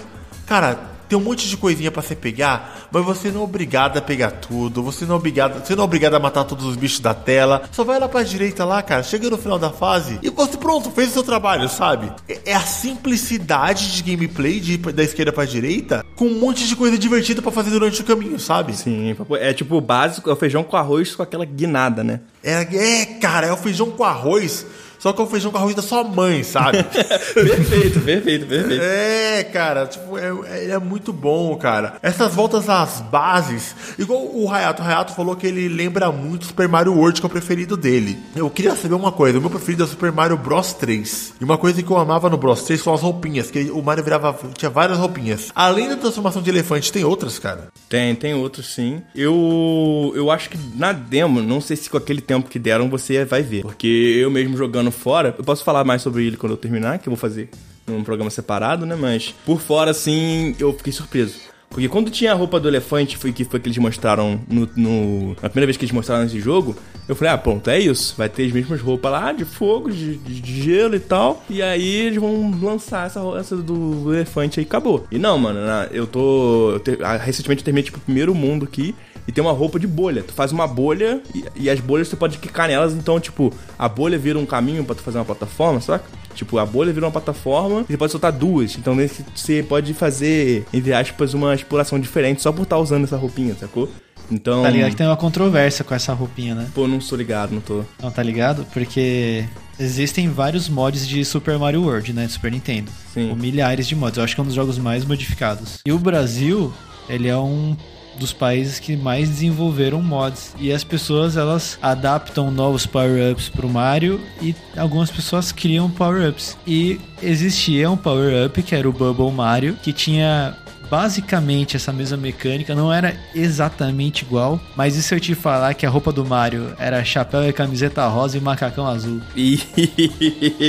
Cara, 0.46 0.78
tem 1.10 1.18
um 1.18 1.22
monte 1.22 1.48
de 1.48 1.56
coisinha 1.56 1.90
para 1.90 2.02
você 2.02 2.14
pegar, 2.14 2.88
mas 2.92 3.04
você 3.04 3.32
não 3.32 3.40
é 3.40 3.44
obrigado 3.44 3.98
a 3.98 4.00
pegar 4.00 4.30
tudo, 4.30 4.80
você 4.80 5.04
não 5.04 5.16
é 5.16 5.18
obrigado, 5.18 5.66
você 5.66 5.74
não 5.74 5.82
é 5.82 5.84
obrigado 5.84 6.14
a 6.14 6.20
matar 6.20 6.44
todos 6.44 6.64
os 6.64 6.76
bichos 6.76 7.00
da 7.00 7.12
tela. 7.12 7.62
Só 7.72 7.82
vai 7.82 7.98
lá 7.98 8.08
pra 8.08 8.22
direita 8.22 8.64
lá, 8.64 8.80
cara, 8.80 9.02
chega 9.02 9.28
no 9.28 9.36
final 9.36 9.58
da 9.58 9.70
fase 9.70 10.20
e 10.22 10.30
você 10.30 10.56
pronto, 10.56 10.88
fez 10.92 11.10
o 11.10 11.12
seu 11.14 11.24
trabalho, 11.24 11.68
sabe? 11.68 12.12
É, 12.28 12.52
é 12.52 12.54
a 12.54 12.60
simplicidade 12.60 13.92
de 13.92 14.02
gameplay 14.04 14.60
de 14.60 14.76
da 14.76 15.02
esquerda 15.02 15.32
pra 15.32 15.44
direita 15.44 16.04
com 16.14 16.26
um 16.26 16.38
monte 16.38 16.68
de 16.68 16.76
coisa 16.76 16.96
divertida 16.96 17.42
para 17.42 17.50
fazer 17.50 17.70
durante 17.70 18.00
o 18.00 18.04
caminho, 18.04 18.38
sabe? 18.38 18.76
Sim, 18.76 19.16
é 19.32 19.52
tipo 19.52 19.76
o 19.76 19.80
básico, 19.80 20.30
é 20.30 20.32
o 20.32 20.36
feijão 20.36 20.62
com 20.62 20.76
arroz 20.76 21.16
com 21.16 21.24
aquela 21.24 21.44
guinada, 21.44 22.04
né? 22.04 22.20
É, 22.40 22.60
é, 22.60 23.06
cara, 23.18 23.48
é 23.48 23.52
o 23.52 23.56
feijão 23.56 23.90
com 23.90 24.04
arroz 24.04 24.64
só 25.00 25.14
que 25.14 25.20
é 25.20 25.24
o 25.24 25.26
feijão 25.26 25.50
com 25.50 25.56
arroz 25.56 25.74
da 25.74 25.80
sua 25.80 26.04
mãe, 26.04 26.42
sabe? 26.42 26.84
perfeito, 27.32 28.00
perfeito, 28.00 28.46
perfeito. 28.46 28.82
É, 28.82 29.42
cara, 29.44 29.86
tipo, 29.86 30.18
é, 30.18 30.30
é, 30.46 30.70
é, 30.72 30.78
muito 30.78 31.10
bom, 31.10 31.56
cara. 31.56 31.94
Essas 32.02 32.34
voltas 32.34 32.68
às 32.68 33.00
bases, 33.00 33.74
igual 33.98 34.20
o 34.26 34.50
Hayato. 34.50 34.82
O 34.82 34.84
Hayato 34.84 35.14
falou 35.14 35.34
que 35.34 35.46
ele 35.46 35.68
lembra 35.68 36.12
muito 36.12 36.44
Super 36.44 36.68
Mario 36.68 36.92
World, 36.92 37.18
que 37.18 37.26
é 37.26 37.28
o 37.28 37.30
preferido 37.30 37.78
dele. 37.78 38.18
Eu 38.36 38.50
queria 38.50 38.76
saber 38.76 38.94
uma 38.94 39.10
coisa: 39.10 39.38
o 39.38 39.40
meu 39.40 39.48
preferido 39.48 39.84
é 39.84 39.86
Super 39.86 40.12
Mario 40.12 40.36
Bros 40.36 40.74
3. 40.74 41.34
E 41.40 41.44
uma 41.44 41.56
coisa 41.56 41.82
que 41.82 41.90
eu 41.90 41.96
amava 41.96 42.28
no 42.28 42.36
Bros 42.36 42.62
3 42.64 42.78
são 42.78 42.92
as 42.92 43.00
roupinhas, 43.00 43.50
que 43.50 43.70
o 43.70 43.82
Mario 43.82 44.04
virava. 44.04 44.38
tinha 44.52 44.70
várias 44.70 44.98
roupinhas. 44.98 45.50
Além 45.54 45.88
da 45.88 45.96
transformação 45.96 46.42
de 46.42 46.50
elefante, 46.50 46.92
tem 46.92 47.04
outras, 47.04 47.38
cara? 47.38 47.68
Tem, 47.88 48.14
tem 48.14 48.34
outros 48.34 48.74
sim. 48.74 49.00
Eu. 49.14 50.12
Eu 50.14 50.30
acho 50.30 50.50
que 50.50 50.58
na 50.76 50.92
demo, 50.92 51.40
não 51.40 51.60
sei 51.62 51.74
se 51.74 51.88
com 51.88 51.96
aquele 51.96 52.20
tempo 52.20 52.50
que 52.50 52.58
deram 52.58 52.90
você 52.90 53.24
vai 53.24 53.42
ver. 53.42 53.62
Porque 53.62 53.86
eu 54.20 54.30
mesmo 54.30 54.58
jogando 54.58 54.89
fora, 54.90 55.34
eu 55.36 55.44
posso 55.44 55.64
falar 55.64 55.84
mais 55.84 56.02
sobre 56.02 56.26
ele 56.26 56.36
quando 56.36 56.52
eu 56.52 56.56
terminar, 56.56 56.98
que 56.98 57.08
eu 57.08 57.12
vou 57.12 57.18
fazer 57.18 57.50
num 57.86 58.04
programa 58.04 58.30
separado, 58.30 58.86
né? 58.86 58.94
Mas 58.94 59.34
por 59.44 59.60
fora, 59.60 59.90
assim, 59.90 60.54
eu 60.58 60.72
fiquei 60.72 60.92
surpreso. 60.92 61.38
Porque 61.70 61.88
quando 61.88 62.10
tinha 62.10 62.32
a 62.32 62.34
roupa 62.34 62.58
do 62.58 62.66
elefante, 62.66 63.16
foi 63.16 63.32
que 63.32 63.44
foi 63.44 63.60
que 63.60 63.68
eles 63.68 63.78
mostraram 63.78 64.40
no, 64.48 64.68
no- 64.76 65.28
Na 65.40 65.48
primeira 65.48 65.66
vez 65.66 65.76
que 65.76 65.84
eles 65.84 65.94
mostraram 65.94 66.24
esse 66.26 66.40
jogo, 66.40 66.74
eu 67.08 67.14
falei, 67.14 67.32
ah, 67.32 67.38
pronto, 67.38 67.70
é 67.70 67.78
isso. 67.78 68.12
Vai 68.18 68.28
ter 68.28 68.44
as 68.44 68.50
mesmas 68.52 68.80
roupas 68.80 69.12
lá, 69.12 69.32
de 69.32 69.44
fogo, 69.44 69.88
de, 69.88 70.16
de- 70.16 70.62
gelo 70.62 70.96
e 70.96 71.00
tal. 71.00 71.44
E 71.48 71.62
aí 71.62 71.86
eles 72.06 72.18
vão 72.20 72.50
lançar 72.60 73.06
essa, 73.06 73.20
essa 73.38 73.56
do 73.56 74.12
elefante 74.12 74.58
aí 74.58 74.66
acabou. 74.66 75.06
E 75.12 75.18
não, 75.18 75.38
mano, 75.38 75.60
eu 75.92 76.08
tô. 76.08 76.72
eu 76.72 76.80
te- 76.80 76.98
ah, 77.02 77.16
recentemente 77.16 77.60
eu 77.60 77.64
terminei, 77.64 77.84
tipo, 77.84 77.98
o 77.98 78.00
primeiro 78.00 78.34
mundo 78.34 78.64
aqui. 78.64 78.92
E 79.28 79.32
tem 79.32 79.44
uma 79.44 79.52
roupa 79.52 79.78
de 79.78 79.86
bolha. 79.86 80.24
Tu 80.24 80.32
faz 80.32 80.50
uma 80.50 80.66
bolha 80.66 81.20
e, 81.32 81.44
e 81.54 81.70
as 81.70 81.78
bolhas 81.78 82.08
tu 82.08 82.16
pode 82.16 82.38
quicar 82.38 82.66
nelas. 82.66 82.94
Então, 82.94 83.20
tipo, 83.20 83.52
a 83.78 83.88
bolha 83.88 84.18
vira 84.18 84.36
um 84.38 84.46
caminho 84.46 84.82
pra 84.84 84.94
tu 84.96 85.02
fazer 85.02 85.18
uma 85.18 85.24
plataforma, 85.24 85.80
saca? 85.80 86.04
Tipo, 86.34 86.58
a 86.58 86.64
bolha 86.66 86.92
vira 86.92 87.04
uma 87.06 87.12
plataforma 87.12 87.80
e 87.88 87.92
você 87.92 87.96
pode 87.96 88.12
soltar 88.12 88.32
duas. 88.32 88.76
Então 88.76 88.94
nesse- 88.94 89.24
você 89.34 89.62
pode 89.62 89.92
fazer, 89.94 90.64
entre 90.72 90.92
aspas, 90.92 91.34
uma 91.34 91.54
exploração 91.54 91.98
diferente 91.98 92.40
só 92.42 92.52
por 92.52 92.62
estar 92.62 92.78
usando 92.78 93.04
essa 93.04 93.16
roupinha, 93.16 93.54
sacou? 93.58 93.88
Então. 94.30 94.62
Tá 94.62 94.70
ligado 94.70 94.90
que 94.90 94.96
tem 94.96 95.06
uma 95.08 95.16
controvérsia 95.16 95.84
com 95.84 95.92
essa 95.92 96.12
roupinha, 96.12 96.54
né? 96.54 96.68
Pô, 96.72 96.86
não 96.86 97.00
sou 97.00 97.18
ligado, 97.18 97.52
não 97.52 97.60
tô. 97.60 97.82
Não, 98.00 98.12
tá 98.12 98.22
ligado? 98.22 98.64
Porque 98.72 99.44
existem 99.78 100.28
vários 100.28 100.68
mods 100.68 101.06
de 101.06 101.24
Super 101.24 101.58
Mario 101.58 101.82
World, 101.82 102.12
né? 102.12 102.26
De 102.26 102.32
Super 102.32 102.52
Nintendo. 102.52 102.90
Sim. 103.12 103.28
Com 103.30 103.34
milhares 103.34 103.88
de 103.88 103.96
mods. 103.96 104.18
Eu 104.18 104.22
acho 104.24 104.34
que 104.36 104.40
é 104.40 104.44
um 104.44 104.46
dos 104.46 104.54
jogos 104.54 104.78
mais 104.78 105.04
modificados. 105.04 105.80
E 105.84 105.90
o 105.92 105.98
Brasil, 105.98 106.72
ele 107.08 107.26
é 107.26 107.36
um 107.36 107.76
dos 108.20 108.32
países 108.32 108.78
que 108.78 108.96
mais 108.96 109.28
desenvolveram 109.28 110.00
mods. 110.02 110.54
E 110.60 110.70
as 110.70 110.84
pessoas, 110.84 111.36
elas 111.36 111.78
adaptam 111.82 112.50
novos 112.50 112.86
power-ups 112.86 113.48
pro 113.48 113.68
Mario 113.68 114.20
e 114.40 114.54
algumas 114.76 115.10
pessoas 115.10 115.50
criam 115.50 115.90
power-ups. 115.90 116.56
E 116.66 117.00
existia 117.22 117.90
um 117.90 117.96
power-up 117.96 118.62
que 118.62 118.74
era 118.74 118.88
o 118.88 118.92
Bubble 118.92 119.32
Mario, 119.32 119.76
que 119.82 119.92
tinha 119.92 120.54
basicamente 120.90 121.76
essa 121.76 121.92
mesma 121.92 122.16
mecânica, 122.16 122.74
não 122.74 122.92
era 122.92 123.16
exatamente 123.34 124.22
igual, 124.22 124.60
mas 124.76 124.96
e 124.96 125.02
se 125.02 125.14
eu 125.14 125.20
te 125.20 125.34
falar 125.34 125.74
que 125.74 125.86
a 125.86 125.90
roupa 125.90 126.12
do 126.12 126.24
Mario 126.24 126.72
era 126.78 127.04
chapéu 127.04 127.48
e 127.48 127.52
camiseta 127.52 128.06
rosa 128.08 128.36
e 128.36 128.40
macacão 128.40 128.86
azul? 128.86 129.20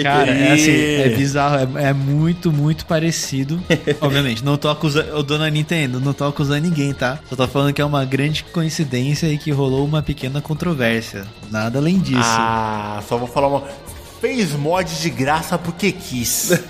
Cara, 0.04 0.32
é 0.32 0.52
assim, 0.54 0.72
é 0.72 1.10
bizarro, 1.10 1.78
é, 1.78 1.90
é 1.90 1.94
muito, 1.94 2.52
muito 2.52 2.86
parecido. 2.86 3.62
Obviamente, 4.00 4.44
não 4.44 4.58
tô 4.58 4.70
acusando, 4.70 5.18
o 5.18 5.24
dona 5.24 5.50
Nintendo, 5.50 6.00
não 6.00 6.14
tô 6.14 6.26
acusando 6.26 6.62
ninguém, 6.62 6.94
tá? 6.94 7.20
Só 7.30 7.36
tô 7.36 7.48
falando 7.48 7.74
que 7.74 7.82
é 7.82 7.86
uma 7.86 8.06
grande 8.06 8.44
coincidência 8.44 9.28
e 9.28 9.38
que 9.38 9.52
rolou 9.52 9.86
uma 9.86 10.04
pequena 10.04 10.42
controvérsia. 10.42 11.26
Nada 11.50 11.80
além 11.80 12.00
disso. 12.00 12.22
Ah, 12.24 13.02
só 13.08 13.18
vou 13.18 13.28
falar 13.28 13.48
uma. 13.48 13.64
Fez 14.22 14.52
mod 14.54 14.88
de 15.02 15.10
graça 15.10 15.58
porque 15.58 15.92
quis. 15.92 16.52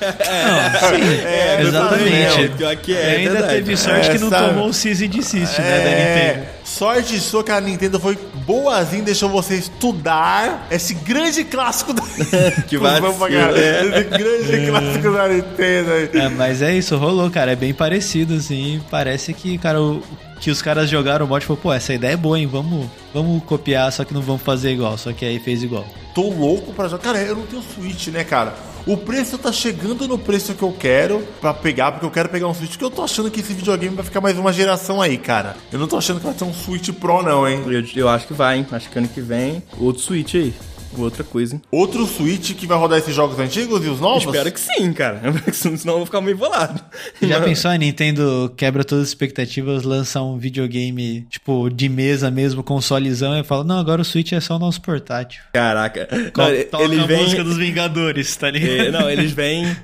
É, 0.81 1.61
exatamente. 1.61 2.49
Pior 2.57 2.75
que 2.77 2.91
E 2.91 2.95
é, 2.95 3.15
ainda 3.17 3.31
verdade. 3.33 3.53
teve 3.55 3.77
sorte 3.77 4.09
É, 4.09 4.11
que 4.13 4.19
não 4.19 4.29
sabe? 4.29 4.49
tomou 4.49 4.69
o 4.69 4.73
Cease 4.73 5.05
and 5.05 5.09
Desist, 5.09 5.59
né, 5.59 5.77
da 5.79 5.89
Nintendo. 5.89 6.47
É, 6.47 6.49
sorte 6.63 7.19
sua 7.19 7.43
que 7.43 7.51
a 7.51 7.59
Nintendo 7.61 7.99
foi 7.99 8.17
boazinha, 8.45 9.03
deixou 9.03 9.29
você 9.29 9.55
estudar 9.55 10.67
esse 10.71 10.93
grande 10.93 11.43
clássico 11.43 11.93
da 11.93 12.01
Que 12.67 12.77
vacilo, 12.77 13.13
caralho. 13.17 13.57
é. 13.57 13.99
Esse 13.99 14.03
grande 14.09 14.67
clássico 14.71 15.11
da 15.13 15.27
Nintendo. 15.27 15.91
É, 16.17 16.29
mas 16.29 16.61
é 16.61 16.73
isso, 16.73 16.95
rolou, 16.97 17.29
cara. 17.29 17.51
É 17.51 17.55
bem 17.55 17.73
parecido, 17.73 18.35
assim. 18.35 18.81
Parece 18.89 19.33
que, 19.33 19.57
cara, 19.57 19.81
o- 19.81 20.01
que 20.39 20.49
os 20.49 20.61
caras 20.61 20.89
jogaram 20.89 21.25
o 21.25 21.29
mod 21.29 21.43
e 21.43 21.47
falaram, 21.47 21.61
pô, 21.61 21.73
essa 21.73 21.93
ideia 21.93 22.13
é 22.13 22.17
boa, 22.17 22.39
hein? 22.39 22.47
Vamos, 22.47 22.87
vamos 23.13 23.43
copiar, 23.43 23.91
só 23.91 24.03
que 24.03 24.13
não 24.13 24.21
vamos 24.21 24.41
fazer 24.41 24.71
igual. 24.71 24.97
Só 24.97 25.11
que 25.13 25.23
aí 25.25 25.39
fez 25.39 25.61
igual. 25.63 25.85
Tô 26.13 26.29
louco 26.29 26.73
pra 26.73 26.87
jogar. 26.87 27.03
Cara, 27.03 27.19
eu 27.19 27.35
não 27.35 27.45
tenho 27.45 27.61
Switch, 27.61 28.07
né, 28.07 28.23
cara? 28.23 28.53
O 28.85 28.97
preço 28.97 29.37
tá 29.37 29.51
chegando 29.51 30.07
no 30.07 30.17
preço 30.17 30.55
que 30.55 30.63
eu 30.63 30.71
quero 30.71 31.25
pra 31.39 31.53
pegar, 31.53 31.91
porque 31.91 32.05
eu 32.05 32.11
quero 32.11 32.29
pegar 32.29 32.47
um 32.47 32.53
Switch, 32.53 32.71
porque 32.71 32.85
eu 32.85 32.89
tô 32.89 33.03
achando 33.03 33.29
que 33.29 33.39
esse 33.39 33.53
videogame 33.53 33.95
vai 33.95 34.03
ficar 34.03 34.19
mais 34.19 34.37
uma 34.37 34.51
geração 34.51 34.99
aí, 35.01 35.17
cara. 35.17 35.55
Eu 35.71 35.77
não 35.77 35.87
tô 35.87 35.97
achando 35.97 36.19
que 36.19 36.25
vai 36.25 36.33
ter 36.33 36.43
um 36.43 36.53
Switch 36.53 36.89
Pro, 36.89 37.21
não, 37.21 37.47
hein? 37.47 37.63
Eu, 37.67 37.85
eu 37.95 38.09
acho 38.09 38.27
que 38.27 38.33
vai, 38.33 38.57
hein? 38.57 38.67
Acho 38.71 38.89
que 38.89 38.97
ano 38.97 39.07
que 39.07 39.21
vem, 39.21 39.61
outro 39.79 40.01
Switch 40.01 40.33
aí. 40.33 40.53
Outra 40.97 41.23
coisa, 41.23 41.55
hein? 41.55 41.61
Outro 41.71 42.05
Switch 42.05 42.53
que 42.53 42.65
vai 42.67 42.77
rodar 42.77 42.99
esses 42.99 43.15
jogos 43.15 43.39
antigos 43.39 43.85
e 43.85 43.89
os 43.89 43.99
novos? 43.99 44.23
Espero 44.25 44.51
que 44.51 44.59
sim, 44.59 44.91
cara. 44.93 45.21
Senão 45.53 45.93
eu 45.93 45.97
vou 45.99 46.05
ficar 46.05 46.21
meio 46.21 46.37
bolado. 46.37 46.81
Já 47.21 47.39
pensou 47.41 47.71
a 47.71 47.77
Nintendo 47.77 48.51
quebra 48.57 48.83
todas 48.83 49.03
as 49.03 49.09
expectativas, 49.09 49.83
lança 49.83 50.21
um 50.21 50.37
videogame, 50.37 51.25
tipo, 51.29 51.69
de 51.69 51.87
mesa 51.89 52.29
mesmo, 52.29 52.63
consolezão, 52.63 53.37
e 53.39 53.43
fala, 53.43 53.63
não, 53.63 53.79
agora 53.79 54.01
o 54.01 54.05
Switch 54.05 54.31
é 54.33 54.39
só 54.39 54.55
o 54.55 54.59
nosso 54.59 54.81
portátil. 54.81 55.41
Caraca. 55.53 56.07
Co- 56.33 56.41
Não, 56.41 56.63
Toca 56.69 56.83
ele 56.83 56.99
a 57.01 57.05
vem. 57.05 57.23
música 57.23 57.43
dos 57.43 57.57
Vingadores, 57.57 58.35
tá 58.35 58.49
ligado? 58.49 58.71
É, 58.71 58.91
não, 58.91 59.09
eles 59.09 59.31
vêm. 59.31 59.75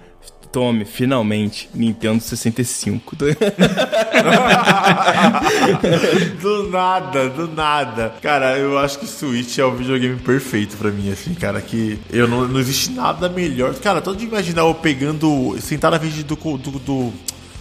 Tome, 0.52 0.86
finalmente, 0.86 1.70
Nintendo 1.74 2.22
65. 2.22 3.16
do 6.42 6.70
nada, 6.70 7.30
do 7.30 7.48
nada. 7.48 8.14
Cara, 8.22 8.58
eu 8.58 8.78
acho 8.78 9.00
que 9.00 9.06
Switch 9.06 9.58
é 9.58 9.66
o 9.66 9.76
videogame 9.76 10.18
perfeito 10.18 10.78
pra 10.78 10.90
mim, 10.90 11.12
assim, 11.12 11.34
cara. 11.34 11.62
Que 11.62 12.00
eu 12.10 12.28
não, 12.28 12.48
não 12.48 12.60
existe 12.60 12.92
nada 12.92 13.28
melhor. 13.30 13.76
Cara, 13.76 14.02
todo 14.02 14.18
de 14.18 14.26
imaginar 14.26 14.62
eu 14.62 14.74
pegando, 14.74 15.56
sentar 15.60 15.92
na 15.92 16.00
frente 16.00 16.24
do, 16.24 16.36
do, 16.36 16.72
do, 16.80 17.14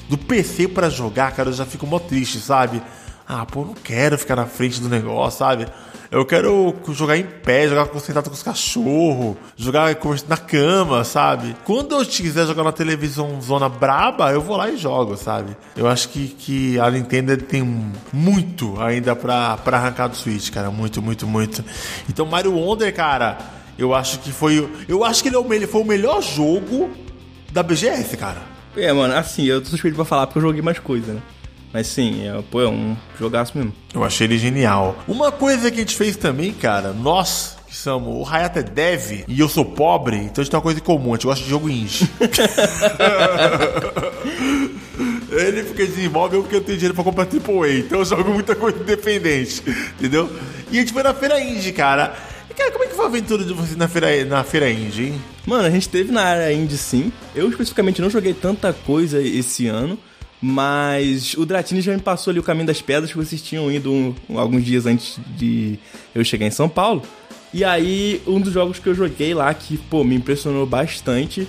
do 0.09 0.19
PC 0.19 0.69
pra 0.69 0.89
jogar, 0.89 1.33
cara, 1.33 1.51
eu 1.51 1.55
já 1.55 1.67
fico 1.67 1.87
mó 1.87 1.99
triste, 1.99 2.39
sabe? 2.39 2.81
Ah, 3.29 3.45
pô, 3.45 3.65
não 3.65 3.75
quero 3.75 4.17
ficar 4.17 4.37
na 4.37 4.47
frente 4.47 4.81
do 4.81 4.89
negócio, 4.89 5.41
sabe? 5.41 5.67
Eu 6.11 6.25
quero 6.25 6.75
jogar 6.93 7.17
em 7.17 7.25
pé, 7.25 7.69
jogar 7.69 7.87
sentado 8.01 8.29
com 8.29 8.35
os 8.35 8.43
cachorros, 8.43 9.37
jogar 9.57 9.97
na 10.29 10.37
cama, 10.37 11.05
sabe? 11.05 11.57
Quando 11.65 11.95
eu 11.95 12.05
quiser 12.05 12.47
jogar 12.47 12.65
na 12.65 12.73
televisão 12.73 13.41
zona 13.41 13.69
braba, 13.69 14.31
eu 14.33 14.41
vou 14.41 14.57
lá 14.57 14.71
e 14.71 14.77
jogo, 14.77 15.17
sabe? 15.17 15.57
Eu 15.77 15.87
acho 15.89 16.09
que, 16.11 16.29
que 16.29 16.79
a 16.79 16.91
Nintendo 16.91 17.37
tem 17.39 17.63
muito 18.13 18.81
ainda 18.81 19.17
pra, 19.17 19.57
pra 19.57 19.79
arrancar 19.79 20.09
do 20.09 20.17
Switch, 20.17 20.51
cara. 20.51 20.71
Muito, 20.71 21.03
muito, 21.03 21.27
muito. 21.27 21.65
Então, 22.09 22.25
Mario 22.27 22.53
Wonder, 22.55 22.95
cara, 22.95 23.39
eu 23.79 23.95
acho 23.95 24.19
que 24.21 24.33
foi. 24.33 24.69
Eu 24.89 25.05
acho 25.05 25.23
que 25.23 25.29
ele, 25.29 25.37
é 25.37 25.39
o, 25.39 25.69
foi 25.69 25.81
o 25.81 25.85
melhor 25.85 26.23
jogo 26.23 26.91
da 27.53 27.63
BGS, 27.63 28.17
cara. 28.17 28.43
É, 28.77 28.93
mano, 28.93 29.15
assim, 29.15 29.45
eu 29.45 29.61
tô 29.63 29.69
suspeito 29.69 29.97
pra 29.97 30.05
falar 30.05 30.27
porque 30.27 30.39
eu 30.39 30.43
joguei 30.43 30.61
mais 30.61 30.79
coisa, 30.79 31.15
né? 31.15 31.21
Mas 31.77 31.89
sim, 31.89 32.27
é, 32.27 32.43
pô, 32.51 32.63
é 32.63 32.69
um 32.69 32.97
jogaço 33.21 33.53
mesmo. 33.55 33.71
Eu 33.93 34.03
achei 34.03 34.27
ele 34.27 34.39
genial. 34.39 34.97
Uma 35.07 35.31
coisa 35.31 35.71
que 35.71 35.77
a 35.77 35.81
gente 35.81 35.95
fez 35.95 36.17
também, 36.17 36.51
cara, 36.51 36.95
nós 36.95 37.55
que 37.67 37.77
somos. 37.77 38.17
O 38.17 38.25
Hayato 38.27 38.61
é 38.61 38.63
dev 38.63 39.25
e 39.29 39.39
eu 39.39 39.47
sou 39.47 39.63
pobre, 39.63 40.17
então 40.17 40.41
a 40.41 40.43
gente 40.43 40.51
tem 40.51 40.57
uma 40.57 40.63
coisa 40.63 40.81
em 40.81 40.83
comum, 40.83 41.11
a 41.13 41.17
gente 41.17 41.27
gosta 41.27 41.45
de 41.45 41.51
jogo 41.51 41.69
indie. 41.69 42.09
Ele 45.31 45.65
porque 45.65 45.85
desenvolve, 45.85 46.37
eu 46.37 46.43
porque 46.45 46.57
eu 46.57 46.63
tenho 46.63 46.79
dinheiro 46.79 46.95
pra 46.95 47.05
comprar 47.05 47.25
AAA, 47.25 47.81
então 47.81 47.99
eu 47.99 48.07
jogo 48.07 48.33
muita 48.33 48.57
coisa 48.57 48.81
independente, 48.81 49.63
entendeu? 49.99 50.35
E 50.71 50.79
a 50.79 50.81
gente 50.81 50.95
foi 50.95 51.03
na 51.03 51.13
feira 51.13 51.39
indie, 51.39 51.73
cara. 51.73 52.17
E, 52.49 52.55
cara, 52.55 52.71
como 52.71 52.85
é 52.85 52.87
que 52.87 52.95
foi 52.95 53.05
a 53.05 53.09
aventura 53.09 53.45
de 53.45 53.53
vocês 53.53 53.77
na 53.77 53.87
feira, 53.87 54.25
na 54.25 54.43
feira 54.43 54.71
indie, 54.71 55.09
hein? 55.09 55.21
Mano, 55.45 55.67
a 55.67 55.71
gente 55.71 55.91
teve 55.91 56.11
na 56.11 56.23
área 56.23 56.51
indie 56.55 56.79
sim. 56.79 57.13
Eu 57.35 57.51
especificamente 57.51 58.01
não 58.01 58.09
joguei 58.09 58.33
tanta 58.33 58.73
coisa 58.73 59.21
esse 59.21 59.67
ano. 59.67 59.99
Mas 60.41 61.35
o 61.35 61.47
Dratini 61.47 61.81
já 61.81 61.93
me 61.93 62.01
passou 62.01 62.31
ali 62.31 62.39
o 62.41 62.43
caminho 62.43 62.67
das 62.67 62.83
pedras 62.83 63.11
que 63.11 63.17
vocês 63.17 63.41
tinham 63.41 63.71
ido 63.73 63.93
um- 63.93 64.15
alguns 64.37 64.65
dias 64.65 64.87
antes 64.87 65.19
de 65.37 65.79
eu 66.15 66.25
chegar 66.25 66.47
em 66.47 66.51
São 66.51 66.69
Paulo. 66.69 67.03
E 67.55 67.65
aí, 67.65 68.21
um 68.27 68.41
dos 68.41 68.53
jogos 68.53 68.79
que 68.79 68.87
eu 68.89 68.95
joguei 68.95 69.33
lá 69.33 69.53
que, 69.55 69.77
pô, 69.79 70.05
me 70.05 70.15
impressionou 70.15 70.67
bastante 70.67 71.49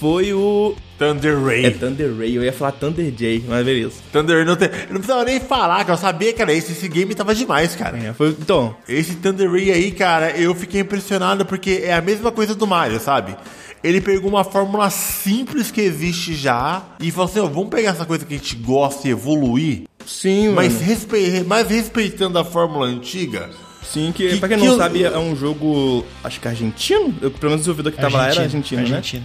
foi 0.00 0.32
o. 0.32 0.74
Thunder 0.96 1.42
Ray. 1.42 1.66
É 1.66 1.70
Thunder 1.70 2.16
Ray, 2.16 2.36
eu 2.36 2.44
ia 2.44 2.52
falar 2.52 2.70
Thunder 2.72 3.10
J, 3.10 3.42
mas 3.48 3.64
beleza. 3.66 3.94
Thunder 4.12 4.36
Ray 4.36 4.44
não, 4.44 4.54
tem, 4.56 4.68
eu 4.68 4.78
não 4.90 5.00
precisava 5.00 5.24
nem 5.24 5.40
falar, 5.40 5.78
cara. 5.84 5.92
Eu 5.94 5.96
sabia 5.98 6.32
que 6.32 6.40
era 6.40 6.52
esse. 6.52 6.70
Esse 6.72 6.88
game 6.88 7.12
tava 7.14 7.34
demais, 7.34 7.74
cara. 7.74 7.98
É, 7.98 8.12
foi, 8.12 8.28
então, 8.28 8.76
Esse 8.88 9.16
Thunder 9.16 9.50
Ray 9.50 9.72
aí, 9.72 9.90
cara, 9.90 10.30
eu 10.30 10.54
fiquei 10.54 10.80
impressionado 10.82 11.44
porque 11.44 11.82
é 11.84 11.92
a 11.94 12.00
mesma 12.00 12.30
coisa 12.30 12.54
do 12.54 12.66
Mario, 12.66 13.00
sabe? 13.00 13.36
Ele 13.84 14.00
pegou 14.00 14.30
uma 14.30 14.42
fórmula 14.42 14.88
simples 14.88 15.70
que 15.70 15.80
existe 15.82 16.34
já 16.34 16.82
e 16.98 17.10
falou 17.10 17.30
assim: 17.30 17.38
ó, 17.40 17.46
vamos 17.46 17.68
pegar 17.68 17.90
essa 17.90 18.06
coisa 18.06 18.24
que 18.24 18.34
a 18.34 18.38
gente 18.38 18.56
gosta 18.56 19.06
e 19.06 19.10
evoluir, 19.10 19.82
sim, 20.06 20.48
mas, 20.48 20.72
mano. 20.72 20.84
respe... 20.86 21.44
mas 21.46 21.68
respeitando 21.68 22.38
a 22.38 22.44
fórmula 22.44 22.86
antiga. 22.86 23.50
Sim, 23.82 24.10
que, 24.16 24.30
Que- 24.30 24.36
pra 24.38 24.48
quem 24.48 24.56
que 24.58 24.64
não 24.64 24.72
eu- 24.72 24.78
sabe, 24.78 25.02
é 25.04 25.18
um 25.18 25.36
jogo, 25.36 26.04
acho 26.24 26.40
que 26.40 26.48
argentino. 26.48 27.14
Eu, 27.20 27.30
pelo 27.30 27.50
menos 27.50 27.56
o 27.56 27.58
desenvolvedor 27.58 27.92
que 27.92 27.98
tava 28.00 28.16
lá 28.16 28.28
era 28.30 28.40
argentino, 28.42 28.80
né? 28.80 28.88
Argentina. 28.88 29.24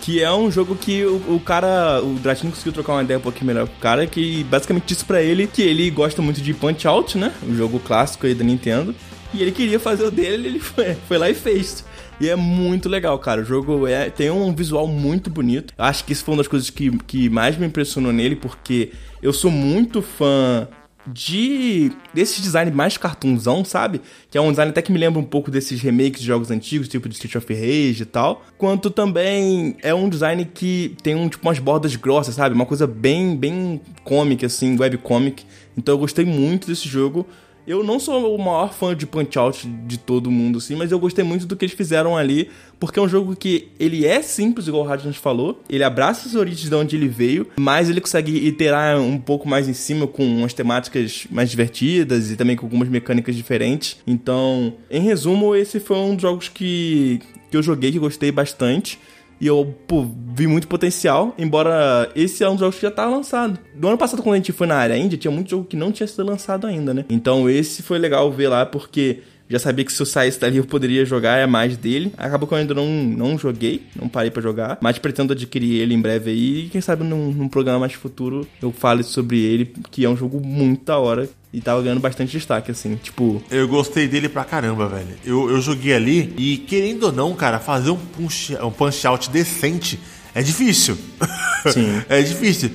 Que 0.00 0.22
é 0.22 0.32
um 0.32 0.50
jogo 0.50 0.74
que 0.74 1.04
o, 1.04 1.16
o 1.34 1.40
cara, 1.44 2.00
o 2.02 2.14
Dratini 2.14 2.50
conseguiu 2.50 2.72
trocar 2.72 2.94
uma 2.94 3.02
ideia 3.02 3.18
um 3.18 3.22
pouquinho 3.22 3.46
melhor 3.48 3.68
com 3.68 3.74
o 3.76 3.78
cara, 3.80 4.06
que 4.06 4.42
basicamente 4.44 4.84
disse 4.86 5.04
pra 5.04 5.20
ele 5.20 5.46
que 5.46 5.60
ele 5.60 5.90
gosta 5.90 6.22
muito 6.22 6.40
de 6.40 6.54
Punch 6.54 6.88
Out, 6.88 7.18
né? 7.18 7.30
O 7.46 7.54
jogo 7.54 7.78
clássico 7.78 8.26
aí 8.26 8.34
da 8.34 8.42
Nintendo. 8.42 8.94
E 9.34 9.42
ele 9.42 9.52
queria 9.52 9.78
fazer 9.78 10.04
o 10.04 10.10
dele, 10.10 10.48
ele 10.48 10.58
foi, 10.58 10.96
foi 11.06 11.18
lá 11.18 11.28
e 11.28 11.34
fez. 11.34 11.84
E 12.20 12.28
é 12.28 12.36
muito 12.36 12.86
legal, 12.86 13.18
cara. 13.18 13.40
O 13.40 13.44
jogo 13.44 13.86
é, 13.86 14.10
tem 14.10 14.30
um 14.30 14.54
visual 14.54 14.86
muito 14.86 15.30
bonito. 15.30 15.72
Eu 15.78 15.84
acho 15.84 16.04
que 16.04 16.12
isso 16.12 16.22
foi 16.22 16.34
uma 16.34 16.38
das 16.38 16.48
coisas 16.48 16.68
que, 16.68 16.90
que 16.98 17.30
mais 17.30 17.56
me 17.56 17.66
impressionou 17.66 18.12
nele, 18.12 18.36
porque 18.36 18.92
eu 19.22 19.32
sou 19.32 19.50
muito 19.50 20.02
fã 20.02 20.68
de 21.06 21.90
desse 22.12 22.42
design 22.42 22.70
mais 22.70 22.98
cartoonzão, 22.98 23.64
sabe? 23.64 24.02
Que 24.30 24.36
é 24.36 24.40
um 24.40 24.50
design 24.50 24.70
até 24.70 24.82
que 24.82 24.92
me 24.92 24.98
lembra 24.98 25.18
um 25.18 25.24
pouco 25.24 25.50
desses 25.50 25.80
remakes 25.80 26.20
de 26.20 26.26
jogos 26.26 26.50
antigos, 26.50 26.88
tipo 26.88 27.08
de 27.08 27.14
Street 27.14 27.36
of 27.36 27.54
Rage 27.54 28.02
e 28.02 28.06
tal. 28.06 28.44
Quanto 28.58 28.90
também 28.90 29.76
é 29.82 29.94
um 29.94 30.08
design 30.08 30.44
que 30.44 30.94
tem 31.02 31.14
um 31.14 31.26
tipo 31.26 31.46
umas 31.46 31.58
bordas 31.58 31.96
grossas, 31.96 32.34
sabe? 32.34 32.54
Uma 32.54 32.66
coisa 32.66 32.86
bem 32.86 33.34
bem 33.34 33.80
cômica 34.04 34.46
assim, 34.46 34.76
webcomic. 34.78 35.44
Então 35.76 35.94
eu 35.94 35.98
gostei 35.98 36.24
muito 36.24 36.66
desse 36.66 36.86
jogo. 36.86 37.26
Eu 37.66 37.84
não 37.84 38.00
sou 38.00 38.34
o 38.34 38.38
maior 38.38 38.72
fã 38.72 38.96
de 38.96 39.06
Punch-Out 39.06 39.66
de 39.86 39.98
todo 39.98 40.30
mundo, 40.30 40.58
assim, 40.58 40.74
mas 40.74 40.90
eu 40.90 40.98
gostei 40.98 41.24
muito 41.24 41.46
do 41.46 41.56
que 41.56 41.64
eles 41.64 41.74
fizeram 41.74 42.16
ali, 42.16 42.50
porque 42.78 42.98
é 42.98 43.02
um 43.02 43.08
jogo 43.08 43.36
que 43.36 43.68
ele 43.78 44.06
é 44.06 44.22
simples, 44.22 44.66
igual 44.66 44.82
o 44.82 44.86
Radjan 44.86 45.12
falou, 45.12 45.62
ele 45.68 45.84
abraça 45.84 46.28
as 46.28 46.34
origens 46.34 46.68
de 46.68 46.74
onde 46.74 46.96
ele 46.96 47.08
veio, 47.08 47.46
mas 47.58 47.90
ele 47.90 48.00
consegue 48.00 48.32
iterar 48.46 48.98
um 48.98 49.18
pouco 49.18 49.48
mais 49.48 49.68
em 49.68 49.74
cima 49.74 50.06
com 50.06 50.24
umas 50.24 50.54
temáticas 50.54 51.26
mais 51.30 51.50
divertidas 51.50 52.30
e 52.30 52.36
também 52.36 52.56
com 52.56 52.66
algumas 52.66 52.88
mecânicas 52.88 53.36
diferentes. 53.36 53.98
Então, 54.06 54.74
em 54.90 55.02
resumo, 55.02 55.54
esse 55.54 55.78
foi 55.78 55.96
um 55.96 56.14
dos 56.14 56.22
jogos 56.22 56.48
que, 56.48 57.20
que 57.50 57.56
eu 57.56 57.62
joguei, 57.62 57.92
que 57.92 57.98
gostei 57.98 58.32
bastante. 58.32 58.98
E 59.40 59.46
eu, 59.46 59.74
pô, 59.86 60.06
vi 60.34 60.46
muito 60.46 60.68
potencial, 60.68 61.34
embora 61.38 62.10
esse 62.14 62.44
é 62.44 62.48
um 62.48 62.52
dos 62.52 62.60
jogos 62.60 62.76
que 62.76 62.82
já 62.82 62.90
tá 62.90 63.06
lançado. 63.06 63.58
Do 63.74 63.88
ano 63.88 63.96
passado, 63.96 64.22
quando 64.22 64.34
a 64.34 64.36
gente 64.36 64.52
foi 64.52 64.66
na 64.66 64.76
área 64.76 64.96
Índia, 64.96 65.16
tinha 65.16 65.30
muito 65.30 65.50
jogo 65.50 65.64
que 65.64 65.76
não 65.76 65.90
tinha 65.90 66.06
sido 66.06 66.24
lançado 66.24 66.66
ainda, 66.66 66.92
né? 66.92 67.04
Então 67.08 67.48
esse 67.48 67.82
foi 67.82 67.98
legal 67.98 68.30
ver 68.30 68.48
lá, 68.48 68.66
porque 68.66 69.20
já 69.50 69.58
sabia 69.58 69.84
que 69.84 69.92
se 69.92 70.00
eu 70.00 70.06
saísse 70.06 70.38
dali 70.38 70.58
eu 70.58 70.64
poderia 70.64 71.04
jogar 71.04 71.36
é 71.38 71.46
mais 71.46 71.76
dele. 71.76 72.12
Acabou 72.16 72.46
que 72.46 72.54
eu 72.54 72.58
ainda 72.58 72.72
não, 72.72 72.86
não 72.86 73.36
joguei, 73.36 73.82
não 74.00 74.08
parei 74.08 74.30
para 74.30 74.40
jogar, 74.40 74.78
mas 74.80 74.96
pretendo 74.98 75.32
adquirir 75.32 75.80
ele 75.80 75.92
em 75.92 76.00
breve 76.00 76.30
aí. 76.30 76.66
E 76.66 76.68
quem 76.68 76.80
sabe 76.80 77.02
num, 77.02 77.32
num 77.32 77.48
programa 77.48 77.80
mais 77.80 77.92
futuro 77.94 78.46
eu 78.62 78.70
fale 78.70 79.02
sobre 79.02 79.38
ele, 79.38 79.74
que 79.90 80.04
é 80.04 80.08
um 80.08 80.16
jogo 80.16 80.40
muito 80.40 80.84
da 80.84 80.98
hora. 80.98 81.28
E 81.52 81.60
tava 81.60 81.82
ganhando 81.82 82.00
bastante 82.00 82.30
destaque, 82.30 82.70
assim, 82.70 82.94
tipo. 82.94 83.42
Eu 83.50 83.66
gostei 83.66 84.06
dele 84.06 84.28
pra 84.28 84.44
caramba, 84.44 84.86
velho. 84.86 85.16
Eu, 85.24 85.50
eu 85.50 85.60
joguei 85.60 85.92
ali 85.92 86.32
e, 86.38 86.58
querendo 86.58 87.06
ou 87.06 87.12
não, 87.12 87.34
cara, 87.34 87.58
fazer 87.58 87.90
um 87.90 87.96
punch, 87.96 88.54
um 88.62 88.70
punch 88.70 89.04
out 89.04 89.28
decente 89.30 89.98
é 90.32 90.42
difícil. 90.42 90.96
Sim. 91.72 92.02
é 92.08 92.22
difícil. 92.22 92.70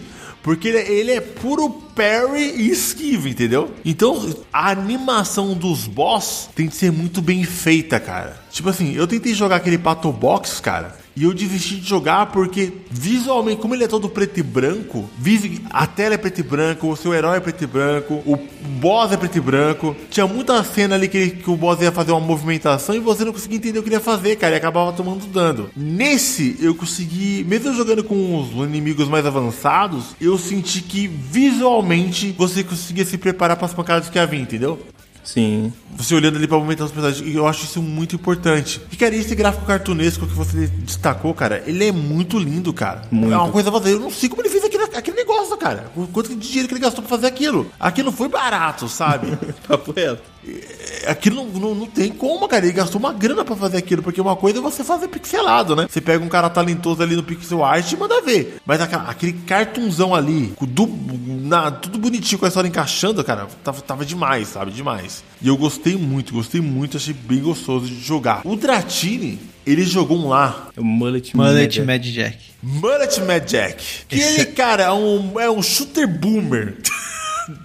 Porque 0.45 0.67
ele, 0.67 0.77
é, 0.77 0.91
ele 0.91 1.11
é 1.11 1.19
puro 1.19 1.67
parry 1.95 2.53
e 2.55 2.69
esquiva, 2.69 3.27
entendeu? 3.27 3.71
Então 3.83 4.31
a 4.53 4.69
animação 4.69 5.55
dos 5.55 5.87
boss 5.87 6.51
tem 6.53 6.67
que 6.67 6.75
ser 6.75 6.91
muito 6.91 7.19
bem 7.19 7.43
feita, 7.43 7.99
cara. 7.99 8.39
Tipo 8.51 8.69
assim, 8.69 8.93
eu 8.93 9.07
tentei 9.07 9.33
jogar 9.33 9.55
aquele 9.55 9.79
Pato 9.79 10.11
Box, 10.11 10.59
cara. 10.61 10.95
E 11.16 11.24
eu 11.24 11.34
desisti 11.34 11.78
de 11.78 11.88
jogar 11.88 12.26
porque 12.28 12.74
visualmente, 12.91 13.61
como 13.61 13.74
ele 13.74 13.86
é 13.86 13.88
todo 13.88 14.09
preto 14.09 14.38
e 14.39 14.43
branco, 14.43 15.09
a 15.70 15.88
tela 15.88 16.16
é 16.16 16.18
preto 16.18 16.39
e 16.39 16.43
branco, 16.43 16.89
o 16.89 16.95
seu 16.95 17.13
herói 17.13 17.38
é 17.38 17.39
preto 17.39 17.63
e 17.63 17.68
branco, 17.68 18.16
o 18.26 18.38
boss 18.80 19.13
é 19.13 19.18
preto 19.18 19.38
e 19.38 19.41
branco. 19.41 19.95
Tinha 20.09 20.28
muita 20.28 20.61
cena 20.63 20.95
ali 20.95 21.07
que, 21.07 21.30
que 21.30 21.49
o 21.49 21.55
boss 21.55 21.82
ia 21.82 21.91
fazer 21.91 22.11
uma 22.11 22.20
movimentação 22.20 22.93
e 22.93 22.99
você 22.99 23.24
não 23.24 23.32
conseguia 23.32 23.57
entender 23.57 23.80
o 23.80 23.84
que 23.84 23.88
ele 23.88 23.95
ia 23.95 24.01
fazer, 24.01 24.36
cara, 24.36 24.55
e 24.55 24.57
acabava 24.57 24.91
tomando 24.91 25.26
dano. 25.28 25.70
Nesse, 25.76 26.57
eu 26.59 26.76
consegui, 26.76 27.45
mesmo 27.47 27.74
jogando 27.74 28.03
com 28.03 28.41
os 28.41 28.51
inimigos 28.68 29.07
mais 29.07 29.26
avançados, 29.26 30.16
eu 30.20 30.38
senti 30.38 30.82
que 30.82 31.07
visualmente 31.07 32.36
você 32.38 32.61
conseguia 32.61 33.05
se 33.05 33.18
preparar 33.18 33.55
para 33.55 33.68
as 33.68 33.74
pancadas 33.74 34.09
que 34.09 34.20
havia, 34.20 34.39
entendeu? 34.41 34.80
Sim. 35.26 35.73
Você 35.97 36.13
olhando 36.13 36.38
ali 36.38 36.47
pra 36.47 36.55
aumentar 36.55 36.86
os 36.86 36.91
personagens. 36.91 37.28
E 37.28 37.36
eu 37.36 37.47
acho 37.47 37.65
isso 37.65 37.82
muito 37.82 38.15
importante. 38.15 38.80
E, 38.91 38.95
cara, 38.95 39.15
esse 39.15 39.34
gráfico 39.34 39.65
cartunesco 39.65 40.28
que 40.28 40.34
você 40.34 40.67
destacou, 40.67 41.34
cara, 41.34 41.63
ele 41.65 41.88
é 41.88 41.91
muito 41.91 42.38
lindo, 42.38 42.71
cara. 42.71 43.01
Muito. 43.11 43.34
É 43.34 43.38
uma 43.38 43.51
coisa 43.51 43.71
fazer. 43.71 43.93
Eu 43.93 43.99
não 43.99 44.11
sei 44.11 44.30
como 44.30 44.41
ele 44.41 44.49
fez 44.49 44.63
aquele, 44.63 44.84
aquele 44.84 45.17
negócio, 45.17 45.57
cara. 45.57 45.91
Quanto 46.13 46.30
de 46.30 46.36
dinheiro 46.36 46.67
que 46.67 46.76
ele 46.76 46.82
gastou 46.82 47.03
pra 47.03 47.09
fazer 47.09 47.28
aquilo. 47.28 47.69
Aquilo 47.80 48.11
foi 48.11 48.30
barato, 48.30 48.88
sabe? 48.88 49.36
Papo 49.67 49.91
reto. 49.91 50.21
Aquilo 51.07 51.37
não, 51.37 51.59
não, 51.59 51.75
não, 51.75 51.85
tem 51.85 52.11
como, 52.11 52.47
cara. 52.47 52.65
Ele 52.65 52.73
gastou 52.73 52.99
uma 52.99 53.13
grana 53.13 53.43
pra 53.43 53.55
fazer 53.55 53.77
aquilo. 53.77 54.01
Porque 54.01 54.21
uma 54.21 54.35
coisa 54.35 54.59
é 54.59 54.61
você 54.61 54.83
fazer 54.83 55.07
pixelado, 55.07 55.75
né? 55.75 55.87
Você 55.89 56.01
pega 56.01 56.23
um 56.23 56.29
cara 56.29 56.49
talentoso 56.49 57.01
ali 57.01 57.15
no 57.15 57.23
pixel 57.23 57.63
art 57.63 57.91
e 57.91 57.97
manda 57.97 58.21
ver. 58.21 58.57
Mas 58.65 58.81
aquela, 58.81 59.03
aquele 59.03 59.33
cartunzão 59.33 60.13
ali, 60.13 60.53
do, 60.61 60.87
na, 61.45 61.71
tudo 61.71 61.97
bonitinho 61.97 62.39
com 62.39 62.45
a 62.45 62.47
história 62.47 62.67
encaixando, 62.67 63.23
cara, 63.23 63.47
tava, 63.63 63.81
tava 63.81 64.05
demais, 64.05 64.49
sabe? 64.49 64.71
Demais. 64.71 65.23
E 65.41 65.47
eu 65.47 65.57
gostei 65.57 65.95
muito, 65.95 66.33
gostei 66.33 66.61
muito. 66.61 66.97
Achei 66.97 67.13
bem 67.13 67.39
gostoso 67.39 67.87
de 67.87 68.01
jogar. 68.01 68.41
O 68.43 68.55
Dratini, 68.55 69.39
ele 69.65 69.83
jogou 69.83 70.17
um 70.17 70.29
lá. 70.29 70.69
É 70.75 70.79
o 70.79 70.83
Mullet, 70.83 71.35
Mullet 71.35 71.81
Mad 71.81 72.03
Jack. 72.03 72.37
Mullet 72.61 73.21
Mad 73.21 73.45
Jack. 73.45 73.83
Que 74.07 74.19
ele, 74.19 74.45
cara, 74.47 74.83
é 74.83 74.91
um, 74.91 75.39
é 75.39 75.49
um 75.49 75.61
shooter 75.61 76.07
boomer. 76.07 76.77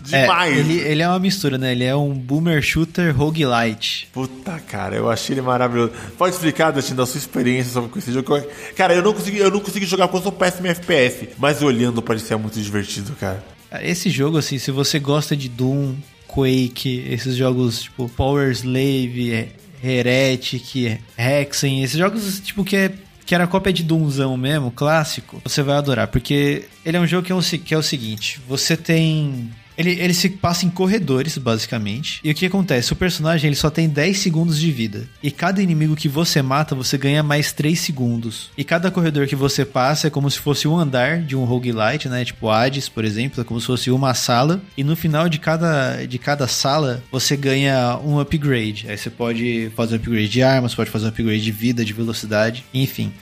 Demais. 0.02 0.56
É, 0.56 0.60
ele, 0.60 0.78
ele 0.78 1.02
é 1.02 1.08
uma 1.08 1.18
mistura, 1.18 1.58
né? 1.58 1.72
Ele 1.72 1.84
é 1.84 1.94
um 1.94 2.12
boomer 2.12 2.62
shooter 2.62 3.16
roguelite. 3.16 4.08
Puta, 4.12 4.58
cara, 4.60 4.96
eu 4.96 5.10
achei 5.10 5.34
ele 5.34 5.42
maravilhoso. 5.42 5.92
Pode 6.16 6.34
explicar, 6.34 6.70
Dustin, 6.70 6.94
da 6.94 7.06
sua 7.06 7.18
experiência 7.18 7.72
sobre 7.72 7.98
esse 7.98 8.12
jogo? 8.12 8.40
Cara, 8.76 8.94
eu 8.94 9.02
não 9.02 9.12
consegui, 9.12 9.38
eu 9.38 9.50
não 9.50 9.60
consegui 9.60 9.86
jogar 9.86 10.08
porque 10.08 10.18
eu 10.18 10.22
sou 10.22 10.32
péssimo 10.32 10.66
em 10.66 10.70
FPS, 10.70 11.28
mas 11.38 11.62
olhando 11.62 12.02
parecia 12.02 12.36
muito 12.36 12.60
divertido, 12.60 13.12
cara. 13.18 13.42
Esse 13.82 14.10
jogo, 14.10 14.38
assim, 14.38 14.58
se 14.58 14.70
você 14.70 14.98
gosta 14.98 15.36
de 15.36 15.48
Doom, 15.48 15.94
Quake, 16.26 17.04
esses 17.08 17.36
jogos 17.36 17.82
tipo 17.82 18.08
Power 18.08 18.50
Slave, 18.50 19.48
Heretic, 19.82 21.00
Hexen, 21.16 21.82
esses 21.82 21.98
jogos 21.98 22.40
tipo 22.40 22.64
que 22.64 22.76
é 22.76 22.92
que 23.30 23.34
era 23.34 23.46
cópia 23.46 23.72
de 23.72 23.84
Doomzão 23.84 24.36
mesmo, 24.36 24.72
clássico, 24.72 25.40
você 25.44 25.62
vai 25.62 25.76
adorar, 25.76 26.08
porque 26.08 26.64
ele 26.84 26.96
é 26.96 27.00
um 27.00 27.06
jogo 27.06 27.24
que 27.24 27.30
é 27.30 27.34
o, 27.36 27.40
que 27.40 27.72
é 27.72 27.78
o 27.78 27.82
seguinte, 27.82 28.40
você 28.48 28.76
tem 28.76 29.52
ele, 29.80 29.92
ele 29.98 30.12
se 30.12 30.28
passa 30.28 30.66
em 30.66 30.70
corredores, 30.70 31.38
basicamente. 31.38 32.20
E 32.22 32.30
o 32.30 32.34
que 32.34 32.44
acontece? 32.44 32.92
O 32.92 32.96
personagem 32.96 33.48
ele 33.48 33.56
só 33.56 33.70
tem 33.70 33.88
10 33.88 34.18
segundos 34.18 34.58
de 34.58 34.70
vida. 34.70 35.08
E 35.22 35.30
cada 35.30 35.62
inimigo 35.62 35.96
que 35.96 36.08
você 36.08 36.42
mata, 36.42 36.74
você 36.74 36.98
ganha 36.98 37.22
mais 37.22 37.52
3 37.52 37.78
segundos. 37.80 38.50
E 38.58 38.62
cada 38.62 38.90
corredor 38.90 39.26
que 39.26 39.34
você 39.34 39.64
passa 39.64 40.08
é 40.08 40.10
como 40.10 40.30
se 40.30 40.38
fosse 40.38 40.68
um 40.68 40.76
andar 40.76 41.22
de 41.22 41.34
um 41.34 41.44
roguelite, 41.44 42.08
né? 42.10 42.24
Tipo 42.24 42.50
Hades, 42.50 42.88
por 42.90 43.06
exemplo. 43.06 43.40
É 43.40 43.44
como 43.44 43.58
se 43.58 43.66
fosse 43.66 43.90
uma 43.90 44.12
sala. 44.12 44.60
E 44.76 44.84
no 44.84 44.94
final 44.94 45.28
de 45.30 45.38
cada, 45.38 46.04
de 46.04 46.18
cada 46.18 46.46
sala, 46.46 47.02
você 47.10 47.34
ganha 47.34 47.98
um 48.04 48.20
upgrade. 48.20 48.86
Aí 48.86 48.98
você 48.98 49.08
pode 49.08 49.72
fazer 49.74 49.94
um 49.94 49.96
upgrade 49.96 50.28
de 50.28 50.42
armas, 50.42 50.74
pode 50.74 50.90
fazer 50.90 51.06
um 51.06 51.08
upgrade 51.08 51.42
de 51.42 51.52
vida, 51.52 51.82
de 51.82 51.94
velocidade, 51.94 52.64
enfim. 52.74 53.12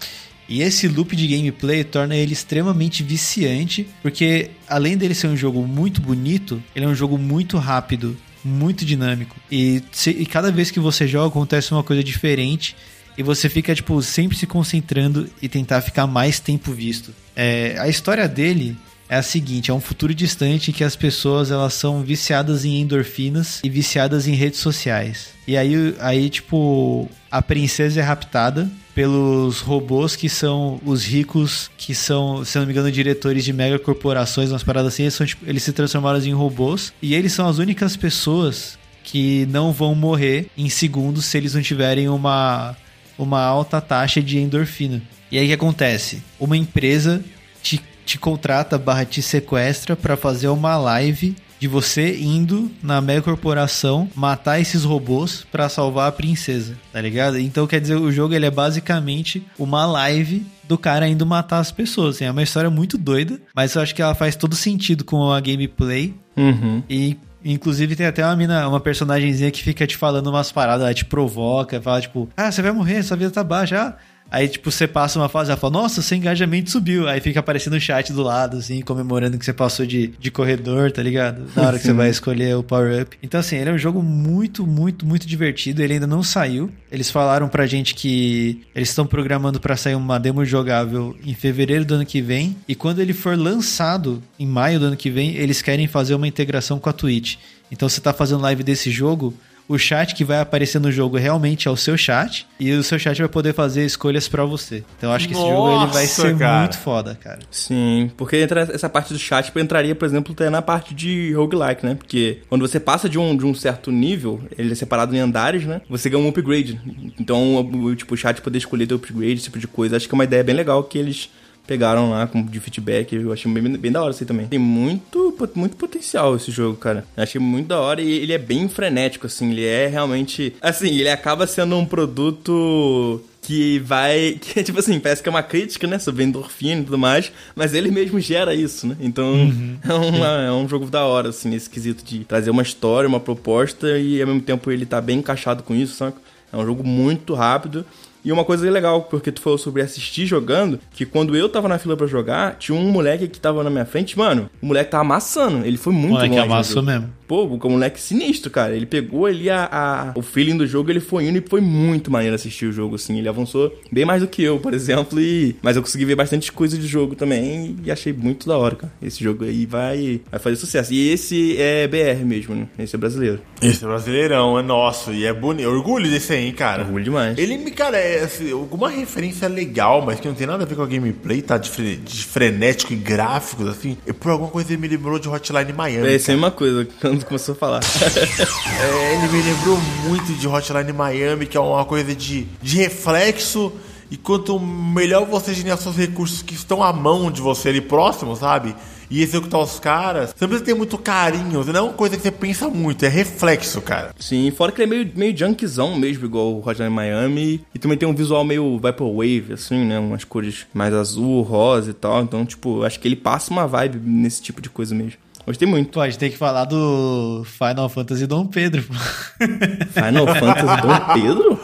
E 0.49 0.63
esse 0.63 0.89
loop 0.89 1.15
de 1.15 1.27
gameplay 1.29 1.85
torna 1.85 2.17
ele 2.17 2.33
extremamente 2.33 3.03
viciante, 3.03 3.87
porque 4.03 4.51
além 4.67 4.97
dele 4.97 5.15
ser 5.15 5.27
um 5.27 5.37
jogo 5.37 5.67
muito 5.67 6.01
bonito, 6.01 6.63
ele 6.75 6.87
é 6.87 6.89
um 6.89 6.95
jogo 6.95 7.19
muito 7.19 7.59
rápido, 7.59 8.17
muito 8.43 8.85
dinâmico. 8.85 9.37
E, 9.53 9.83
se, 9.93 10.11
e 10.11 10.25
cada 10.25 10.51
vez 10.51 10.71
que 10.71 10.81
você 10.81 11.07
joga 11.07 11.29
acontece 11.29 11.73
uma 11.73 11.83
coisa 11.83 12.03
diferente 12.03 12.75
e 13.17 13.23
você 13.23 13.49
fica 13.49 13.75
tipo 13.75 14.01
sempre 14.01 14.39
se 14.39 14.47
concentrando 14.47 15.29
e 15.43 15.49
tentar 15.49 15.83
ficar 15.83 16.07
mais 16.07 16.41
tempo 16.41 16.73
visto. 16.73 17.13
É, 17.37 17.77
a 17.79 17.89
história 17.89 18.27
dele 18.27 18.77
é 19.09 19.17
a 19.17 19.23
seguinte: 19.23 19.71
é 19.71 19.75
um 19.75 19.81
futuro 19.81 20.15
distante 20.15 20.71
em 20.71 20.75
que 20.75 20.85
as 20.85 20.97
pessoas 20.97 21.51
elas 21.51 21.75
são 21.75 22.03
viciadas 22.03 22.65
em 22.65 22.81
endorfinas 22.81 23.61
e 23.65 23.71
viciadas 23.71 24.27
em 24.27 24.35
redes 24.35 24.61
sociais. 24.61 25.31
E 25.47 25.57
aí, 25.57 25.95
aí 26.01 26.29
tipo, 26.29 27.09
a 27.31 27.41
princesa 27.41 28.01
é 28.01 28.03
raptada 28.03 28.71
pelos 28.95 29.61
robôs 29.61 30.17
que 30.17 30.29
são 30.29 30.81
os 30.85 31.05
ricos, 31.05 31.71
que 31.79 31.95
são, 31.95 32.45
se 32.45 32.59
não 32.59 32.67
me 32.67 32.73
engano, 32.73 32.91
diretores 32.91 33.45
de 33.45 33.53
mega 33.53 33.79
corporações, 33.79 34.51
umas 34.51 34.65
paradas 34.65 34.93
assim, 34.93 35.05
eles, 35.05 35.15
são, 35.15 35.25
tipo, 35.25 35.49
eles 35.49 35.63
se 35.63 35.73
transformaram 35.73 36.19
em 36.19 36.33
robôs 36.33 36.93
e 37.01 37.15
eles 37.15 37.33
são 37.33 37.49
as 37.49 37.59
únicas 37.59 37.97
pessoas 37.97 38.77
que 39.05 39.47
não 39.47 39.73
vão 39.73 39.95
morrer 39.95 40.51
em 40.57 40.69
segundos 40.69 41.27
se 41.27 41.39
eles 41.39 41.55
não 41.55 41.63
tiverem 41.63 42.09
uma, 42.09 42.77
uma 43.17 43.41
alta 43.41 43.81
taxa 43.81 44.21
de 44.21 44.37
endorfina. 44.39 45.01
E 45.31 45.39
aí 45.39 45.45
o 45.45 45.49
que 45.49 45.55
acontece? 45.55 46.21
Uma 46.39 46.57
empresa 46.57 47.23
te, 47.63 47.81
te 48.09 48.19
contrata 48.19 48.79
barra 48.79 49.05
te 49.05 49.21
sequestra 49.21 49.95
para 49.95 50.17
fazer 50.17 50.49
uma 50.49 50.77
live 50.79 51.37
de 51.61 51.69
você 51.69 52.17
indo 52.19 52.71
na 52.83 53.01
mega 53.01 53.21
corporação 53.21 54.09
matar 54.15 54.61
esses 54.61 54.85
robôs 54.85 55.45
para 55.51 55.69
salvar 55.69 56.09
a 56.09 56.13
princesa, 56.13 56.79
tá 56.93 57.01
ligado? 57.01 57.39
Então 57.39 57.67
quer 57.67 57.81
dizer, 57.81 57.97
o 57.97 58.11
jogo 58.11 58.33
ele 58.33 58.47
é 58.47 58.51
basicamente 58.51 59.45
uma 59.59 59.85
live 59.85 60.47
do 60.67 60.79
cara 60.79 61.09
indo 61.09 61.27
matar 61.27 61.59
as 61.59 61.71
pessoas. 61.71 62.17
Assim, 62.17 62.25
é 62.25 62.31
uma 62.31 62.43
história 62.43 62.71
muito 62.71 62.97
doida, 62.97 63.41
mas 63.55 63.75
eu 63.75 63.83
acho 63.83 63.95
que 63.95 64.01
ela 64.01 64.15
faz 64.15 64.37
todo 64.37 64.55
sentido 64.55 65.05
com 65.05 65.31
a 65.31 65.41
gameplay. 65.41 66.15
Uhum. 66.37 66.83
E 66.89 67.19
Inclusive 67.45 67.95
tem 67.95 68.07
até 68.07 68.25
uma 68.25 68.35
mina, 68.35 68.69
uma 68.69 68.81
personagemzinha 68.81 69.51
que 69.51 69.63
fica 69.63 69.87
te 69.87 69.97
falando 69.97 70.27
umas 70.27 70.51
paradas, 70.51 70.85
ela 70.85 70.93
te 70.93 71.05
provoca, 71.05 71.81
fala 71.81 72.01
tipo, 72.01 72.29
ah, 72.37 72.51
você 72.51 72.61
vai 72.61 72.73
morrer, 72.73 73.03
sua 73.03 73.17
vida 73.17 73.31
tá 73.31 73.45
baixa, 73.45 73.81
ah, 73.81 73.97
Aí, 74.31 74.47
tipo, 74.47 74.71
você 74.71 74.87
passa 74.87 75.19
uma 75.19 75.29
fase, 75.29 75.51
ela 75.51 75.59
fala, 75.59 75.73
nossa, 75.73 76.03
seu 76.03 76.17
engajamento 76.17 76.71
subiu. 76.71 77.09
Aí 77.09 77.21
fica 77.21 77.41
aparecendo 77.41 77.75
o 77.75 77.81
chat 77.81 78.13
do 78.13 78.23
lado, 78.23 78.59
assim, 78.59 78.83
comemorando 78.83 79.39
que 79.39 79.45
você 79.45 79.55
passou 79.55 79.87
de, 79.87 80.09
de 80.19 80.31
corredor, 80.31 80.93
tá 80.93 81.03
ligado? 81.03 81.47
Na 81.57 81.67
hora 81.67 81.79
que 81.79 81.85
você 81.85 81.93
vai 81.93 82.11
escolher 82.11 82.55
o 82.55 82.63
power-up. 82.63 83.17
Então, 83.23 83.41
assim, 83.41 83.57
ele 83.57 83.71
é 83.71 83.73
um 83.73 83.79
jogo 83.79 84.03
muito, 84.03 84.67
muito, 84.67 85.07
muito 85.07 85.27
divertido. 85.27 85.83
Ele 85.83 85.95
ainda 85.95 86.07
não 86.07 86.23
saiu. 86.23 86.71
Eles 86.93 87.11
falaram 87.11 87.49
pra 87.49 87.67
gente 87.67 87.95
que 87.95 88.61
eles 88.75 88.91
estão 88.91 89.07
programando 89.07 89.59
para 89.59 89.77
sair 89.77 89.95
uma 89.95 90.19
demo 90.19 90.45
jogável 90.45 91.17
em 91.25 91.33
fevereiro 91.33 91.85
do 91.85 91.95
ano 91.95 92.07
que 92.07 92.21
vem. 92.21 92.57
E 92.69 92.75
quando 92.75 93.01
ele 93.01 93.15
for 93.15 93.37
lançado, 93.37 94.23
em 94.39 94.47
maio 94.47 94.79
do 94.79 94.87
ano 94.87 94.97
que 94.97 95.11
vem, 95.11 95.37
eles 95.37 95.63
querem 95.63 95.87
fazer 95.87 96.15
uma 96.15 96.29
integração 96.29 96.79
com 96.79 96.91
a 96.91 96.93
Twitch. 96.93 97.37
Então, 97.71 97.89
você 97.89 98.01
tá 98.01 98.13
fazendo 98.13 98.43
live 98.43 98.63
desse 98.63 98.91
jogo 98.91 99.35
o 99.69 99.79
chat 99.79 100.15
que 100.15 100.25
vai 100.25 100.41
aparecer 100.41 100.81
no 100.81 100.91
jogo 100.91 101.19
realmente 101.19 101.69
é 101.69 101.71
o 101.71 101.77
seu 101.77 101.97
chat 101.97 102.47
e 102.59 102.73
o 102.73 102.83
seu 102.83 102.99
chat 102.99 103.19
vai 103.19 103.29
poder 103.29 103.53
fazer 103.53 103.85
escolhas 103.85 104.27
para 104.27 104.45
você. 104.45 104.83
Então 104.97 105.11
eu 105.11 105.15
acho 105.15 105.29
que 105.29 105.35
esse 105.35 105.43
jogo 105.43 105.83
ele 105.83 105.93
vai 105.93 106.07
ser 106.07 106.37
cara. 106.39 106.61
muito 106.61 106.79
foda, 106.79 107.15
cara. 107.15 107.41
Sim, 107.51 108.11
porque 108.17 108.39
entra 108.39 108.63
essa 108.63 108.89
parte 108.89 109.13
do 109.13 109.19
chat 109.19 109.53
entraria, 109.59 109.95
por 109.95 110.07
exemplo, 110.07 110.33
até 110.33 110.49
na 110.49 110.63
parte 110.63 110.95
de 110.95 111.33
roguelike, 111.35 111.85
né? 111.85 111.95
Porque 111.95 112.39
quando 112.49 112.67
você 112.67 112.81
passa 112.81 113.09
de 113.09 113.19
um, 113.19 113.37
de 113.37 113.45
um 113.45 113.53
certo 113.53 113.91
nível, 113.91 114.41
ele 114.57 114.73
é 114.73 114.75
separado 114.75 115.15
em 115.15 115.19
andares, 115.19 115.65
né? 115.65 115.83
Você 115.91 116.09
ganha 116.09 116.25
um 116.25 116.29
upgrade. 116.29 116.81
Então, 117.19 117.57
o, 117.57 117.95
tipo, 117.95 118.15
o 118.15 118.17
chat 118.17 118.41
poder 118.41 118.59
escolher 118.59 118.87
teu 118.87 118.97
upgrade, 118.97 119.35
esse 119.35 119.45
tipo 119.45 119.59
de 119.59 119.67
coisa. 119.67 119.97
Acho 119.97 120.09
que 120.09 120.15
é 120.15 120.17
uma 120.17 120.25
ideia 120.25 120.45
bem 120.45 120.55
legal 120.55 120.83
que 120.85 120.97
eles 120.97 121.29
pegaram 121.69 122.11
lá 122.11 122.27
com, 122.27 122.43
de 122.43 122.59
feedback. 122.59 123.15
Eu 123.15 123.31
achei 123.31 123.53
bem, 123.53 123.77
bem 123.77 123.93
da 123.93 124.03
hora 124.03 124.11
isso 124.11 124.25
aí 124.25 124.27
também. 124.27 124.47
Tem 124.47 124.59
muito, 124.59 125.37
muito 125.55 125.77
potencial 125.77 126.35
esse 126.35 126.51
jogo, 126.51 126.79
cara. 126.79 127.05
Eu 127.15 127.23
achei 127.23 127.39
muito 127.39 127.69
da 127.69 127.79
hora 127.79 128.01
e 128.01 128.11
ele 128.11 128.33
é 128.33 128.39
bem 128.39 128.69
frenético, 128.69 129.27
assim. 129.27 129.53
Ele 129.53 129.65
é 129.65 129.87
realmente. 129.87 130.55
Assim, 130.63 130.89
ele 130.99 131.11
acaba 131.11 131.47
sendo 131.47 131.77
um 131.77 131.85
produto 131.85 133.23
que 133.43 133.79
vai. 133.81 134.41
Que, 134.49 134.65
tipo 134.65 134.79
assim, 134.79 134.99
parece 134.99 135.23
que 135.23 135.29
é 135.29 135.31
uma 135.31 135.43
crítica, 135.43 135.87
né? 135.87 135.99
Sobre 135.99 136.25
endorfina 136.25 136.81
e 136.81 136.85
tudo 136.85 136.97
mais, 136.97 137.31
mas 137.55 137.75
ele 137.75 137.91
mesmo 137.91 138.19
gera 138.19 138.55
isso, 138.55 138.87
né? 138.87 138.97
Então 138.99 139.27
uhum. 139.35 139.77
é, 139.87 139.93
uma, 139.93 140.43
é, 140.45 140.53
um 140.53 140.67
jogo 140.67 140.87
da 140.87 141.05
hora, 141.05 141.29
assim, 141.29 141.51
nesse 141.51 141.69
quesito 141.69 142.03
de 142.03 142.25
trazer 142.25 142.49
uma 142.49 142.63
história, 142.63 143.07
uma 143.07 143.21
proposta 143.21 143.99
e 143.99 144.23
ao 144.23 144.27
mesmo 144.27 144.41
tempo 144.41 144.71
ele 144.71 144.87
tá 144.87 145.03
bem 145.03 145.19
encaixado 145.19 145.63
com 145.63 145.75
isso, 145.75 145.97
sabe? 145.97 146.15
É 146.51 146.57
um 146.57 146.65
jogo 146.65 146.83
muito 146.83 147.35
rápido 147.35 147.85
e 148.29 148.33
uma 148.33 148.45
coisa 148.45 148.71
legal, 148.71 149.05
porque 149.05 149.33
tu 149.33 149.41
falou 149.41 149.57
sobre 149.57 149.81
assistir 149.81 150.27
jogando, 150.27 150.79
que 150.91 151.07
quando 151.07 151.35
eu 151.35 151.49
tava 151.49 151.67
na 151.67 151.79
fila 151.79 151.97
para 151.97 152.07
jogar, 152.07 152.57
tinha 152.59 152.77
um 152.77 152.91
moleque 152.91 153.27
que 153.27 153.41
tava 153.41 153.65
na 153.65 153.71
minha 153.71 153.87
frente, 153.87 154.19
mano, 154.19 154.51
o 154.61 154.67
moleque 154.67 154.91
tava 154.91 155.01
amassando, 155.03 155.65
ele 155.65 155.79
foi 155.79 155.95
muito 155.95 156.13
moleque 156.13 156.35
longe. 156.35 156.45
amassou 156.45 156.83
mesmo. 156.83 157.09
Pô, 157.29 157.45
o 157.45 157.71
moleque 157.71 158.01
sinistro, 158.01 158.51
cara. 158.51 158.75
Ele 158.75 158.87
pegou 158.87 159.27
ali 159.27 159.51
a, 159.51 159.69
a, 159.71 160.19
o 160.19 160.23
feeling 160.23 160.57
do 160.57 160.67
jogo, 160.67 160.91
ele 160.91 160.99
foi 160.99 161.27
indo 161.27 161.39
e 161.39 161.45
foi 161.47 161.61
muito 161.61 162.11
maneiro 162.11 162.35
assistir 162.35 162.67
o 162.67 162.73
jogo, 162.73 162.95
assim. 162.95 163.19
Ele 163.19 163.29
avançou 163.29 163.73
bem 163.93 164.07
mais 164.07 164.23
do 164.23 164.27
que 164.27 164.43
eu, 164.43 164.59
por 164.59 164.73
exemplo, 164.73 165.21
e... 165.21 165.55
Mas 165.63 165.77
eu 165.77 165.83
consegui 165.83 166.07
ver 166.07 166.17
bastante 166.17 166.51
coisa 166.51 166.79
de 166.79 166.87
jogo 166.87 167.15
também 167.15 167.77
e 167.85 167.91
achei 167.91 168.15
muito 168.15 168.49
da 168.49 168.57
hora, 168.57 168.77
cara. 168.77 168.93
Esse 169.03 169.23
jogo 169.23 169.45
aí 169.45 169.67
vai, 169.67 170.23
vai 170.31 170.41
fazer 170.41 170.57
sucesso. 170.57 170.93
E 170.95 171.11
esse 171.11 171.57
é 171.61 171.87
BR 171.87 172.25
mesmo, 172.25 172.55
né? 172.55 172.67
Esse 172.79 172.97
é 172.97 172.99
brasileiro. 172.99 173.41
Esse 173.61 173.85
é 173.85 173.87
brasileirão, 173.87 174.59
é 174.59 174.63
nosso. 174.63 175.13
E 175.13 175.27
é 175.27 175.33
bonito. 175.33 175.69
Orgulho 175.69 176.11
desse 176.11 176.33
aí, 176.33 176.53
cara. 176.53 176.83
Orgulho 176.83 177.05
demais. 177.05 177.37
Ele 177.37 177.59
me, 177.59 177.71
cara, 177.71 177.99
é 177.99 178.25
assim, 178.25 178.51
alguma 178.53 178.89
referência 178.89 179.49
legal, 179.49 180.03
mas 180.05 180.19
que 180.19 180.29
não 180.29 180.35
tem 180.35 180.47
nada 180.47 180.65
a 180.65 180.67
ver 180.67 180.75
com 180.75 180.83
a 180.83 180.87
gameplay, 180.87 181.43
tá? 181.43 181.59
De, 181.59 181.69
fre 181.69 181.97
de 181.97 182.25
frenético 182.25 182.93
e 182.93 182.97
gráficos, 182.97 183.69
assim. 183.69 183.99
E 184.07 184.13
por 184.13 184.31
alguma 184.31 184.51
coisa 184.51 184.73
ele 184.73 184.81
me 184.81 184.89
lembrou 184.89 185.19
de 185.19 185.29
Hotline 185.29 185.73
Miami. 185.73 186.09
É, 186.09 186.17
isso 186.17 186.31
é 186.31 186.35
uma 186.35 186.51
coisa, 186.51 186.87
quando 187.01 187.18
começou 187.25 187.55
a 187.55 187.57
falar. 187.57 187.81
é, 188.81 189.15
ele 189.15 189.29
me 189.33 189.43
lembrou 189.43 189.79
muito 190.07 190.33
de 190.35 190.49
Hotline 190.49 190.93
Miami, 190.93 191.47
que 191.47 191.57
é 191.57 191.61
uma 191.61 191.85
coisa 191.85 192.15
de, 192.15 192.47
de 192.63 192.77
reflexo. 192.77 193.73
E 194.11 194.17
quanto 194.17 194.59
melhor 194.59 195.27
você 195.27 195.53
gerir 195.53 195.77
seus 195.77 195.97
recursos 195.97 196.41
que 196.41 196.55
estão 196.55 196.83
à 196.83 196.93
mão 196.93 197.31
de 197.31 197.43
você 197.43 197.69
ali 197.69 197.81
próximo, 197.81 198.35
sabe? 198.35 198.75
E 199.11 199.23
executar 199.23 199.61
os 199.61 199.79
caras, 199.79 200.31
você 200.31 200.45
não 200.45 200.49
precisa 200.49 200.65
ter 200.67 200.75
muito 200.75 200.99
carinho, 200.99 201.65
não 201.65 201.77
é 201.77 201.83
uma 201.83 201.93
coisa 201.95 202.17
que 202.17 202.23
você 202.23 202.31
pensa 202.31 202.69
muito, 202.69 203.05
é 203.05 203.09
reflexo, 203.09 203.81
cara. 203.81 204.15
Sim, 204.19 204.51
fora 204.51 204.71
que 204.71 204.83
ele 204.83 204.95
é 204.95 204.97
meio, 204.97 205.13
meio 205.15 205.37
junkzão 205.37 205.99
mesmo, 205.99 206.27
igual 206.27 206.55
o 206.55 206.67
Hotline 206.67 206.91
Miami. 206.91 207.65
E 207.75 207.79
também 207.79 207.97
tem 207.97 208.09
um 208.09 208.15
visual 208.15 208.45
meio 208.45 208.79
Vaporwave, 208.79 209.55
assim, 209.55 209.85
né? 209.85 209.99
Umas 209.99 210.25
cores 210.25 210.67
mais 210.75 210.93
azul, 210.93 211.41
rosa 211.43 211.91
e 211.91 211.95
tal. 211.95 212.23
Então, 212.23 212.45
tipo, 212.45 212.83
acho 212.83 213.01
que 213.01 213.09
ele 213.09 213.17
passa 213.17 213.51
uma 213.51 213.67
vibe 213.67 213.99
nesse 213.99 214.43
tipo 214.43 214.61
de 214.61 214.69
coisa 214.69 214.95
mesmo. 214.95 215.19
Gostei 215.49 215.67
muito. 215.67 215.91
Pô, 215.91 216.03
a 216.03 216.11
gente 216.11 216.19
tem 216.19 216.31
que 216.31 216.37
falar 216.37 216.67
do 216.67 217.43
Final 217.43 217.89
Fantasy 217.89 218.27
Dom 218.27 218.47
Pedro. 218.47 218.83
Final 218.83 220.27
Fantasy 220.27 220.83
Dom 220.83 221.15
Pedro? 221.15 221.61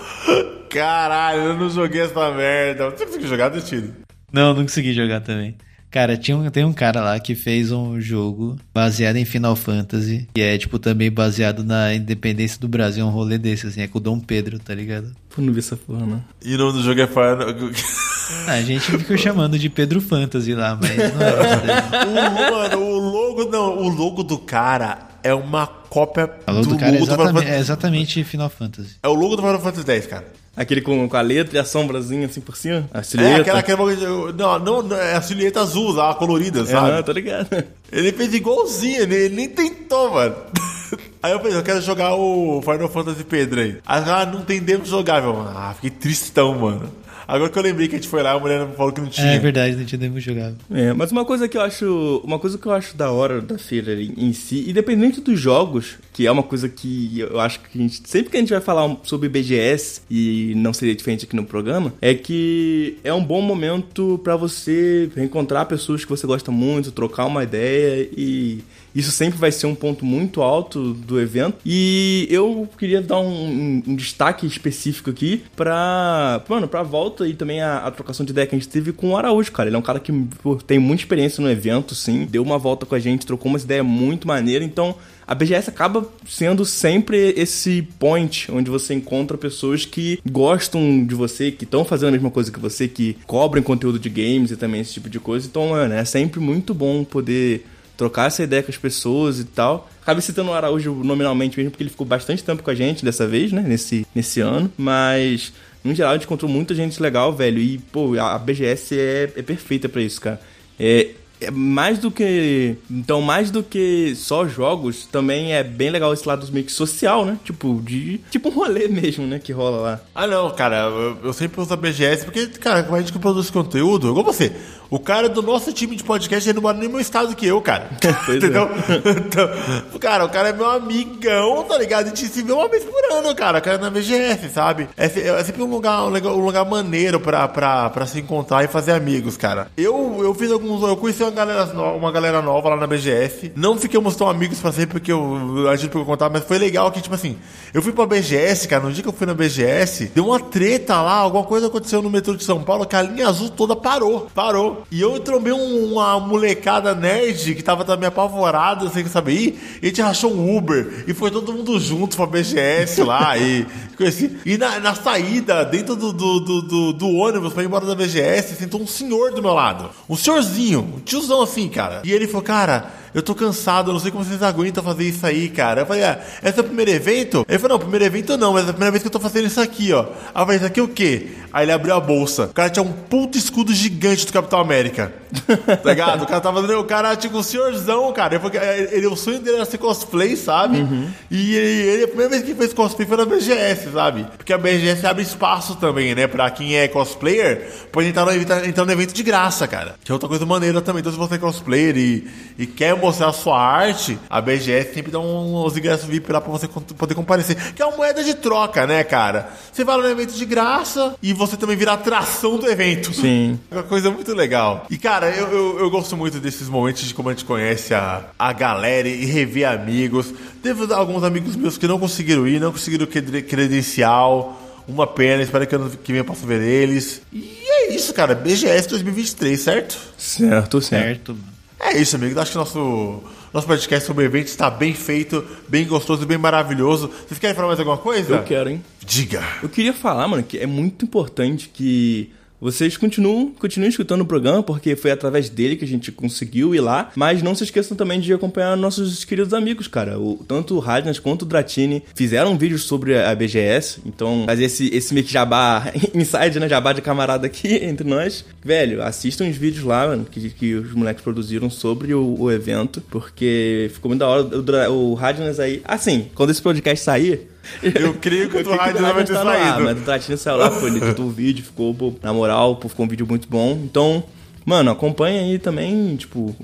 Caralho, 0.70 1.42
eu 1.42 1.56
não 1.58 1.68
joguei 1.68 2.00
essa 2.00 2.30
merda. 2.30 2.88
Você 2.88 3.04
conseguiu 3.04 3.28
jogar, 3.28 3.50
Destino? 3.50 3.94
Não, 4.32 4.54
não 4.54 4.62
consegui 4.62 4.94
jogar 4.94 5.20
também. 5.20 5.54
Cara, 5.90 6.16
tinha 6.16 6.34
um, 6.34 6.48
tem 6.48 6.64
um 6.64 6.72
cara 6.72 7.02
lá 7.02 7.20
que 7.20 7.34
fez 7.34 7.70
um 7.72 8.00
jogo 8.00 8.56
baseado 8.72 9.16
em 9.16 9.26
Final 9.26 9.54
Fantasy. 9.54 10.26
E 10.34 10.40
é, 10.40 10.56
tipo, 10.56 10.78
também 10.78 11.10
baseado 11.10 11.62
na 11.62 11.94
independência 11.94 12.58
do 12.58 12.66
Brasil. 12.66 13.04
Um 13.04 13.10
rolê 13.10 13.36
desse, 13.36 13.66
assim. 13.66 13.82
É 13.82 13.86
com 13.86 13.98
o 13.98 14.00
Dom 14.00 14.18
Pedro, 14.18 14.58
tá 14.58 14.74
ligado? 14.74 15.12
Pô, 15.28 15.42
não 15.42 15.52
vi 15.52 15.58
essa 15.58 15.76
porra, 15.76 16.06
não. 16.06 16.24
E 16.42 16.54
o 16.54 16.58
nome 16.58 16.72
do 16.72 16.82
jogo 16.82 17.02
é 17.02 17.06
Final... 17.06 17.36
A 18.46 18.60
gente 18.62 18.98
ficou 18.98 19.16
chamando 19.16 19.58
de 19.58 19.68
Pedro 19.68 20.00
Fantasy 20.00 20.54
lá, 20.54 20.78
mas 20.80 20.96
não 20.96 21.22
é 21.22 22.46
o, 22.50 22.52
Mano, 22.52 22.78
o 22.78 22.98
logo, 22.98 23.50
não, 23.50 23.78
o 23.78 23.88
logo 23.88 24.22
do 24.22 24.38
cara 24.38 24.98
é 25.22 25.34
uma 25.34 25.66
cópia 25.66 26.30
o 26.46 26.52
logo 26.52 26.66
do, 26.66 26.74
do 26.74 26.78
cara 26.78 26.96
é 26.96 27.00
exatamente, 27.00 27.48
é 27.48 27.58
exatamente 27.58 28.24
Final 28.24 28.50
Fantasy. 28.50 28.96
É 29.02 29.08
o 29.08 29.14
logo 29.14 29.36
do 29.36 29.42
Final 29.42 29.60
Fantasy 29.60 29.90
X, 29.90 30.06
cara. 30.06 30.24
Aquele 30.56 30.80
com, 30.80 31.08
com 31.08 31.16
a 31.16 31.20
letra 31.20 31.56
e 31.56 31.58
a 31.58 31.64
sombrazinha 31.64 32.26
assim 32.26 32.40
por 32.40 32.56
cima? 32.56 32.88
A 32.92 33.02
silhueta? 33.02 33.38
É, 33.38 33.40
aquela, 33.40 33.58
aquela 33.58 34.32
não, 34.32 34.58
não, 34.60 34.82
não, 34.82 34.96
é 34.96 35.14
a 35.14 35.22
silhueta 35.22 35.60
azul 35.60 35.92
lá, 35.92 36.14
colorida, 36.14 36.64
sabe? 36.64 36.98
É, 36.98 37.02
tô 37.02 37.10
ligado. 37.10 37.64
Ele 37.90 38.12
fez 38.12 38.32
igualzinho, 38.32 39.02
ele, 39.02 39.14
ele 39.16 39.34
nem 39.34 39.48
tentou, 39.48 40.12
mano. 40.12 40.36
Aí 41.20 41.32
eu 41.32 41.40
pensei, 41.40 41.58
eu 41.58 41.62
quero 41.62 41.80
jogar 41.80 42.14
o 42.14 42.62
Final 42.62 42.88
Fantasy 42.88 43.24
Pedro 43.24 43.58
aí. 43.58 43.78
Aí, 43.86 44.04
ah, 44.06 44.26
não 44.26 44.42
tem 44.42 44.60
demo 44.60 44.84
jogável, 44.84 45.32
mano. 45.34 45.56
Ah, 45.56 45.72
fiquei 45.74 45.88
tristão, 45.88 46.54
mano. 46.58 46.92
Agora 47.26 47.50
que 47.50 47.58
eu 47.58 47.62
lembrei 47.62 47.88
que 47.88 47.94
a 47.94 47.98
gente 47.98 48.08
foi 48.08 48.22
lá, 48.22 48.32
a 48.32 48.38
mulher 48.38 48.66
falou 48.76 48.92
que 48.92 49.00
não 49.00 49.08
tinha. 49.08 49.26
É 49.26 49.38
verdade, 49.38 49.76
não 49.76 49.84
tinha 49.84 49.98
demo 49.98 50.20
jogável. 50.20 50.56
É, 50.70 50.92
mas 50.92 51.10
uma 51.12 51.24
coisa 51.24 51.48
que 51.48 51.56
eu 51.56 51.60
acho. 51.60 52.20
Uma 52.24 52.38
coisa 52.38 52.58
que 52.58 52.66
eu 52.66 52.72
acho 52.72 52.96
da 52.96 53.10
hora 53.10 53.40
da 53.40 53.58
feira 53.58 53.94
em 54.00 54.32
si, 54.32 54.68
independente 54.68 55.20
dos 55.20 55.38
jogos, 55.38 55.96
que 56.12 56.26
é 56.26 56.30
uma 56.30 56.42
coisa 56.42 56.68
que 56.68 57.20
eu 57.20 57.40
acho 57.40 57.60
que 57.60 57.78
a 57.78 57.82
gente. 57.82 58.02
Sempre 58.04 58.30
que 58.30 58.36
a 58.36 58.40
gente 58.40 58.52
vai 58.52 58.60
falar 58.60 58.96
sobre 59.02 59.28
BGS, 59.28 60.02
e 60.10 60.52
não 60.56 60.72
seria 60.72 60.94
diferente 60.94 61.24
aqui 61.24 61.36
no 61.36 61.44
programa, 61.44 61.92
é 62.00 62.14
que 62.14 62.98
é 63.02 63.12
um 63.12 63.24
bom 63.24 63.40
momento 63.40 64.20
para 64.22 64.36
você 64.36 65.10
reencontrar 65.14 65.66
pessoas 65.66 66.04
que 66.04 66.10
você 66.10 66.26
gosta 66.26 66.50
muito, 66.50 66.92
trocar 66.92 67.26
uma 67.26 67.42
ideia 67.42 68.08
e 68.16 68.62
isso 68.94 69.10
sempre 69.10 69.38
vai 69.38 69.50
ser 69.50 69.66
um 69.66 69.74
ponto 69.74 70.04
muito 70.04 70.40
alto 70.40 70.94
do 70.94 71.20
evento. 71.20 71.58
E 71.64 72.26
eu 72.30 72.68
queria 72.78 73.02
dar 73.02 73.18
um, 73.18 73.82
um, 73.86 73.96
destaque 73.96 74.46
específico 74.46 75.10
aqui 75.10 75.42
pra, 75.56 76.42
mano, 76.48 76.68
pra 76.68 76.82
volta 76.82 77.26
e 77.26 77.34
também 77.34 77.60
a, 77.60 77.78
a, 77.78 77.90
trocação 77.90 78.24
de 78.24 78.32
ideia 78.32 78.46
que 78.46 78.54
a 78.54 78.58
gente 78.58 78.68
teve 78.68 78.92
com 78.92 79.10
o 79.10 79.16
Araújo, 79.16 79.50
cara. 79.50 79.68
Ele 79.68 79.76
é 79.76 79.78
um 79.78 79.82
cara 79.82 79.98
que 79.98 80.12
pô, 80.42 80.56
tem 80.56 80.78
muita 80.78 81.02
experiência 81.02 81.42
no 81.42 81.50
evento, 81.50 81.94
sim. 81.94 82.26
Deu 82.26 82.42
uma 82.42 82.58
volta 82.58 82.86
com 82.86 82.94
a 82.94 82.98
gente, 82.98 83.26
trocou 83.26 83.50
umas 83.50 83.64
ideias 83.64 83.84
muito 83.84 84.28
maneiras. 84.28 84.66
Então, 84.66 84.94
a 85.26 85.34
BGS 85.34 85.70
acaba 85.70 86.06
sendo 86.28 86.64
sempre 86.64 87.34
esse 87.36 87.82
point 87.98 88.50
onde 88.52 88.70
você 88.70 88.94
encontra 88.94 89.38
pessoas 89.38 89.84
que 89.84 90.20
gostam 90.30 91.04
de 91.04 91.14
você, 91.14 91.50
que 91.50 91.64
estão 91.64 91.84
fazendo 91.84 92.10
a 92.10 92.12
mesma 92.12 92.30
coisa 92.30 92.52
que 92.52 92.60
você, 92.60 92.86
que 92.86 93.16
cobrem 93.26 93.62
conteúdo 93.62 93.98
de 93.98 94.08
games 94.08 94.50
e 94.50 94.56
também 94.56 94.82
esse 94.82 94.92
tipo 94.92 95.08
de 95.08 95.18
coisa. 95.18 95.46
Então, 95.46 95.70
mano, 95.70 95.94
é 95.94 96.04
sempre 96.04 96.40
muito 96.40 96.74
bom 96.74 97.02
poder 97.04 97.64
trocar 97.96 98.26
essa 98.26 98.42
ideia 98.42 98.62
com 98.62 98.70
as 98.70 98.76
pessoas 98.76 99.38
e 99.38 99.44
tal. 99.44 99.88
Acabei 100.02 100.22
citando 100.22 100.50
o 100.50 100.54
Araújo 100.54 100.92
nominalmente 101.04 101.56
mesmo, 101.56 101.70
porque 101.70 101.82
ele 101.82 101.90
ficou 101.90 102.06
bastante 102.06 102.44
tempo 102.44 102.62
com 102.62 102.70
a 102.70 102.74
gente 102.74 103.04
dessa 103.04 103.26
vez, 103.26 103.52
né? 103.52 103.62
Nesse, 103.66 104.06
nesse 104.14 104.40
ano. 104.40 104.70
Mas, 104.76 105.52
no 105.82 105.94
geral, 105.94 106.12
a 106.12 106.14
gente 106.14 106.24
encontrou 106.24 106.50
muita 106.50 106.74
gente 106.74 107.00
legal, 107.00 107.32
velho. 107.32 107.58
E, 107.58 107.78
pô, 107.78 108.18
a 108.18 108.38
BGS 108.38 108.98
é, 108.98 109.32
é 109.36 109.42
perfeita 109.42 109.88
para 109.88 110.02
isso, 110.02 110.20
cara. 110.20 110.40
É, 110.78 111.10
é 111.40 111.50
mais 111.50 111.98
do 111.98 112.10
que. 112.10 112.76
Então, 112.90 113.20
mais 113.20 113.50
do 113.50 113.62
que 113.62 114.14
só 114.16 114.46
jogos, 114.46 115.06
também 115.06 115.52
é 115.52 115.62
bem 115.62 115.90
legal 115.90 116.12
esse 116.12 116.26
lado 116.26 116.46
meio 116.52 116.66
que 116.66 116.72
social, 116.72 117.24
né? 117.24 117.38
Tipo, 117.44 117.80
de. 117.82 118.18
Tipo 118.30 118.48
um 118.48 118.52
rolê 118.52 118.88
mesmo, 118.88 119.26
né? 119.26 119.38
Que 119.38 119.52
rola 119.52 119.78
lá. 119.78 120.00
Ah, 120.14 120.26
não, 120.26 120.50
cara, 120.50 120.88
eu, 120.88 121.18
eu 121.24 121.32
sempre 121.32 121.60
uso 121.60 121.72
a 121.72 121.76
BGS 121.76 122.24
porque, 122.24 122.46
cara, 122.46 122.82
como 122.82 122.96
a 122.96 123.00
gente 123.00 123.12
que 123.12 123.18
produz 123.18 123.50
conteúdo, 123.50 124.08
igual 124.08 124.24
você. 124.24 124.52
O 124.94 124.98
cara 125.00 125.28
do 125.28 125.42
nosso 125.42 125.72
time 125.72 125.96
de 125.96 126.04
podcast, 126.04 126.48
ele 126.48 126.54
não 126.54 126.62
mora 126.62 126.76
no 126.76 126.84
mesmo 126.84 127.00
estado 127.00 127.34
que 127.34 127.44
eu, 127.44 127.60
cara. 127.60 127.90
É. 128.04 128.36
Entendeu? 128.36 128.68
Então, 129.26 129.98
cara, 129.98 130.24
o 130.24 130.28
cara 130.28 130.50
é 130.50 130.52
meu 130.52 130.70
amigão, 130.70 131.64
tá 131.64 131.76
ligado? 131.76 132.06
A 132.06 132.08
gente 132.10 132.28
se 132.28 132.42
vê 132.42 132.52
uma 132.52 132.68
vez 132.68 132.84
por 132.84 133.02
ano, 133.12 133.34
cara. 133.34 133.58
O 133.58 133.62
cara 133.62 133.76
é 133.76 133.80
na 133.80 133.90
VGS, 133.90 134.50
sabe? 134.50 134.88
É, 134.96 135.06
é 135.06 135.44
sempre 135.44 135.62
um 135.62 135.70
lugar, 135.70 136.04
um 136.04 136.10
lugar, 136.10 136.32
um 136.32 136.44
lugar 136.44 136.64
maneiro 136.64 137.18
pra, 137.18 137.48
pra, 137.48 137.90
pra 137.90 138.06
se 138.06 138.20
encontrar 138.20 138.62
e 138.62 138.68
fazer 138.68 138.92
amigos, 138.92 139.36
cara. 139.36 139.68
Eu, 139.76 140.20
eu 140.22 140.34
fiz 140.34 140.52
alguns. 140.52 140.82
Eu 140.82 140.96
conheci 140.96 141.22
uma 141.22 141.30
galera, 141.32 141.64
uma 141.64 142.12
galera 142.12 142.42
nova 142.42 142.68
lá 142.68 142.76
na 142.76 142.86
BGS. 142.86 143.52
Não 143.56 143.76
ficamos 143.76 144.14
tão 144.14 144.28
amigos 144.28 144.60
pra 144.60 144.70
sempre, 144.70 145.00
porque 145.00 145.10
eu, 145.10 145.68
a 145.68 145.76
gente 145.76 145.90
pegou 145.90 146.04
contato, 146.04 146.32
mas 146.32 146.44
foi 146.44 146.58
legal 146.58 146.92
que, 146.92 147.00
tipo 147.00 147.14
assim, 147.14 147.36
eu 147.72 147.82
fui 147.82 147.92
pra 147.92 148.06
BGS, 148.06 148.68
cara. 148.68 148.82
No 148.84 148.92
dia 148.92 149.02
que 149.02 149.08
eu 149.08 149.12
fui 149.12 149.26
na 149.26 149.34
BGS, 149.34 150.12
deu 150.14 150.26
uma 150.26 150.38
treta 150.38 151.00
lá, 151.00 151.14
alguma 151.14 151.44
coisa 151.44 151.66
aconteceu 151.66 152.02
no 152.02 152.10
metrô 152.10 152.36
de 152.36 152.44
São 152.44 152.62
Paulo, 152.62 152.86
que 152.86 152.94
a 152.94 153.02
linha 153.02 153.28
azul 153.28 153.48
toda 153.48 153.74
parou. 153.74 154.28
Parou. 154.34 154.83
E 154.90 155.00
eu 155.00 155.18
trombei 155.18 155.52
um- 155.52 155.92
uma 155.92 156.20
molecada 156.20 156.94
nerd 156.94 157.54
que 157.54 157.62
tava 157.62 157.84
também 157.84 158.06
apavorada, 158.08 158.88
sem 158.90 159.06
saber 159.06 159.58
e 159.82 159.86
a 159.86 159.88
gente 159.88 160.02
achou 160.02 160.32
um 160.32 160.56
Uber 160.56 161.04
e 161.08 161.14
foi 161.14 161.30
todo 161.30 161.52
mundo 161.52 161.78
junto 161.80 162.16
pra 162.16 162.26
BGS 162.26 163.02
lá 163.02 163.36
e 163.36 163.66
conheci. 163.96 164.36
E 164.46 164.56
na, 164.56 164.78
na 164.80 164.94
saída, 164.94 165.64
dentro 165.64 165.96
do, 165.96 166.12
do, 166.12 166.40
do- 166.62 166.92
do 166.92 167.08
ônibus 167.10 167.52
pra 167.52 167.62
ir 167.62 167.66
embora 167.66 167.86
da 167.86 167.94
BGS, 167.94 168.54
sentou 168.56 168.80
um 168.80 168.86
senhor 168.86 169.32
do 169.32 169.42
meu 169.42 169.52
lado. 169.54 169.90
Um 170.08 170.16
senhorzinho, 170.16 170.80
um 170.80 171.00
tiozão 171.00 171.42
assim, 171.42 171.68
cara. 171.68 172.02
E 172.04 172.12
ele 172.12 172.26
falou, 172.26 172.42
cara. 172.42 173.03
Eu 173.14 173.22
tô 173.22 173.34
cansado, 173.34 173.90
eu 173.90 173.92
não 173.94 174.00
sei 174.00 174.10
como 174.10 174.24
vocês 174.24 174.42
aguentam 174.42 174.82
fazer 174.82 175.04
isso 175.04 175.24
aí, 175.24 175.48
cara. 175.48 175.82
Eu 175.82 175.86
falei, 175.86 176.02
ah, 176.04 176.18
esse 176.42 176.58
é 176.58 176.60
o 176.60 176.64
primeiro 176.64 176.90
evento? 176.90 177.46
Ele 177.48 177.58
falou, 177.58 177.76
não, 177.78 177.82
primeiro 177.82 178.04
evento 178.04 178.36
não, 178.36 178.52
mas 178.52 178.66
é 178.66 178.70
a 178.70 178.72
primeira 178.72 178.90
vez 178.90 179.02
que 179.02 179.06
eu 179.06 179.12
tô 179.12 179.20
fazendo 179.20 179.46
isso 179.46 179.60
aqui, 179.60 179.92
ó. 179.92 180.00
Aí 180.02 180.42
eu 180.42 180.46
falei, 180.46 180.56
isso 180.56 180.66
aqui 180.66 180.80
é 180.80 180.82
o 180.82 180.88
quê? 180.88 181.28
Aí 181.52 181.64
ele 181.64 181.72
abriu 181.72 181.94
a 181.94 182.00
bolsa. 182.00 182.46
O 182.46 182.52
cara 182.54 182.68
tinha 182.68 182.82
um 182.82 182.92
puto 182.92 183.38
escudo 183.38 183.72
gigante 183.72 184.26
do 184.26 184.32
Capitão 184.32 184.58
América. 184.58 185.12
tá 185.82 185.88
ligado? 185.88 186.22
O 186.24 186.26
cara 186.26 186.40
tava 186.40 186.60
o 186.60 186.84
cara, 186.84 187.14
tipo, 187.14 187.38
um 187.38 187.42
senhorzão, 187.44 188.12
cara. 188.12 188.34
Ele, 188.34 188.58
é, 188.58 188.88
ele, 188.96 189.06
o 189.06 189.14
sonho 189.14 189.38
dele 189.38 189.56
era 189.56 189.64
ser 189.64 189.78
cosplay, 189.78 190.36
sabe? 190.36 190.84
E 191.30 191.54
ele, 191.54 191.88
ele- 191.90 192.04
a 192.04 192.08
primeira 192.08 192.30
vez 192.30 192.42
que 192.42 192.54
fez 192.54 192.72
cosplay 192.72 193.06
foi 193.06 193.16
na 193.16 193.24
BGS, 193.24 193.92
sabe? 193.92 194.26
Porque 194.36 194.52
a 194.52 194.58
BGS 194.58 195.06
abre 195.06 195.22
espaço 195.22 195.76
também, 195.76 196.14
né? 196.14 196.26
Pra 196.26 196.50
quem 196.50 196.76
é 196.76 196.88
cosplayer, 196.88 197.68
pode 197.92 198.08
entrar 198.08 198.24
no, 198.24 198.32
entrar 198.32 198.84
no 198.84 198.90
evento 198.92 199.12
de 199.14 199.22
graça, 199.22 199.68
cara. 199.68 199.94
Que 200.02 200.10
é 200.10 200.14
outra 200.14 200.28
coisa 200.28 200.44
maneira 200.44 200.80
também. 200.80 201.00
Então, 201.00 201.12
se 201.12 201.18
você 201.18 201.36
é 201.36 201.38
cosplayer 201.38 201.96
e, 201.96 202.26
e 202.58 202.66
quer 202.66 202.94
mostrar 203.04 203.28
a 203.28 203.32
sua 203.32 203.60
arte, 203.60 204.18
a 204.28 204.40
BGS 204.40 204.94
sempre 204.94 205.12
dá 205.12 205.18
um- 205.20 205.64
uns 205.64 205.76
ingressos 205.76 206.06
VIP 206.06 206.32
lá 206.32 206.40
pra 206.40 206.50
você 206.50 206.66
poder 206.68 207.14
comparecer. 207.14 207.56
Que 207.74 207.82
é 207.82 207.86
uma 207.86 207.96
moeda 207.96 208.22
de 208.24 208.34
troca, 208.34 208.86
né, 208.86 209.04
cara? 209.04 209.48
Você 209.72 209.84
vai 209.84 209.96
lá 209.96 210.02
no 210.02 210.08
evento 210.10 210.32
de 210.34 210.44
graça 210.44 211.14
e 211.22 211.32
você 211.32 211.56
também 211.56 211.76
vira 211.76 211.92
atração 211.92 212.56
do 212.58 212.68
evento. 212.68 213.12
Sim. 213.14 213.58
É 213.70 213.76
uma 213.76 213.82
coisa 213.82 214.10
muito 214.10 214.32
legal. 214.34 214.86
E, 214.90 214.96
cara, 214.96 215.30
eu, 215.30 215.48
eu, 215.48 215.78
eu 215.80 215.90
gosto 215.90 216.16
muito 216.16 216.38
desses 216.40 216.68
momentos 216.68 217.02
de 217.02 217.12
como 217.14 217.28
a 217.28 217.32
gente 217.32 217.44
conhece 217.44 217.92
a, 217.94 218.24
a 218.38 218.52
galera 218.52 219.08
e 219.08 219.24
rever 219.24 219.68
amigos. 219.68 220.32
Teve 220.62 220.92
alguns 220.94 221.22
amigos 221.24 221.56
meus 221.56 221.76
que 221.76 221.86
não 221.88 221.98
conseguiram 221.98 222.46
ir, 222.46 222.60
não 222.60 222.72
conseguiram 222.72 223.06
cred- 223.06 223.42
credencial. 223.42 224.60
Uma 224.86 225.06
pena, 225.06 225.42
espero 225.42 225.66
que 225.66 225.74
ano 225.74 225.90
que 225.90 226.12
vem 226.12 226.18
eu 226.18 226.24
possa 226.24 226.46
ver 226.46 226.60
eles. 226.60 227.22
E 227.32 227.58
é 227.66 227.94
isso, 227.94 228.12
cara. 228.12 228.34
BGS 228.34 228.86
2023, 228.88 229.58
certo? 229.60 229.98
Certo, 230.18 230.80
certo. 230.80 231.34
Certo. 231.34 231.36
É 231.80 231.96
isso, 231.98 232.16
amigo. 232.16 232.38
Acho 232.38 232.52
que 232.52 232.58
nosso, 232.58 233.22
nosso 233.52 233.66
podcast 233.66 234.06
sobre 234.06 234.24
eventos 234.24 234.50
está 234.52 234.70
bem 234.70 234.94
feito, 234.94 235.44
bem 235.68 235.86
gostoso 235.86 236.22
e 236.22 236.26
bem 236.26 236.38
maravilhoso. 236.38 237.08
Vocês 237.26 237.38
querem 237.38 237.54
falar 237.54 237.68
mais 237.68 237.78
alguma 237.78 237.98
coisa? 237.98 238.36
Eu 238.36 238.42
quero, 238.42 238.70
hein? 238.70 238.82
Diga. 239.04 239.42
Eu 239.62 239.68
queria 239.68 239.92
falar, 239.92 240.26
mano, 240.28 240.42
que 240.42 240.58
é 240.58 240.66
muito 240.66 241.04
importante 241.04 241.68
que 241.68 242.32
vocês 242.64 242.96
continuem, 242.96 243.50
continuem 243.58 243.90
escutando 243.90 244.22
o 244.22 244.24
programa, 244.24 244.62
porque 244.62 244.96
foi 244.96 245.10
através 245.10 245.50
dele 245.50 245.76
que 245.76 245.84
a 245.84 245.86
gente 245.86 246.10
conseguiu 246.10 246.74
ir 246.74 246.80
lá. 246.80 247.12
Mas 247.14 247.42
não 247.42 247.54
se 247.54 247.62
esqueçam 247.62 247.94
também 247.94 248.18
de 248.18 248.32
acompanhar 248.32 248.74
nossos 248.74 249.22
queridos 249.22 249.52
amigos, 249.52 249.86
cara. 249.86 250.18
O, 250.18 250.42
tanto 250.48 250.74
o 250.74 250.78
Radnas 250.78 251.18
quanto 251.18 251.42
o 251.42 251.44
Dratini 251.44 252.02
fizeram 252.14 252.56
vídeos 252.56 252.84
sobre 252.84 253.22
a 253.22 253.34
BGS. 253.34 254.00
Então, 254.06 254.44
fazer 254.46 254.64
esse, 254.64 254.88
esse 254.96 255.12
meio 255.12 255.26
que 255.26 255.32
jabá 255.32 255.92
inside, 256.14 256.58
né? 256.58 256.66
Jabá 256.66 256.94
de 256.94 257.02
camarada 257.02 257.46
aqui 257.46 257.68
entre 257.84 258.08
nós. 258.08 258.46
Velho, 258.64 259.02
assistam 259.02 259.46
os 259.46 259.58
vídeos 259.58 259.84
lá, 259.84 260.06
mano, 260.06 260.24
que, 260.24 260.48
que 260.48 260.74
os 260.74 260.94
moleques 260.94 261.22
produziram 261.22 261.68
sobre 261.68 262.14
o, 262.14 262.34
o 262.40 262.50
evento, 262.50 263.02
porque 263.10 263.90
ficou 263.92 264.08
muito 264.08 264.20
da 264.20 264.26
hora. 264.26 264.90
O, 264.90 265.10
o 265.10 265.14
Radnas 265.14 265.60
aí. 265.60 265.82
Assim, 265.84 266.30
quando 266.34 266.48
esse 266.48 266.62
podcast 266.62 267.04
sair. 267.04 267.53
Eu 267.82 268.14
creio 268.14 268.50
que 268.50 268.56
o 268.58 268.62
que 268.62 269.00
não 269.00 269.14
vai 269.14 269.24
ter 269.24 269.34
saído. 269.34 269.82
mas 269.84 269.98
o 269.98 270.02
Tratino 270.02 270.36
saiu 270.36 270.56
lá, 270.56 270.70
pô, 270.70 270.86
ele 270.86 271.04
editou 271.04 271.26
o 271.26 271.30
vídeo, 271.30 271.64
ficou, 271.64 271.94
pô, 271.94 272.12
na 272.22 272.32
moral, 272.32 272.76
pô, 272.76 272.88
ficou 272.88 273.06
um 273.06 273.08
vídeo 273.08 273.26
muito 273.26 273.48
bom. 273.48 273.72
Então, 273.84 274.22
mano, 274.64 274.90
acompanha 274.90 275.40
aí 275.40 275.58
também, 275.58 276.16
tipo, 276.16 276.54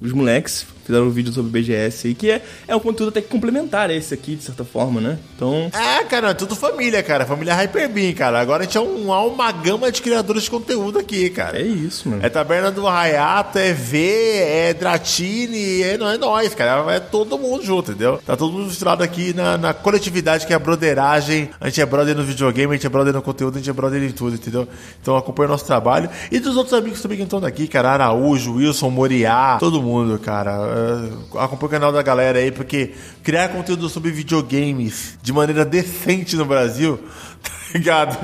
os 0.00 0.12
moleques 0.12 0.66
fizeram 0.86 1.06
um 1.06 1.10
vídeo 1.10 1.32
sobre 1.32 1.50
BGS 1.50 2.08
aí, 2.08 2.14
que 2.14 2.30
é, 2.30 2.42
é 2.66 2.74
um 2.76 2.80
conteúdo 2.80 3.10
até 3.10 3.20
que 3.20 3.28
complementar 3.28 3.90
esse 3.90 4.14
aqui, 4.14 4.36
de 4.36 4.42
certa 4.42 4.64
forma, 4.64 5.00
né? 5.00 5.18
Então, 5.34 5.70
É, 5.72 6.04
cara, 6.04 6.30
é 6.30 6.34
tudo 6.34 6.54
família, 6.56 7.02
cara. 7.02 7.26
Família 7.26 7.54
Hyperbeam, 7.54 8.14
cara. 8.14 8.40
Agora 8.40 8.62
a 8.62 8.66
gente 8.66 8.78
é 8.78 8.80
um, 8.80 9.10
uma 9.10 9.52
gama 9.52 9.90
de 9.90 10.00
criadores 10.00 10.44
de 10.44 10.50
conteúdo 10.50 10.98
aqui, 10.98 11.28
cara. 11.30 11.58
é 11.58 11.62
isso, 11.62 12.08
mano. 12.08 12.24
É 12.24 12.28
Taberna 12.28 12.70
do 12.70 12.84
Rayato, 12.84 13.58
é 13.58 13.72
V, 13.72 13.98
é 13.98 14.74
Dratini, 14.74 15.82
é, 15.82 15.98
não, 15.98 16.08
é 16.08 16.16
nós, 16.18 16.54
cara. 16.54 16.94
É 16.94 17.00
todo 17.00 17.38
mundo 17.38 17.64
junto, 17.64 17.90
entendeu? 17.90 18.20
Tá 18.24 18.36
todo 18.36 18.52
mundo 18.52 18.66
misturado 18.66 19.02
aqui 19.02 19.32
na, 19.34 19.58
na 19.58 19.74
coletividade 19.74 20.46
que 20.46 20.52
é 20.52 20.56
a 20.56 20.58
broderagem. 20.58 21.50
A 21.60 21.68
gente 21.68 21.80
é 21.80 21.86
brother 21.86 22.16
no 22.16 22.22
videogame, 22.24 22.72
a 22.72 22.76
gente 22.76 22.86
é 22.86 22.90
brother 22.90 23.12
no 23.12 23.22
conteúdo, 23.22 23.54
a 23.54 23.58
gente 23.58 23.70
é 23.70 23.72
brother 23.72 24.02
em 24.02 24.10
tudo, 24.10 24.34
entendeu? 24.36 24.68
Então 25.00 25.16
acompanha 25.16 25.48
o 25.48 25.52
nosso 25.52 25.64
trabalho. 25.66 26.08
E 26.30 26.38
dos 26.38 26.56
outros 26.56 26.74
amigos 26.74 27.00
também 27.00 27.18
que 27.18 27.24
estão 27.24 27.40
daqui, 27.40 27.66
cara. 27.68 27.90
Araújo, 27.90 28.54
Wilson, 28.54 28.90
Moriá, 28.90 29.56
todo 29.58 29.82
mundo, 29.82 30.18
cara. 30.18 30.75
É, 30.76 31.38
acompanha 31.38 31.66
o 31.66 31.70
canal 31.70 31.92
da 31.92 32.02
galera 32.02 32.38
aí, 32.38 32.52
porque 32.52 32.92
criar 33.22 33.48
conteúdo 33.48 33.88
sobre 33.88 34.10
videogames 34.10 35.18
de 35.22 35.32
maneira 35.32 35.64
decente 35.64 36.36
no 36.36 36.44
Brasil, 36.44 37.00
tá 37.42 37.50
ligado? 37.72 38.18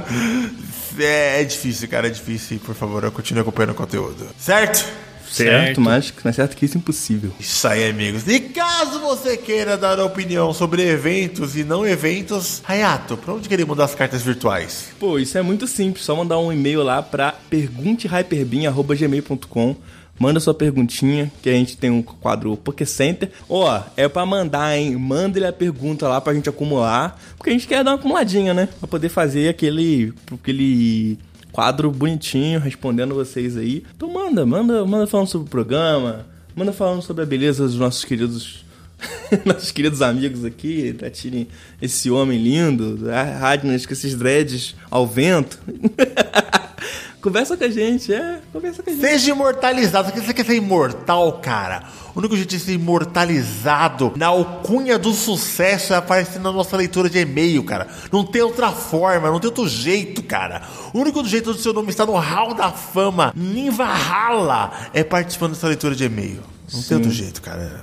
É, 0.98 1.40
é 1.40 1.44
difícil, 1.44 1.88
cara, 1.88 2.08
é 2.08 2.10
difícil. 2.10 2.60
Por 2.64 2.74
favor, 2.74 3.10
continue 3.10 3.40
acompanhando 3.40 3.70
o 3.70 3.74
conteúdo. 3.74 4.26
Certo? 4.38 4.86
certo, 5.32 5.64
certo. 5.64 5.80
mas 5.80 6.12
não 6.22 6.28
é 6.28 6.32
certo 6.32 6.54
que 6.56 6.66
isso 6.66 6.76
é 6.76 6.80
impossível. 6.80 7.32
Isso 7.40 7.66
aí, 7.66 7.88
amigos. 7.88 8.28
E 8.28 8.38
caso 8.38 9.00
você 9.00 9.34
queira 9.36 9.76
dar 9.78 9.98
opinião 10.00 10.52
sobre 10.52 10.86
eventos 10.86 11.56
e 11.56 11.64
não 11.64 11.86
eventos, 11.86 12.62
Hayato, 12.68 13.16
pra 13.16 13.32
onde 13.32 13.48
queria 13.48 13.64
mandar 13.64 13.84
as 13.84 13.94
cartas 13.94 14.20
virtuais? 14.22 14.90
Pô, 15.00 15.18
isso 15.18 15.38
é 15.38 15.42
muito 15.42 15.66
simples, 15.66 16.04
só 16.04 16.14
mandar 16.14 16.38
um 16.38 16.52
e-mail 16.52 16.82
lá 16.82 17.02
pra 17.02 17.32
perguntehyperbin.gmail.com 17.48 19.76
Manda 20.22 20.38
sua 20.38 20.54
perguntinha, 20.54 21.32
que 21.42 21.50
a 21.50 21.52
gente 21.52 21.76
tem 21.76 21.90
um 21.90 22.00
quadro 22.00 22.56
Poké 22.56 22.84
Center. 22.84 23.28
Ó, 23.48 23.82
é 23.96 24.06
pra 24.06 24.24
mandar, 24.24 24.78
hein? 24.78 24.94
Manda 24.96 25.36
ele 25.36 25.48
a 25.48 25.52
pergunta 25.52 26.06
lá 26.06 26.20
pra 26.20 26.32
gente 26.32 26.48
acumular. 26.48 27.20
Porque 27.36 27.50
a 27.50 27.52
gente 27.52 27.66
quer 27.66 27.82
dar 27.82 27.90
uma 27.90 27.96
acumuladinha, 27.96 28.54
né? 28.54 28.68
Pra 28.78 28.86
poder 28.86 29.08
fazer 29.08 29.48
aquele, 29.48 30.14
aquele 30.32 31.18
quadro 31.50 31.90
bonitinho, 31.90 32.60
respondendo 32.60 33.16
vocês 33.16 33.56
aí. 33.56 33.82
Então 33.96 34.08
manda, 34.12 34.46
manda, 34.46 34.84
manda 34.86 35.08
falando 35.08 35.26
sobre 35.26 35.48
o 35.48 35.50
programa. 35.50 36.24
Manda 36.54 36.72
falando 36.72 37.02
sobre 37.02 37.24
a 37.24 37.26
beleza 37.26 37.64
dos 37.64 37.74
nossos 37.74 38.04
queridos 38.04 38.64
nossos 39.44 39.72
queridos 39.72 40.02
amigos 40.02 40.44
aqui, 40.44 40.94
Tratini, 40.96 41.48
esse 41.80 42.08
homem 42.12 42.40
lindo, 42.40 43.00
Radnas 43.40 43.84
com 43.84 43.92
esses 43.92 44.14
dreads 44.14 44.76
ao 44.88 45.04
vento. 45.04 45.58
Conversa 47.22 47.56
com 47.56 47.62
a 47.62 47.68
gente, 47.68 48.12
é, 48.12 48.40
conversa 48.52 48.82
com 48.82 48.90
a 48.90 48.92
gente. 48.92 49.00
Seja 49.00 49.30
imortalizado. 49.30 50.10
Você 50.10 50.34
quer 50.34 50.44
ser 50.44 50.56
imortal, 50.56 51.34
cara? 51.40 51.84
O 52.16 52.18
único 52.18 52.36
jeito 52.36 52.50
de 52.50 52.58
ser 52.58 52.72
imortalizado 52.72 54.12
na 54.16 54.26
alcunha 54.26 54.98
do 54.98 55.12
sucesso 55.12 55.94
é 55.94 55.96
aparecer 55.96 56.40
na 56.40 56.50
nossa 56.50 56.76
leitura 56.76 57.08
de 57.08 57.20
e-mail, 57.20 57.62
cara. 57.62 57.86
Não 58.10 58.24
tem 58.24 58.42
outra 58.42 58.72
forma, 58.72 59.30
não 59.30 59.38
tem 59.38 59.48
outro 59.48 59.68
jeito, 59.68 60.20
cara. 60.24 60.62
O 60.92 60.98
único 60.98 61.24
jeito 61.24 61.52
do 61.52 61.58
seu 61.60 61.72
nome 61.72 61.90
estar 61.90 62.06
no 62.06 62.16
hall 62.16 62.54
da 62.54 62.72
fama, 62.72 63.32
Valhalla, 63.70 64.72
é 64.92 65.04
participando 65.04 65.52
dessa 65.52 65.68
leitura 65.68 65.94
de 65.94 66.04
e-mail. 66.04 66.40
Não 66.74 66.82
tem 66.82 66.96
outro 66.96 67.12
jeito, 67.12 67.40
cara. 67.40 67.82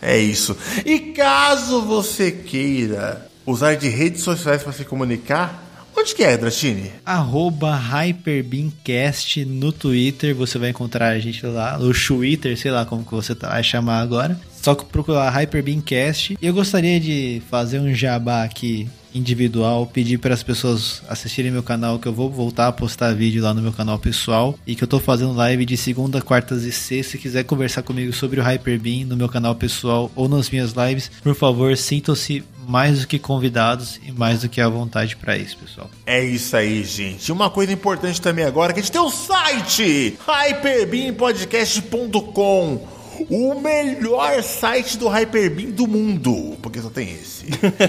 É 0.00 0.16
isso. 0.16 0.56
E 0.84 1.00
caso 1.00 1.82
você 1.82 2.30
queira 2.30 3.28
usar 3.44 3.74
de 3.74 3.88
redes 3.88 4.22
sociais 4.22 4.62
para 4.62 4.72
se 4.72 4.84
comunicar, 4.84 5.65
onde 6.06 6.14
que 6.14 6.22
é, 6.22 6.36
Drachini? 6.36 6.92
Arroba 7.04 7.74
HyperbeamCast 7.76 9.44
no 9.44 9.72
Twitter, 9.72 10.36
você 10.36 10.56
vai 10.56 10.70
encontrar 10.70 11.08
a 11.08 11.18
gente 11.18 11.44
lá, 11.44 11.76
o 11.80 11.92
Twitter, 11.92 12.56
sei 12.56 12.70
lá 12.70 12.86
como 12.86 13.04
que 13.04 13.10
você 13.10 13.34
tá- 13.34 13.48
vai 13.48 13.64
chamar 13.64 14.00
agora. 14.02 14.38
Só 14.62 14.74
procurar 14.76 15.28
HyperbeamCast. 15.30 16.38
Eu 16.40 16.54
gostaria 16.54 17.00
de 17.00 17.42
fazer 17.50 17.80
um 17.80 17.92
jabá 17.92 18.44
aqui 18.44 18.88
individual, 19.16 19.86
pedir 19.86 20.18
para 20.18 20.34
as 20.34 20.42
pessoas 20.42 21.02
assistirem 21.08 21.50
meu 21.50 21.62
canal, 21.62 21.98
que 21.98 22.06
eu 22.06 22.12
vou 22.12 22.30
voltar 22.30 22.68
a 22.68 22.72
postar 22.72 23.14
vídeo 23.14 23.42
lá 23.42 23.54
no 23.54 23.62
meu 23.62 23.72
canal 23.72 23.98
pessoal 23.98 24.58
e 24.66 24.74
que 24.74 24.84
eu 24.84 24.88
tô 24.88 24.98
fazendo 24.98 25.32
live 25.32 25.64
de 25.64 25.76
segunda, 25.76 26.20
quartas 26.20 26.64
e 26.64 26.72
sexta. 26.72 27.12
Se 27.12 27.18
quiser 27.18 27.44
conversar 27.44 27.82
comigo 27.82 28.12
sobre 28.12 28.40
o 28.40 28.42
Hyperbeam 28.42 29.06
no 29.06 29.16
meu 29.16 29.28
canal 29.28 29.54
pessoal 29.54 30.10
ou 30.14 30.28
nas 30.28 30.50
minhas 30.50 30.72
lives, 30.72 31.10
por 31.22 31.34
favor, 31.34 31.74
sintam-se 31.76 32.44
mais 32.66 33.00
do 33.00 33.06
que 33.06 33.18
convidados 33.18 34.00
e 34.04 34.10
mais 34.10 34.42
do 34.42 34.48
que 34.48 34.60
à 34.60 34.68
vontade 34.68 35.14
para 35.16 35.38
isso, 35.38 35.56
pessoal. 35.56 35.88
É 36.04 36.24
isso 36.24 36.56
aí, 36.56 36.82
gente. 36.82 37.30
Uma 37.30 37.48
coisa 37.48 37.72
importante 37.72 38.20
também 38.20 38.44
agora 38.44 38.72
que 38.72 38.80
a 38.80 38.82
gente 38.82 38.90
tem 38.90 39.00
um 39.00 39.10
site, 39.10 40.18
hyperbeampodcast.com 40.26 42.95
o 43.30 43.60
melhor 43.60 44.42
site 44.42 44.96
do 44.98 45.08
Hyperbeam 45.08 45.70
do 45.70 45.86
mundo, 45.86 46.56
porque 46.62 46.80
só 46.80 46.90
tem 46.90 47.10
esse. 47.12 47.46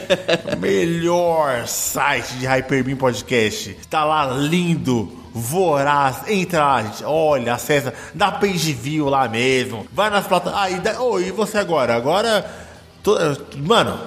melhor 0.60 1.68
site 1.68 2.34
de 2.36 2.46
Hyperbeam 2.46 2.98
Podcast. 2.98 3.78
Está 3.80 4.04
lá 4.06 4.28
lindo, 4.28 5.12
voraz. 5.34 6.28
Entra 6.28 6.60
lá, 6.66 6.84
gente. 6.84 7.04
Olha, 7.04 7.54
acessa, 7.54 7.94
dá 8.14 8.32
page 8.32 8.74
view 8.74 9.10
lá 9.10 9.28
mesmo. 9.28 9.86
Vai 9.92 10.10
nas 10.10 10.28
plataformas. 10.28 10.64
Ah, 10.64 10.72
e, 10.72 10.80
da... 10.80 11.02
oh, 11.02 11.20
e 11.20 11.32
você 11.32 11.58
agora? 11.58 11.96
Agora. 11.96 12.46
Tô... 13.04 13.16
Mano, 13.58 14.00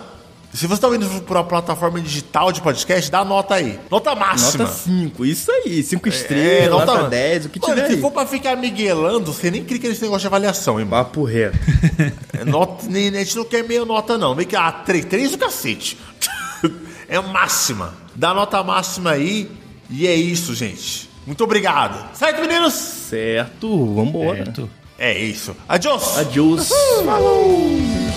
se 0.52 0.66
você 0.66 0.74
está 0.74 0.88
ouvindo 0.88 1.08
por 1.22 1.36
uma 1.36 1.44
plataforma 1.44 2.00
digital 2.00 2.50
de 2.50 2.60
podcast, 2.60 3.10
dá 3.10 3.24
nota 3.24 3.54
aí. 3.54 3.78
Nota 3.88 4.14
máxima. 4.14 4.64
Nota 4.64 4.76
5, 4.76 5.24
isso 5.24 5.50
aí. 5.52 5.82
5 5.82 6.08
estrelas, 6.08 6.66
é, 6.66 6.68
nota, 6.68 6.86
nota 6.86 7.08
10, 7.08 7.46
o 7.46 7.48
que 7.50 7.60
Mano, 7.60 7.74
tiver 7.74 7.86
se 7.86 7.94
aí. 7.94 8.00
for 8.00 8.10
pra 8.10 8.26
ficar 8.26 8.56
miguelando, 8.56 9.32
você 9.32 9.50
nem 9.50 9.64
clica 9.64 9.88
nesse 9.88 10.02
negócio 10.02 10.22
de 10.22 10.26
avaliação, 10.26 10.80
irmão. 10.80 10.98
Papo 11.04 11.24
reto. 11.24 11.56
É, 12.32 12.44
nota, 12.44 12.86
a 12.86 12.90
gente 12.90 13.36
não 13.36 13.44
quer 13.44 13.62
meio 13.62 13.84
nota, 13.84 14.18
não. 14.18 14.34
Vem 14.34 14.46
que 14.46 14.56
ah, 14.56 14.72
3, 14.72 15.04
3 15.04 15.34
o 15.34 15.38
cacete. 15.38 15.96
é 17.08 17.20
máxima. 17.20 17.94
Dá 18.14 18.34
nota 18.34 18.62
máxima 18.62 19.12
aí. 19.12 19.50
E 19.88 20.06
é 20.06 20.14
isso, 20.14 20.54
gente. 20.54 21.08
Muito 21.26 21.44
obrigado. 21.44 22.16
Certo, 22.16 22.40
meninos? 22.40 22.72
Certo, 22.74 23.94
vambora. 23.94 24.44
Certo. 24.44 24.70
É 24.98 25.18
isso. 25.18 25.56
Adiós. 25.68 26.18
Adiós. 26.18 26.70
Falou. 27.04 28.09